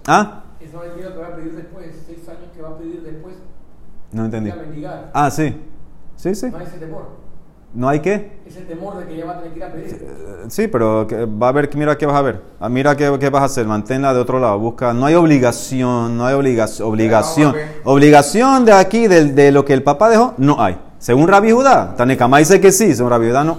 ¿Ah? 0.08 0.44
Esa 0.60 0.80
mentira 0.80 1.12
que 1.14 1.18
va 1.20 1.28
a 1.28 1.36
pedir 1.36 1.56
después, 1.56 1.86
seis 2.06 2.20
años 2.30 2.50
que 2.56 2.62
va 2.62 2.70
a 2.70 2.78
pedir 2.78 3.02
después, 3.02 3.36
No 4.12 4.26
entendí. 4.26 4.50
ir 4.50 4.54
a 4.56 4.58
mendigar. 4.62 5.12
Ah, 5.14 5.32
sí. 5.32 5.56
Sí, 6.16 6.34
sí. 6.36 6.48
No 6.52 6.58
hay 6.58 6.66
ese 6.66 6.78
temor. 6.78 7.26
¿No 7.74 7.90
hay 7.90 8.00
qué? 8.00 8.40
Ese 8.48 8.62
temor 8.62 8.98
de 8.98 9.06
que 9.06 9.16
ella 9.16 9.26
va 9.26 9.32
a 9.34 9.38
tener 9.40 9.52
que 9.52 9.60
ir 9.60 9.64
a 9.66 9.72
pedir. 9.72 9.88
Eh, 10.02 10.22
Sí, 10.48 10.68
pero 10.68 11.08
va 11.42 11.50
a 11.50 11.52
ver, 11.52 11.76
mira 11.76 11.98
qué 11.98 12.06
vas 12.06 12.16
a 12.16 12.22
ver. 12.22 12.40
Ah, 12.60 12.70
Mira 12.70 12.96
qué, 12.96 13.18
qué 13.20 13.30
vas 13.32 13.42
a 13.42 13.46
hacer. 13.46 13.66
Manténla 13.66 14.14
de 14.14 14.20
otro 14.20 14.40
lado. 14.40 14.60
Busca. 14.60 14.94
No 14.94 15.08
hay 15.08 15.16
obligación, 15.16 16.16
no 16.16 16.26
hay 16.26 16.36
obligación. 16.36 16.88
Obligación. 16.88 17.56
Obligación 17.84 18.64
de 18.64 18.72
aquí, 18.74 19.08
de, 19.08 19.26
de 19.34 19.52
lo 19.52 19.66
que 19.66 19.74
el 19.74 19.82
papá 19.84 20.08
dejó, 20.10 20.36
no 20.38 20.62
hay. 20.62 20.78
Según 21.00 21.28
Rabbi 21.28 21.52
Judá. 21.52 21.96
Tanekama 21.98 22.38
dice 22.38 22.62
que 22.62 22.72
sí, 22.72 22.94
según 22.96 23.10
Rabbi 23.12 23.28
Judá 23.30 23.44
no. 23.44 23.58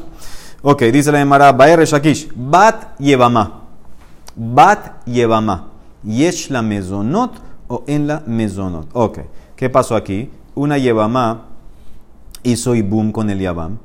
Ok, 0.62 0.82
dice 0.84 1.10
la 1.12 1.18
Gemara, 1.18 1.52
Baer 1.52 1.84
Shakish. 1.84 2.30
Bat 2.34 2.96
Yevama. 2.98 3.62
Bat 4.36 5.04
Yevama. 5.06 5.70
Yesh 6.04 6.50
la 6.50 6.62
mezonot 6.62 7.32
o 7.68 7.84
en 7.86 8.06
la 8.06 8.22
mezonot. 8.26 8.88
Ok, 8.92 9.18
¿qué 9.56 9.70
pasó 9.70 9.96
aquí? 9.96 10.30
Una 10.54 10.78
Yevama 10.78 11.46
hizo 12.42 12.74
Ibum 12.74 13.12
con 13.12 13.28
el 13.30 13.40
Yabam, 13.40 13.78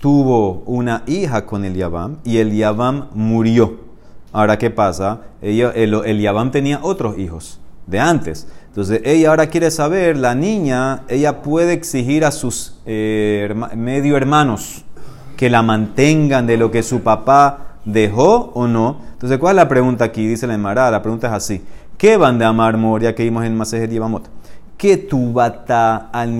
tuvo 0.00 0.62
una 0.66 1.02
hija 1.06 1.44
con 1.44 1.64
el 1.64 1.74
Yabam 1.74 2.18
y 2.24 2.38
el 2.38 2.52
Yabam 2.54 3.08
murió. 3.14 3.86
Ahora, 4.32 4.58
¿qué 4.58 4.70
pasa? 4.70 5.22
Ella, 5.42 5.72
el, 5.74 5.94
el 5.94 6.20
Yabam 6.20 6.50
tenía 6.50 6.80
otros 6.82 7.18
hijos 7.18 7.58
de 7.86 8.00
antes. 8.00 8.46
Entonces, 8.68 9.00
ella 9.04 9.30
ahora 9.30 9.46
quiere 9.46 9.70
saber, 9.70 10.18
la 10.18 10.34
niña, 10.34 11.04
ella 11.08 11.40
puede 11.40 11.72
exigir 11.72 12.24
a 12.24 12.30
sus 12.30 12.76
eh, 12.84 13.54
medio 13.74 14.16
hermanos 14.16 14.84
que 15.36 15.48
la 15.48 15.62
mantengan 15.62 16.46
de 16.46 16.56
lo 16.56 16.70
que 16.70 16.82
su 16.82 17.00
papá 17.00 17.75
dejó 17.86 18.50
o 18.54 18.66
no. 18.66 18.98
Entonces, 19.12 19.38
¿cuál 19.38 19.56
es 19.56 19.62
la 19.62 19.68
pregunta 19.68 20.04
aquí? 20.04 20.26
Dice 20.26 20.46
la 20.46 20.54
Emara, 20.54 20.90
la 20.90 21.00
pregunta 21.00 21.28
es 21.28 21.32
así. 21.32 21.62
¿Qué 21.96 22.18
van 22.18 22.38
de 22.38 22.44
amar 22.44 22.76
Moria 22.76 23.14
que 23.14 23.22
vimos 23.24 23.44
en 23.46 23.56
Masejet 23.56 23.90
Yevamot? 23.90 24.28
¿Qué 24.76 24.98
tubata 24.98 26.10
al 26.12 26.36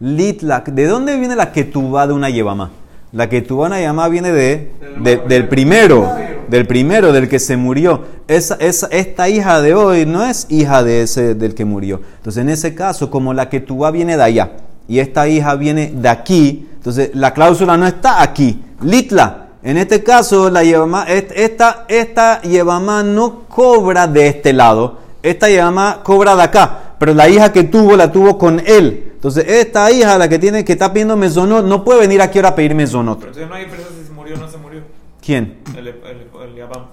litlak? 0.00 0.68
¿De 0.70 0.86
dónde 0.86 1.18
viene 1.18 1.36
la 1.36 1.52
ketubá 1.52 2.06
de 2.06 2.12
una 2.12 2.28
yevamá? 2.28 2.70
La 3.12 3.28
ketubá 3.28 3.64
de 3.64 3.68
una 3.68 3.80
yevamá 3.80 4.08
viene 4.08 4.32
de, 4.32 4.72
de- 5.02 5.16
del 5.16 5.48
primero, 5.48 6.06
del 6.48 6.66
primero, 6.66 7.12
del 7.12 7.28
que 7.28 7.38
se 7.38 7.56
murió. 7.56 8.04
Esa, 8.28 8.56
esa- 8.56 8.88
esta 8.88 9.28
hija 9.28 9.62
de 9.62 9.74
hoy 9.74 10.04
no 10.04 10.22
es 10.24 10.46
hija 10.50 10.82
de 10.84 11.02
ese 11.02 11.34
del 11.34 11.54
que 11.54 11.64
murió. 11.64 12.00
Entonces, 12.18 12.42
en 12.42 12.50
ese 12.50 12.74
caso, 12.74 13.10
como 13.10 13.32
la 13.32 13.48
ketubá 13.48 13.90
viene 13.90 14.16
de 14.18 14.22
allá 14.22 14.50
y 14.90 14.98
esta 14.98 15.28
hija 15.28 15.54
viene 15.54 15.92
de 15.94 16.08
aquí, 16.08 16.68
entonces 16.74 17.10
la 17.14 17.32
cláusula 17.32 17.76
no 17.76 17.86
está 17.86 18.20
aquí. 18.22 18.60
Litla. 18.82 19.46
En 19.62 19.76
este 19.76 20.02
caso, 20.02 20.50
la 20.50 20.64
yevamá, 20.64 21.04
est- 21.04 21.30
esta, 21.34 21.84
esta 21.88 22.40
no 23.04 23.42
cobra 23.48 24.06
de 24.08 24.26
este 24.26 24.52
lado, 24.52 24.98
esta 25.22 25.48
yevamá 25.48 26.00
cobra 26.02 26.34
de 26.34 26.42
acá, 26.42 26.94
pero 26.98 27.14
la 27.14 27.28
hija 27.28 27.52
que 27.52 27.64
tuvo 27.64 27.96
la 27.96 28.10
tuvo 28.10 28.36
con 28.36 28.58
él. 28.66 29.12
Entonces, 29.14 29.44
esta 29.46 29.90
hija, 29.92 30.18
la 30.18 30.28
que 30.28 30.38
tiene 30.38 30.64
que 30.64 30.72
está 30.72 30.92
pidiendo 30.92 31.16
mesonot, 31.16 31.64
no 31.66 31.84
puede 31.84 32.00
venir 32.00 32.20
aquí 32.20 32.38
ahora 32.38 32.48
a 32.48 32.54
pedir 32.56 32.74
mesonot. 32.74 33.18
Pero 33.18 33.28
entonces 33.30 33.48
no 33.48 33.54
hay 33.54 33.64
diferencia 33.64 33.94
si 34.00 34.06
se 34.06 34.12
murió 34.12 34.34
o 34.34 34.38
no 34.38 34.48
se 34.48 34.56
murió. 34.56 34.80
¿Quién? 35.24 35.58
El, 35.76 35.86
el. 35.88 35.96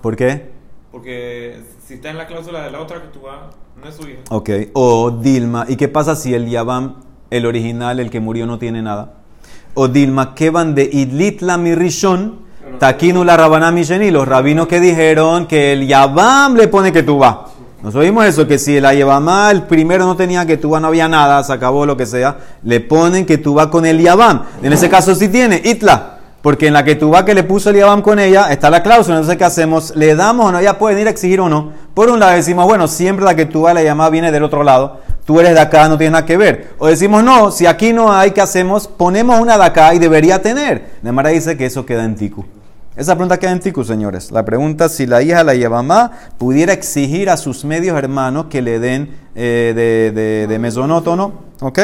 ¿Por 0.01 0.15
qué? 0.15 0.51
Porque 0.91 1.61
si 1.87 1.95
está 1.95 2.09
en 2.09 2.17
la 2.17 2.27
cláusula 2.27 2.63
de 2.63 2.71
la 2.71 2.81
otra 2.81 3.01
que 3.01 3.07
tú 3.07 3.21
vas, 3.21 3.55
no 3.81 3.87
es 3.87 3.95
su 3.95 4.07
hija. 4.07 4.19
Ok. 4.29 4.49
O 4.73 5.09
Dilma. 5.11 5.65
¿Y 5.67 5.75
qué 5.77 5.87
pasa 5.87 6.15
si 6.15 6.33
el 6.33 6.49
Yabam, 6.49 6.95
el 7.29 7.45
original, 7.45 7.99
el 7.99 8.09
que 8.09 8.19
murió, 8.19 8.45
no 8.45 8.57
tiene 8.57 8.81
nada? 8.81 9.13
O 9.73 9.87
Dilma, 9.87 10.33
que 10.33 10.49
van 10.49 10.75
de 10.75 10.89
Idlit 10.91 11.41
la 11.41 11.57
Mirishon, 11.57 12.39
Taquinu 12.79 13.23
la 13.23 13.37
Rabaná 13.37 13.71
Misheni, 13.71 14.11
los 14.11 14.27
rabinos 14.27 14.67
que 14.67 14.79
dijeron 14.79 15.47
que 15.47 15.73
el 15.73 15.87
Yabam 15.87 16.55
le 16.55 16.67
pone 16.67 16.91
que 16.91 17.03
tú 17.03 17.19
vas. 17.19 17.37
Nos 17.83 17.93
oímos 17.95 18.25
eso, 18.25 18.47
que 18.47 18.57
si 18.57 18.79
la 18.79 18.93
Yabamá, 18.93 19.51
el 19.51 19.63
primero 19.63 20.05
no 20.05 20.15
tenía 20.15 20.45
que 20.45 20.57
tú 20.57 20.77
no 20.79 20.87
había 20.87 21.07
nada, 21.07 21.43
se 21.43 21.53
acabó 21.53 21.85
lo 21.85 21.95
que 21.95 22.07
sea, 22.07 22.37
le 22.63 22.79
ponen 22.79 23.25
que 23.25 23.37
vas 23.37 23.67
con 23.67 23.85
el 23.85 23.99
Yabam. 24.01 24.43
En 24.63 24.73
ese 24.73 24.89
caso 24.89 25.13
sí 25.13 25.29
tiene, 25.29 25.61
Itla. 25.63 26.15
Porque 26.41 26.67
en 26.67 26.73
la 26.73 26.83
que 26.83 26.95
vas 26.95 27.23
que 27.23 27.33
le 27.33 27.43
puso 27.43 27.71
el 27.71 27.77
Yabam 27.77 28.01
con 28.01 28.19
ella, 28.19 28.51
está 28.51 28.69
la 28.69 28.81
cláusula. 28.81 29.17
Entonces, 29.17 29.37
¿qué 29.37 29.43
hacemos? 29.43 29.95
¿Le 29.95 30.15
damos 30.15 30.45
o 30.45 30.51
no? 30.51 30.59
Ella 30.59 30.77
puede 30.77 30.95
venir 30.95 31.07
a 31.07 31.11
exigir 31.11 31.41
o 31.41 31.49
no. 31.49 31.71
Por 31.93 32.09
un 32.09 32.19
lado 32.19 32.33
decimos, 32.33 32.65
bueno, 32.65 32.87
siempre 32.87 33.25
la 33.25 33.35
que 33.35 33.45
vas, 33.45 33.73
la 33.73 33.83
llamada 33.83 34.09
viene 34.09 34.31
del 34.31 34.43
otro 34.43 34.63
lado. 34.63 35.01
Tú 35.27 35.41
eres 35.41 35.53
de 35.55 35.59
acá, 35.59 35.89
no 35.89 35.97
tienes 35.97 36.13
nada 36.13 36.25
que 36.25 36.37
ver. 36.37 36.69
O 36.79 36.87
decimos, 36.87 37.21
no, 37.21 37.51
si 37.51 37.65
aquí 37.65 37.91
no 37.91 38.09
hay, 38.13 38.31
¿qué 38.31 38.39
hacemos? 38.39 38.87
Ponemos 38.87 39.37
una 39.41 39.57
de 39.57 39.63
acá 39.65 39.93
y 39.93 39.99
debería 39.99 40.41
tener. 40.41 40.91
Nemara 41.01 41.31
dice 41.31 41.57
que 41.57 41.65
eso 41.65 41.85
queda 41.85 42.05
en 42.05 42.15
tiku. 42.15 42.45
Esa 42.95 43.13
pregunta 43.13 43.37
queda 43.37 43.51
en 43.51 43.59
tiku, 43.59 43.83
señores. 43.83 44.31
La 44.31 44.45
pregunta 44.45 44.87
si 44.87 45.05
la 45.05 45.21
hija, 45.21 45.43
la 45.43 45.53
Yabamá, 45.53 46.13
pudiera 46.37 46.71
exigir 46.71 47.29
a 47.29 47.35
sus 47.35 47.65
medios 47.65 47.97
hermanos 47.97 48.45
que 48.49 48.61
le 48.61 48.79
den 48.79 49.17
eh, 49.35 49.73
de, 49.75 50.11
de, 50.19 50.47
de 50.47 50.59
mesonótono. 50.59 51.33
¿Ok? 51.59 51.77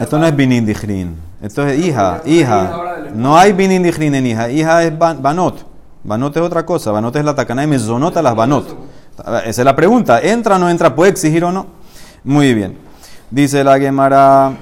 Esto. 0.00 0.18
No 0.18 0.26
es 0.26 0.34
binin 0.36 0.66
dijrin. 0.66 1.14
Esto 1.40 1.66
es 1.66 1.78
hija, 1.78 2.20
hija 2.24 2.72
No 3.14 3.36
hay 3.38 3.52
binin 3.52 3.82
dijrin 3.84 4.14
en 4.16 4.26
hija. 4.26 4.50
Hija 4.50 4.82
es 4.82 4.92
ban- 4.98 5.22
banot. 5.22 5.64
Banot 6.02 6.36
es 6.36 6.42
otra 6.42 6.66
cosa. 6.66 6.90
Banot 6.90 7.14
es 7.16 7.24
la 7.24 7.34
takana 7.34 7.62
y 7.62 7.66
mesonot 7.68 8.16
a 8.16 8.22
las 8.22 8.34
banot. 8.34 8.83
Esa 9.18 9.48
es 9.48 9.64
la 9.64 9.76
pregunta. 9.76 10.20
¿Entra 10.20 10.56
o 10.56 10.58
no 10.58 10.68
entra? 10.68 10.94
¿Puede 10.94 11.10
exigir 11.10 11.44
o 11.44 11.52
no? 11.52 11.66
Muy 12.24 12.54
bien. 12.54 12.78
Dice 13.30 13.62
la 13.62 13.78
Gemara. 13.78 14.52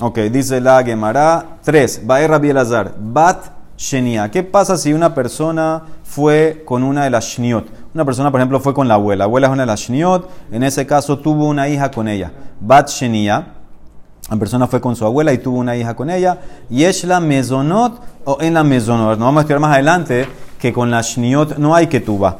Ok, 0.00 0.18
dice 0.30 0.60
la 0.60 0.84
Gemara 0.84 1.58
3. 1.64 2.06
Baer 2.06 2.30
Rabbi 2.30 2.50
Elazar. 2.50 2.94
Bat 2.96 3.46
Shenia. 3.76 4.30
¿Qué 4.30 4.44
pasa 4.44 4.76
si 4.76 4.92
una 4.92 5.14
persona 5.14 5.82
fue 6.04 6.62
con 6.64 6.84
una 6.84 7.04
de 7.04 7.10
las 7.10 7.24
Shniot? 7.24 7.66
Una 7.94 8.04
persona, 8.04 8.30
por 8.30 8.40
ejemplo, 8.40 8.60
fue 8.60 8.74
con 8.74 8.86
la 8.86 8.94
abuela. 8.94 9.18
La 9.18 9.24
abuela 9.24 9.48
es 9.48 9.52
una 9.52 9.62
de 9.62 9.66
las 9.66 9.80
Shniot. 9.80 10.28
En 10.52 10.62
ese 10.62 10.86
caso 10.86 11.18
tuvo 11.18 11.48
una 11.48 11.68
hija 11.68 11.90
con 11.90 12.06
ella. 12.06 12.30
Bat 12.60 12.88
Shenia. 12.88 13.57
La 14.30 14.36
persona 14.36 14.66
fue 14.66 14.80
con 14.80 14.94
su 14.94 15.04
abuela 15.04 15.32
y 15.32 15.38
tuvo 15.38 15.58
una 15.58 15.76
hija 15.76 15.96
con 15.96 16.10
ella. 16.10 16.38
Y 16.68 16.84
es 16.84 17.04
la 17.04 17.18
mezonot 17.18 18.00
o 18.24 18.38
en 18.40 18.54
la 18.54 18.62
mezonot. 18.62 19.18
Nos 19.18 19.26
vamos 19.26 19.38
a 19.38 19.40
estudiar 19.42 19.60
más 19.60 19.72
adelante 19.72 20.28
que 20.58 20.72
con 20.72 20.90
la 20.90 21.00
shniot 21.00 21.56
no 21.56 21.74
hay 21.74 21.86
que 21.86 22.00
tuba. 22.00 22.38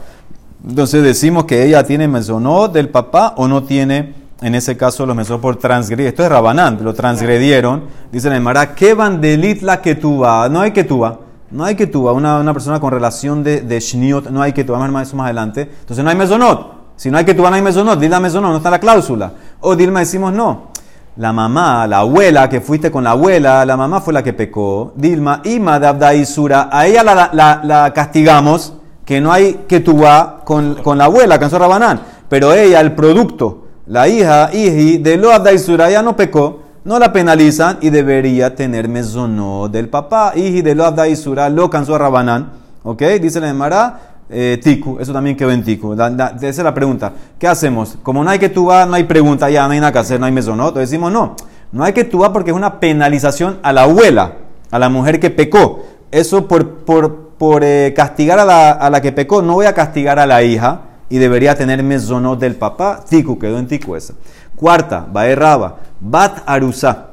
Entonces 0.66 1.02
decimos 1.02 1.44
que 1.44 1.64
ella 1.64 1.84
tiene 1.84 2.08
mezonot 2.08 2.72
del 2.72 2.88
papá 2.88 3.34
o 3.36 3.48
no 3.48 3.62
tiene, 3.62 4.14
en 4.42 4.54
ese 4.54 4.76
caso, 4.76 5.06
los 5.06 5.16
mezonot 5.16 5.40
por 5.40 5.56
transgredir. 5.56 6.08
Esto 6.08 6.24
es 6.24 6.28
Rabanán, 6.28 6.78
lo 6.82 6.92
transgredieron. 6.92 7.84
Dice 8.12 8.28
la 8.28 8.36
Emara, 8.36 8.74
¿qué 8.74 8.92
bandelit 8.92 9.62
la 9.62 9.80
que 9.80 9.94
tuba? 9.94 10.48
No 10.48 10.60
hay 10.60 10.72
que 10.72 10.84
tuba. 10.84 11.20
No 11.50 11.64
hay 11.64 11.74
que 11.74 11.86
tuba. 11.86 12.12
Una, 12.12 12.38
una 12.38 12.52
persona 12.52 12.80
con 12.80 12.92
relación 12.92 13.42
de, 13.42 13.62
de 13.62 13.80
shniot 13.80 14.28
no 14.28 14.42
hay 14.42 14.52
que 14.52 14.64
tuba. 14.64 14.78
Vamos 14.78 15.00
a 15.00 15.02
eso 15.02 15.16
más 15.16 15.24
adelante. 15.24 15.62
Entonces 15.62 16.04
no 16.04 16.10
hay 16.10 16.16
mezonot. 16.16 16.78
Si 16.96 17.10
no 17.10 17.16
hay 17.16 17.24
que 17.24 17.32
tuba, 17.32 17.48
no 17.48 17.56
hay 17.56 17.62
mezonot. 17.62 17.98
Dilma 17.98 18.20
mezonot, 18.20 18.50
no 18.50 18.56
está 18.58 18.70
la 18.70 18.80
cláusula. 18.80 19.32
O 19.60 19.74
Dilma 19.74 20.00
decimos 20.00 20.32
no. 20.34 20.77
La 21.18 21.32
mamá, 21.32 21.84
la 21.88 21.98
abuela, 21.98 22.48
que 22.48 22.60
fuiste 22.60 22.92
con 22.92 23.02
la 23.02 23.10
abuela, 23.10 23.66
la 23.66 23.76
mamá 23.76 24.00
fue 24.00 24.12
la 24.12 24.22
que 24.22 24.32
pecó. 24.32 24.92
Dilma, 24.94 25.42
Ima 25.42 25.80
de 25.80 25.88
Abdaisura, 25.88 26.68
a 26.70 26.86
ella 26.86 27.02
la, 27.02 27.92
castigamos, 27.92 28.74
que 29.04 29.20
no 29.20 29.32
hay 29.32 29.64
que 29.66 29.80
tuba 29.80 30.42
con, 30.44 30.76
con 30.76 30.96
la 30.96 31.06
abuela, 31.06 31.40
cansó 31.40 31.58
Rabanán. 31.58 32.02
Pero 32.28 32.52
ella, 32.52 32.80
el 32.80 32.92
producto, 32.92 33.64
la 33.88 34.06
hija, 34.06 34.50
hiji, 34.52 34.98
de 34.98 35.16
lo 35.16 35.32
Abdaisura, 35.32 35.88
ella 35.88 36.02
no 36.02 36.14
pecó, 36.14 36.60
no 36.84 37.00
la 37.00 37.12
penalizan 37.12 37.78
y 37.80 37.90
debería 37.90 38.54
tener 38.54 38.88
mesonó 38.88 39.68
del 39.68 39.88
papá. 39.88 40.34
Hiji 40.36 40.62
de 40.62 40.76
lo 40.76 40.84
Abdaisura, 40.84 41.48
lo 41.48 41.68
cansó 41.68 41.98
Rabanán. 41.98 42.52
¿Ok? 42.84 43.02
Dice 43.20 43.40
la 43.40 43.48
Emara, 43.48 44.17
eh, 44.30 44.58
tiku, 44.62 44.98
eso 45.00 45.12
también 45.12 45.36
quedó 45.36 45.50
en 45.50 45.62
tiku. 45.64 45.94
Esa 45.94 46.36
es 46.40 46.58
la 46.58 46.74
pregunta. 46.74 47.12
¿Qué 47.38 47.46
hacemos? 47.46 47.98
Como 48.02 48.22
no 48.24 48.30
hay 48.30 48.38
que 48.38 48.48
tuba, 48.48 48.86
no 48.86 48.94
hay 48.94 49.04
pregunta, 49.04 49.48
ya 49.50 49.66
no 49.66 49.72
hay 49.72 49.80
nada 49.80 49.92
que 49.92 49.98
hacer, 49.98 50.20
no 50.20 50.26
hay 50.26 50.32
mesonot. 50.32 50.68
Entonces 50.68 50.90
decimos, 50.90 51.12
no, 51.12 51.36
no 51.72 51.84
hay 51.84 51.92
que 51.92 52.04
tuba 52.04 52.32
porque 52.32 52.50
es 52.50 52.56
una 52.56 52.80
penalización 52.80 53.58
a 53.62 53.72
la 53.72 53.82
abuela, 53.82 54.34
a 54.70 54.78
la 54.78 54.88
mujer 54.88 55.20
que 55.20 55.30
pecó. 55.30 55.84
Eso 56.10 56.48
por, 56.48 56.68
por 56.84 57.28
por 57.38 57.62
eh, 57.62 57.94
castigar 57.96 58.40
a 58.40 58.44
la, 58.44 58.72
a 58.72 58.90
la 58.90 59.00
que 59.00 59.12
pecó, 59.12 59.40
no 59.42 59.54
voy 59.54 59.66
a 59.66 59.72
castigar 59.72 60.18
a 60.18 60.26
la 60.26 60.42
hija 60.42 60.82
y 61.08 61.18
debería 61.18 61.54
tener 61.54 61.82
mesonot 61.82 62.38
del 62.38 62.56
papá. 62.56 63.04
Tiku, 63.08 63.38
quedó 63.38 63.58
en 63.58 63.68
tiku 63.68 63.94
esa. 63.94 64.14
Cuarta, 64.56 65.06
Baerraba, 65.10 65.76
Bat 66.00 66.42
Arusa. 66.46 67.06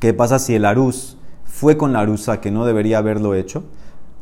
¿Qué 0.00 0.14
pasa 0.14 0.38
si 0.38 0.54
el 0.54 0.64
Arus 0.64 1.18
fue 1.44 1.76
con 1.76 1.92
la 1.92 2.00
Arusa 2.00 2.40
que 2.40 2.50
no 2.50 2.64
debería 2.64 2.98
haberlo 2.98 3.34
hecho? 3.34 3.62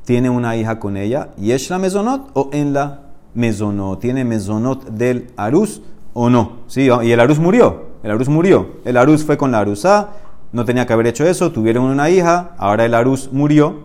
Tiene 0.05 0.31
una 0.31 0.57
hija 0.57 0.79
con 0.79 0.97
ella, 0.97 1.31
y 1.37 1.53
es 1.53 1.71
la 1.71 1.79
mesonot 1.79 2.31
o 2.35 2.51
en 2.53 2.73
la 2.73 3.01
mesonot. 3.35 4.01
¿Tiene 4.01 4.25
mesonot 4.25 4.87
del 4.89 5.31
Arus 5.37 5.83
o 6.15 6.31
no? 6.31 6.61
¿Sí? 6.67 6.89
Y 7.03 7.13
el 7.13 7.21
Arus 7.21 7.39
murió. 7.39 7.91
El 8.03 8.11
Arus 8.11 8.29
murió. 8.29 8.69
El 8.85 8.97
Arus 8.97 9.25
fue 9.25 9.37
con 9.37 9.53
la 9.53 9.61
Arusa, 9.61 10.09
no 10.53 10.65
tenía 10.65 10.87
que 10.87 10.93
haber 10.93 11.07
hecho 11.07 11.27
eso, 11.27 11.53
tuvieron 11.53 11.85
una 11.85 12.11
hija, 12.11 12.53
ahora 12.59 12.85
el 12.85 12.95
Arus 12.95 13.31
murió. 13.33 13.85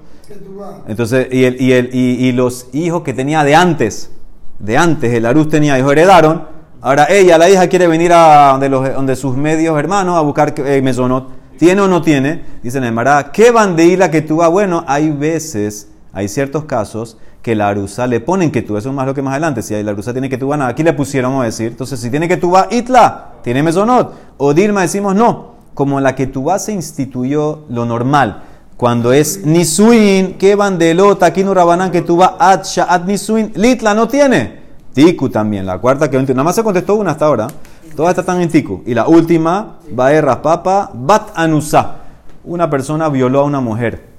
Entonces, 0.88 1.28
y, 1.32 1.44
el, 1.44 1.62
y, 1.62 1.74
el, 1.74 1.90
y, 1.94 2.28
y 2.28 2.32
los 2.32 2.68
hijos 2.74 3.04
que 3.04 3.14
tenía 3.14 3.44
de 3.44 3.56
antes, 3.56 4.12
de 4.60 4.78
antes, 4.78 5.14
el 5.14 5.26
Arus 5.26 5.50
tenía 5.50 5.78
hijos, 5.78 5.92
heredaron. 5.92 6.56
Ahora 6.82 7.08
ella, 7.10 7.38
la 7.38 7.50
hija, 7.50 7.68
quiere 7.68 7.88
venir 7.88 8.14
a 8.14 8.52
donde, 8.52 8.70
los, 8.70 8.94
donde 8.94 9.16
sus 9.16 9.36
medios 9.36 9.78
hermanos 9.78 10.18
a 10.18 10.22
buscar 10.22 10.54
eh, 10.58 10.82
mesonot. 10.82 11.30
¿Tiene 11.58 11.82
o 11.82 11.88
no 11.88 12.02
tiene? 12.02 12.44
Dice 12.62 12.80
la 12.80 12.88
Emara, 12.88 13.32
¿qué 13.32 13.52
bandeila 13.52 14.12
que 14.12 14.22
tú 14.22 14.42
Bueno, 14.52 14.84
hay 14.88 15.10
veces, 15.10 15.90
hay 16.16 16.30
ciertos 16.30 16.64
casos 16.64 17.18
que 17.42 17.56
la 17.56 17.68
arusa 17.68 18.08
le 18.08 18.22
ponen 18.22 18.50
que 18.50 18.62
tú, 18.62 18.78
eso 18.78 18.90
es 18.90 18.96
más 18.96 19.06
lo 19.06 19.14
que 19.14 19.22
más 19.22 19.34
adelante, 19.34 19.62
si 19.62 19.84
la 19.84 19.92
arusa 19.92 20.14
tiene 20.14 20.30
que 20.30 20.38
tú 20.38 20.50
nada, 20.50 20.68
aquí 20.68 20.82
le 20.82 20.94
pusieron, 20.94 21.42
a 21.42 21.44
decir, 21.44 21.68
entonces 21.68 22.00
si 22.00 22.10
tiene 22.10 22.30
que 22.30 22.38
tú 22.38 22.54
itla, 22.72 23.34
tiene 23.44 23.62
mesonot, 23.62 24.14
o 24.38 24.54
dirma 24.54 24.82
decimos 24.82 25.14
no, 25.14 25.56
como 25.74 26.00
la 26.00 26.16
que 26.16 26.26
tú 26.28 26.48
se 26.58 26.72
instituyó 26.72 27.66
lo 27.68 27.86
normal, 27.86 28.44
cuando 28.78 29.12
es 29.12 29.46
nisuin, 29.46 30.38
que 30.38 30.56
bandelota, 30.56 31.26
aquí 31.26 31.44
no 31.44 31.54
rabanán 31.54 31.92
que 31.92 32.02
tú 32.02 32.18
va 32.18 32.38
at 32.40 32.64
sha'at 32.64 33.06
nisuin, 33.06 33.52
litla 33.54 33.94
no 33.94 34.08
tiene, 34.08 34.62
tiku 34.94 35.30
también, 35.30 35.66
la 35.66 35.80
cuarta 35.80 36.10
que 36.10 36.18
nada 36.18 36.44
más 36.44 36.56
se 36.56 36.64
contestó 36.64 36.96
una 36.96 37.12
hasta 37.12 37.26
ahora, 37.26 37.48
todas 37.94 38.18
están 38.18 38.40
en 38.40 38.48
tiku, 38.48 38.84
y 38.86 38.94
la 38.94 39.06
última, 39.06 39.80
baerras 39.92 40.38
papa, 40.38 40.92
bat 40.94 41.32
anusa, 41.36 41.98
una 42.46 42.70
persona 42.70 43.10
violó 43.10 43.42
a 43.42 43.44
una 43.44 43.60
mujer 43.60 44.15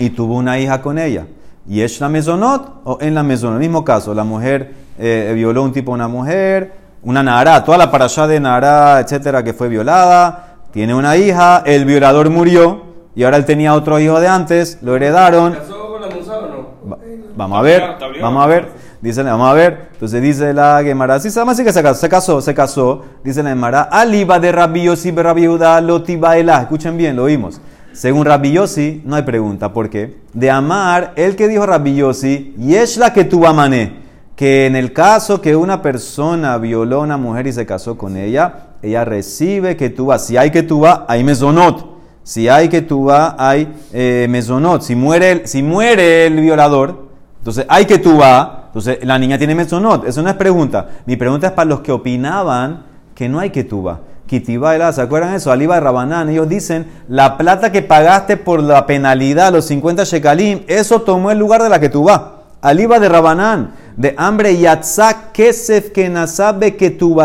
y 0.00 0.10
tuvo 0.10 0.34
una 0.36 0.58
hija 0.58 0.82
con 0.82 0.98
ella. 0.98 1.26
¿Y 1.68 1.82
es 1.82 2.00
la 2.00 2.08
mesonot 2.08 2.80
o 2.84 2.98
en 3.00 3.14
la 3.14 3.22
mesonot? 3.22 3.54
El 3.54 3.60
mismo 3.60 3.84
caso, 3.84 4.12
la 4.14 4.24
mujer 4.24 4.72
eh, 4.98 5.30
violó 5.34 5.62
un 5.62 5.72
tipo 5.72 5.92
a 5.92 5.94
una 5.94 6.08
mujer, 6.08 6.72
una 7.02 7.22
nara, 7.22 7.62
toda 7.62 7.78
la 7.78 7.90
parashá 7.90 8.26
de 8.26 8.40
nara, 8.40 8.98
etcétera, 8.98 9.44
que 9.44 9.52
fue 9.52 9.68
violada, 9.68 10.56
tiene 10.72 10.94
una 10.94 11.16
hija, 11.16 11.62
el 11.66 11.84
violador 11.84 12.30
murió 12.30 12.82
y 13.14 13.24
ahora 13.24 13.36
él 13.36 13.44
tenía 13.44 13.74
otro 13.74 14.00
hijo 14.00 14.18
de 14.20 14.26
antes, 14.28 14.78
lo 14.82 14.96
heredaron. 14.96 15.52
¿Casó 15.52 15.90
con 15.92 16.00
la 16.00 16.08
musa 16.08 16.38
o 16.38 16.42
no? 16.42 16.90
Va- 16.90 16.98
vamos 17.36 17.58
a 17.58 17.62
ver, 17.62 17.82
vamos 18.20 18.42
a 18.42 18.46
ver. 18.46 18.90
Dice, 19.02 19.22
vamos 19.22 19.48
a 19.48 19.54
ver. 19.54 19.88
Entonces 19.94 20.20
dice 20.20 20.52
la 20.52 20.80
Gemara, 20.82 21.18
sí, 21.20 21.30
sabemos 21.30 21.54
así 21.54 21.64
que 21.64 21.72
se 21.72 21.82
casó, 21.82 22.00
se 22.00 22.08
casó, 22.08 22.40
se 22.42 22.54
casó. 22.54 23.02
Dice 23.24 23.42
la 23.42 23.48
Gemara, 23.50 23.82
aliba 23.82 24.38
de 24.38 24.52
Rabbi 24.52 24.82
Yossi, 24.82 25.10
be 25.10 25.22
Rabbi 25.22 25.42
Yehuda, 25.42 25.80
lo 25.80 26.02
tibaela. 26.02 26.60
Escuchen 26.60 26.96
bien, 26.98 27.16
lo 27.16 27.24
oímos. 27.24 27.60
Según 27.92 28.24
Rabbi 28.24 28.52
Yossi, 28.52 29.02
no 29.04 29.16
hay 29.16 29.22
pregunta. 29.22 29.72
¿Por 29.72 29.90
qué? 29.90 30.18
De 30.32 30.50
amar, 30.50 31.12
el 31.16 31.36
que 31.36 31.48
dijo 31.48 31.66
Rabbi 31.66 31.96
Yossi, 31.96 32.54
y 32.58 32.74
es 32.74 32.96
la 32.96 33.12
que 33.12 33.24
tuvo 33.24 33.52
mané. 33.52 34.00
Que 34.36 34.66
en 34.66 34.76
el 34.76 34.92
caso 34.92 35.40
que 35.40 35.56
una 35.56 35.82
persona 35.82 36.56
violó 36.58 37.00
a 37.00 37.04
una 37.04 37.16
mujer 37.16 37.46
y 37.46 37.52
se 37.52 37.66
casó 37.66 37.98
con 37.98 38.16
ella, 38.16 38.68
ella 38.80 39.04
recibe 39.04 39.76
que 39.76 39.90
tuva. 39.90 40.18
Si 40.18 40.36
hay 40.36 40.50
que 40.50 40.62
tuva, 40.62 41.04
hay 41.08 41.24
mesonot. 41.24 41.98
Si 42.22 42.48
hay 42.48 42.68
que 42.68 42.82
tuva, 42.82 43.36
hay 43.38 43.72
eh, 43.92 44.26
mesonot. 44.30 44.82
Si 44.82 44.94
muere, 44.94 45.32
el, 45.32 45.46
si 45.46 45.62
muere 45.62 46.26
el 46.26 46.40
violador, 46.40 47.08
entonces 47.38 47.66
hay 47.68 47.84
que 47.84 47.98
tuva. 47.98 48.64
Entonces 48.66 49.04
la 49.04 49.18
niña 49.18 49.36
tiene 49.36 49.54
mesonot. 49.54 50.06
Eso 50.06 50.22
no 50.22 50.30
es 50.30 50.36
pregunta. 50.36 50.88
Mi 51.06 51.16
pregunta 51.16 51.48
es 51.48 51.52
para 51.52 51.68
los 51.68 51.80
que 51.80 51.92
opinaban 51.92 52.84
que 53.14 53.28
no 53.28 53.40
hay 53.40 53.50
que 53.50 53.64
tuva. 53.64 54.00
Kitibaila, 54.30 54.92
¿se 54.92 55.02
acuerdan 55.02 55.34
eso? 55.34 55.50
Aliba 55.50 55.80
Rabanán, 55.80 56.28
ellos 56.28 56.48
dicen, 56.48 56.86
la 57.08 57.36
plata 57.36 57.72
que 57.72 57.82
pagaste 57.82 58.36
por 58.36 58.62
la 58.62 58.86
penalidad, 58.86 59.52
los 59.52 59.64
50 59.64 60.04
shekalim, 60.04 60.60
eso 60.68 61.02
tomó 61.02 61.32
el 61.32 61.38
lugar 61.40 61.64
de 61.64 61.68
la 61.68 61.80
que 61.80 61.88
tú 61.88 62.04
vas. 62.04 62.20
Aliba 62.62 63.00
de 63.00 63.08
Rabanán, 63.08 63.72
de 63.96 64.14
hambre 64.16 64.56
yatzak 64.56 65.32
kesef 65.32 65.90
kenasabe 65.90 66.76
que 66.76 66.90
tu 66.90 67.16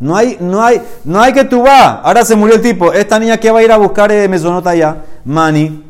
No 0.00 0.14
hay, 0.14 0.36
no 0.38 0.62
hay, 0.62 0.82
no 1.04 1.18
hay 1.18 1.32
que 1.32 1.44
tu 1.44 1.66
Ahora 1.66 2.22
se 2.26 2.36
murió 2.36 2.56
el 2.56 2.60
tipo. 2.60 2.92
Esta 2.92 3.18
niña 3.18 3.38
que 3.38 3.50
va 3.50 3.60
a 3.60 3.62
ir 3.62 3.72
a 3.72 3.78
buscar 3.78 4.12
eh, 4.12 4.28
mesonota 4.28 4.68
allá. 4.68 4.96
Mani. 5.24 5.84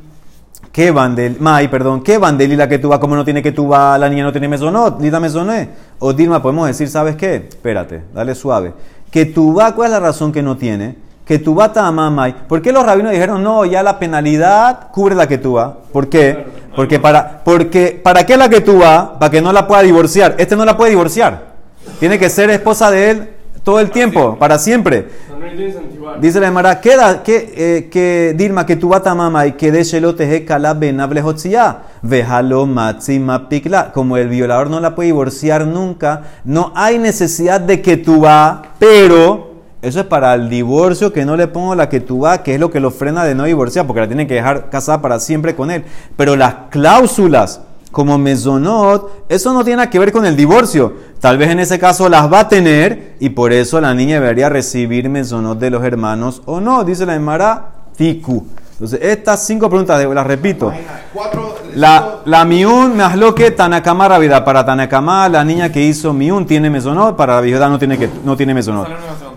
¿Qué 0.70 0.92
bandel? 0.92 1.38
Mai, 1.40 1.68
perdón. 1.68 2.04
¿Qué 2.04 2.18
bandelila 2.18 2.68
que 2.68 2.78
tú 2.78 2.90
vas? 2.90 3.00
Como 3.00 3.16
no 3.16 3.24
tiene 3.24 3.42
que 3.42 3.50
tú 3.50 3.66
vas? 3.66 3.98
La 3.98 4.08
niña 4.08 4.22
no 4.22 4.30
tiene 4.30 4.46
mesonot. 4.46 5.00
Lita 5.00 5.18
mesoné. 5.18 5.70
O 5.98 6.12
Dilma, 6.12 6.40
podemos 6.40 6.68
decir, 6.68 6.88
¿sabes 6.88 7.16
qué? 7.16 7.48
Espérate, 7.48 8.04
dale 8.14 8.36
suave. 8.36 8.72
Que 9.10 9.26
tu 9.26 9.54
va, 9.54 9.74
¿cuál 9.74 9.88
es 9.88 9.92
la 9.92 10.00
razón 10.00 10.32
que 10.32 10.42
no 10.42 10.56
tiene? 10.56 10.96
Que 11.24 11.38
tu 11.38 11.54
va 11.54 11.72
tamamay. 11.72 12.46
¿Por 12.46 12.62
qué 12.62 12.72
los 12.72 12.84
rabinos 12.84 13.12
dijeron, 13.12 13.42
no, 13.42 13.64
ya 13.64 13.82
la 13.82 13.98
penalidad 13.98 14.88
cubre 14.90 15.14
la 15.14 15.26
que 15.26 15.38
tú 15.38 15.54
va? 15.54 15.78
¿Por 15.92 16.08
qué? 16.08 16.46
Porque 16.74 16.98
para, 16.98 17.42
porque, 17.44 18.00
¿para 18.02 18.24
qué 18.24 18.36
la 18.36 18.48
que 18.48 18.60
tú 18.60 18.78
va? 18.78 19.18
Para 19.18 19.30
que 19.30 19.42
no 19.42 19.52
la 19.52 19.66
pueda 19.66 19.82
divorciar. 19.82 20.36
Este 20.38 20.56
no 20.56 20.64
la 20.64 20.76
puede 20.76 20.90
divorciar. 20.90 21.48
Tiene 21.98 22.18
que 22.18 22.30
ser 22.30 22.50
esposa 22.50 22.90
de 22.90 23.10
él 23.10 23.30
todo 23.68 23.80
el 23.80 23.90
tiempo, 23.90 24.38
para 24.38 24.58
siempre. 24.58 25.08
No 25.28 25.38
que 25.40 25.66
incentivar. 25.66 26.18
Dice 26.22 26.40
la 26.40 26.46
Emara, 26.48 26.80
queda 26.80 27.22
que, 27.22 27.52
eh, 27.54 27.88
que 27.90 28.34
Dilma, 28.34 28.64
que 28.64 28.76
tu 28.76 28.88
mama 28.88 29.46
y 29.46 29.52
que 29.52 29.70
de 29.70 29.84
shelote 29.84 30.46
vejalo 32.00 32.64
matzima 32.64 33.50
pikla. 33.50 33.92
Como 33.92 34.16
el 34.16 34.30
violador 34.30 34.70
no 34.70 34.80
la 34.80 34.94
puede 34.94 35.08
divorciar 35.08 35.66
nunca, 35.66 36.22
no 36.46 36.72
hay 36.74 36.96
necesidad 36.96 37.60
de 37.60 37.82
que 37.82 37.98
tú 37.98 38.22
va, 38.22 38.62
pero 38.78 39.50
eso 39.82 40.00
es 40.00 40.06
para 40.06 40.32
el 40.32 40.48
divorcio 40.48 41.12
que 41.12 41.26
no 41.26 41.36
le 41.36 41.46
pongo 41.46 41.74
la 41.74 41.90
que 41.90 42.00
tú 42.00 42.20
va, 42.20 42.42
que 42.42 42.54
es 42.54 42.60
lo 42.60 42.70
que 42.70 42.80
lo 42.80 42.90
frena 42.90 43.22
de 43.24 43.34
no 43.34 43.44
divorciar, 43.44 43.86
porque 43.86 44.00
la 44.00 44.06
tienen 44.06 44.26
que 44.26 44.32
dejar 44.32 44.70
casada 44.70 45.02
para 45.02 45.20
siempre 45.20 45.54
con 45.54 45.70
él. 45.70 45.84
Pero 46.16 46.36
las 46.36 46.54
cláusulas 46.70 47.60
como 47.90 48.18
mesonot, 48.18 49.24
eso 49.28 49.52
no 49.52 49.64
tiene 49.64 49.78
nada 49.78 49.90
que 49.90 49.98
ver 49.98 50.12
con 50.12 50.26
el 50.26 50.36
divorcio. 50.36 50.94
Tal 51.20 51.38
vez 51.38 51.50
en 51.50 51.58
ese 51.58 51.78
caso 51.78 52.08
las 52.08 52.32
va 52.32 52.40
a 52.40 52.48
tener 52.48 53.16
y 53.18 53.30
por 53.30 53.52
eso 53.52 53.80
la 53.80 53.94
niña 53.94 54.20
debería 54.20 54.48
recibir 54.48 55.08
mesonot 55.08 55.58
de 55.58 55.70
los 55.70 55.82
hermanos 55.84 56.42
o 56.44 56.60
no, 56.60 56.84
dice 56.84 57.06
la 57.06 57.14
Emara 57.14 57.72
Tiku. 57.96 58.46
Entonces, 58.72 59.00
estas 59.02 59.44
cinco 59.44 59.68
preguntas, 59.68 60.06
las 60.06 60.24
repito. 60.24 60.72
Cuatro. 61.12 61.56
La, 61.74 62.18
la 62.24 62.44
miun 62.44 62.96
me 62.96 63.34
que 63.34 63.50
Tanakama 63.50 64.06
Rabida. 64.06 64.44
Para 64.44 64.64
Tanakama, 64.64 65.28
la 65.28 65.42
niña 65.42 65.72
que 65.72 65.82
hizo 65.82 66.12
miun 66.12 66.46
tiene 66.46 66.70
mesonot, 66.70 67.16
para 67.16 67.34
la 67.34 67.40
viuda 67.40 67.68
no 67.68 67.76
tiene, 67.76 67.98
que, 67.98 68.08
no 68.24 68.36
tiene 68.36 68.54
mesonot. 68.54 68.88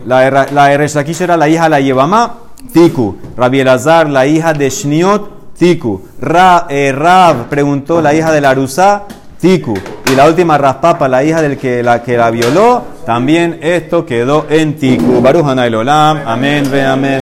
La, 0.06 0.30
la 0.52 0.74
Ereshakish 0.74 1.22
era 1.22 1.38
la 1.38 1.50
hija 1.50 1.64
de 1.64 1.70
la 1.70 1.80
Yevamá, 1.80 2.36
Tiku. 2.72 3.16
Rabbi 3.36 3.62
Elazar, 3.62 4.08
la 4.12 4.28
hija 4.28 4.54
de 4.54 4.70
Shniot, 4.70 5.41
Tiku. 5.62 6.02
Ra, 6.20 6.66
eh, 6.70 6.92
Rab 6.92 7.48
preguntó 7.48 8.02
la 8.02 8.16
hija 8.16 8.32
de 8.32 8.42
la 8.42 8.50
Arusá, 8.50 9.04
Tiku. 9.40 9.76
Y 10.12 10.16
la 10.16 10.26
última 10.26 10.58
Raspapa, 10.58 11.08
la 11.08 11.24
hija 11.24 11.40
del 11.40 11.56
que 11.60 11.84
la, 11.84 12.02
que 12.02 12.18
la 12.18 12.32
violó, 12.32 12.84
también 13.06 13.60
esto 13.62 14.04
quedó 14.04 14.48
en 14.50 14.76
Tiku. 14.76 15.22
Baruch 15.22 15.46
Hanay 15.46 15.72
Olam. 15.72 16.18
Amén, 16.26 16.68
ve 16.72 16.84
amén. 16.84 17.10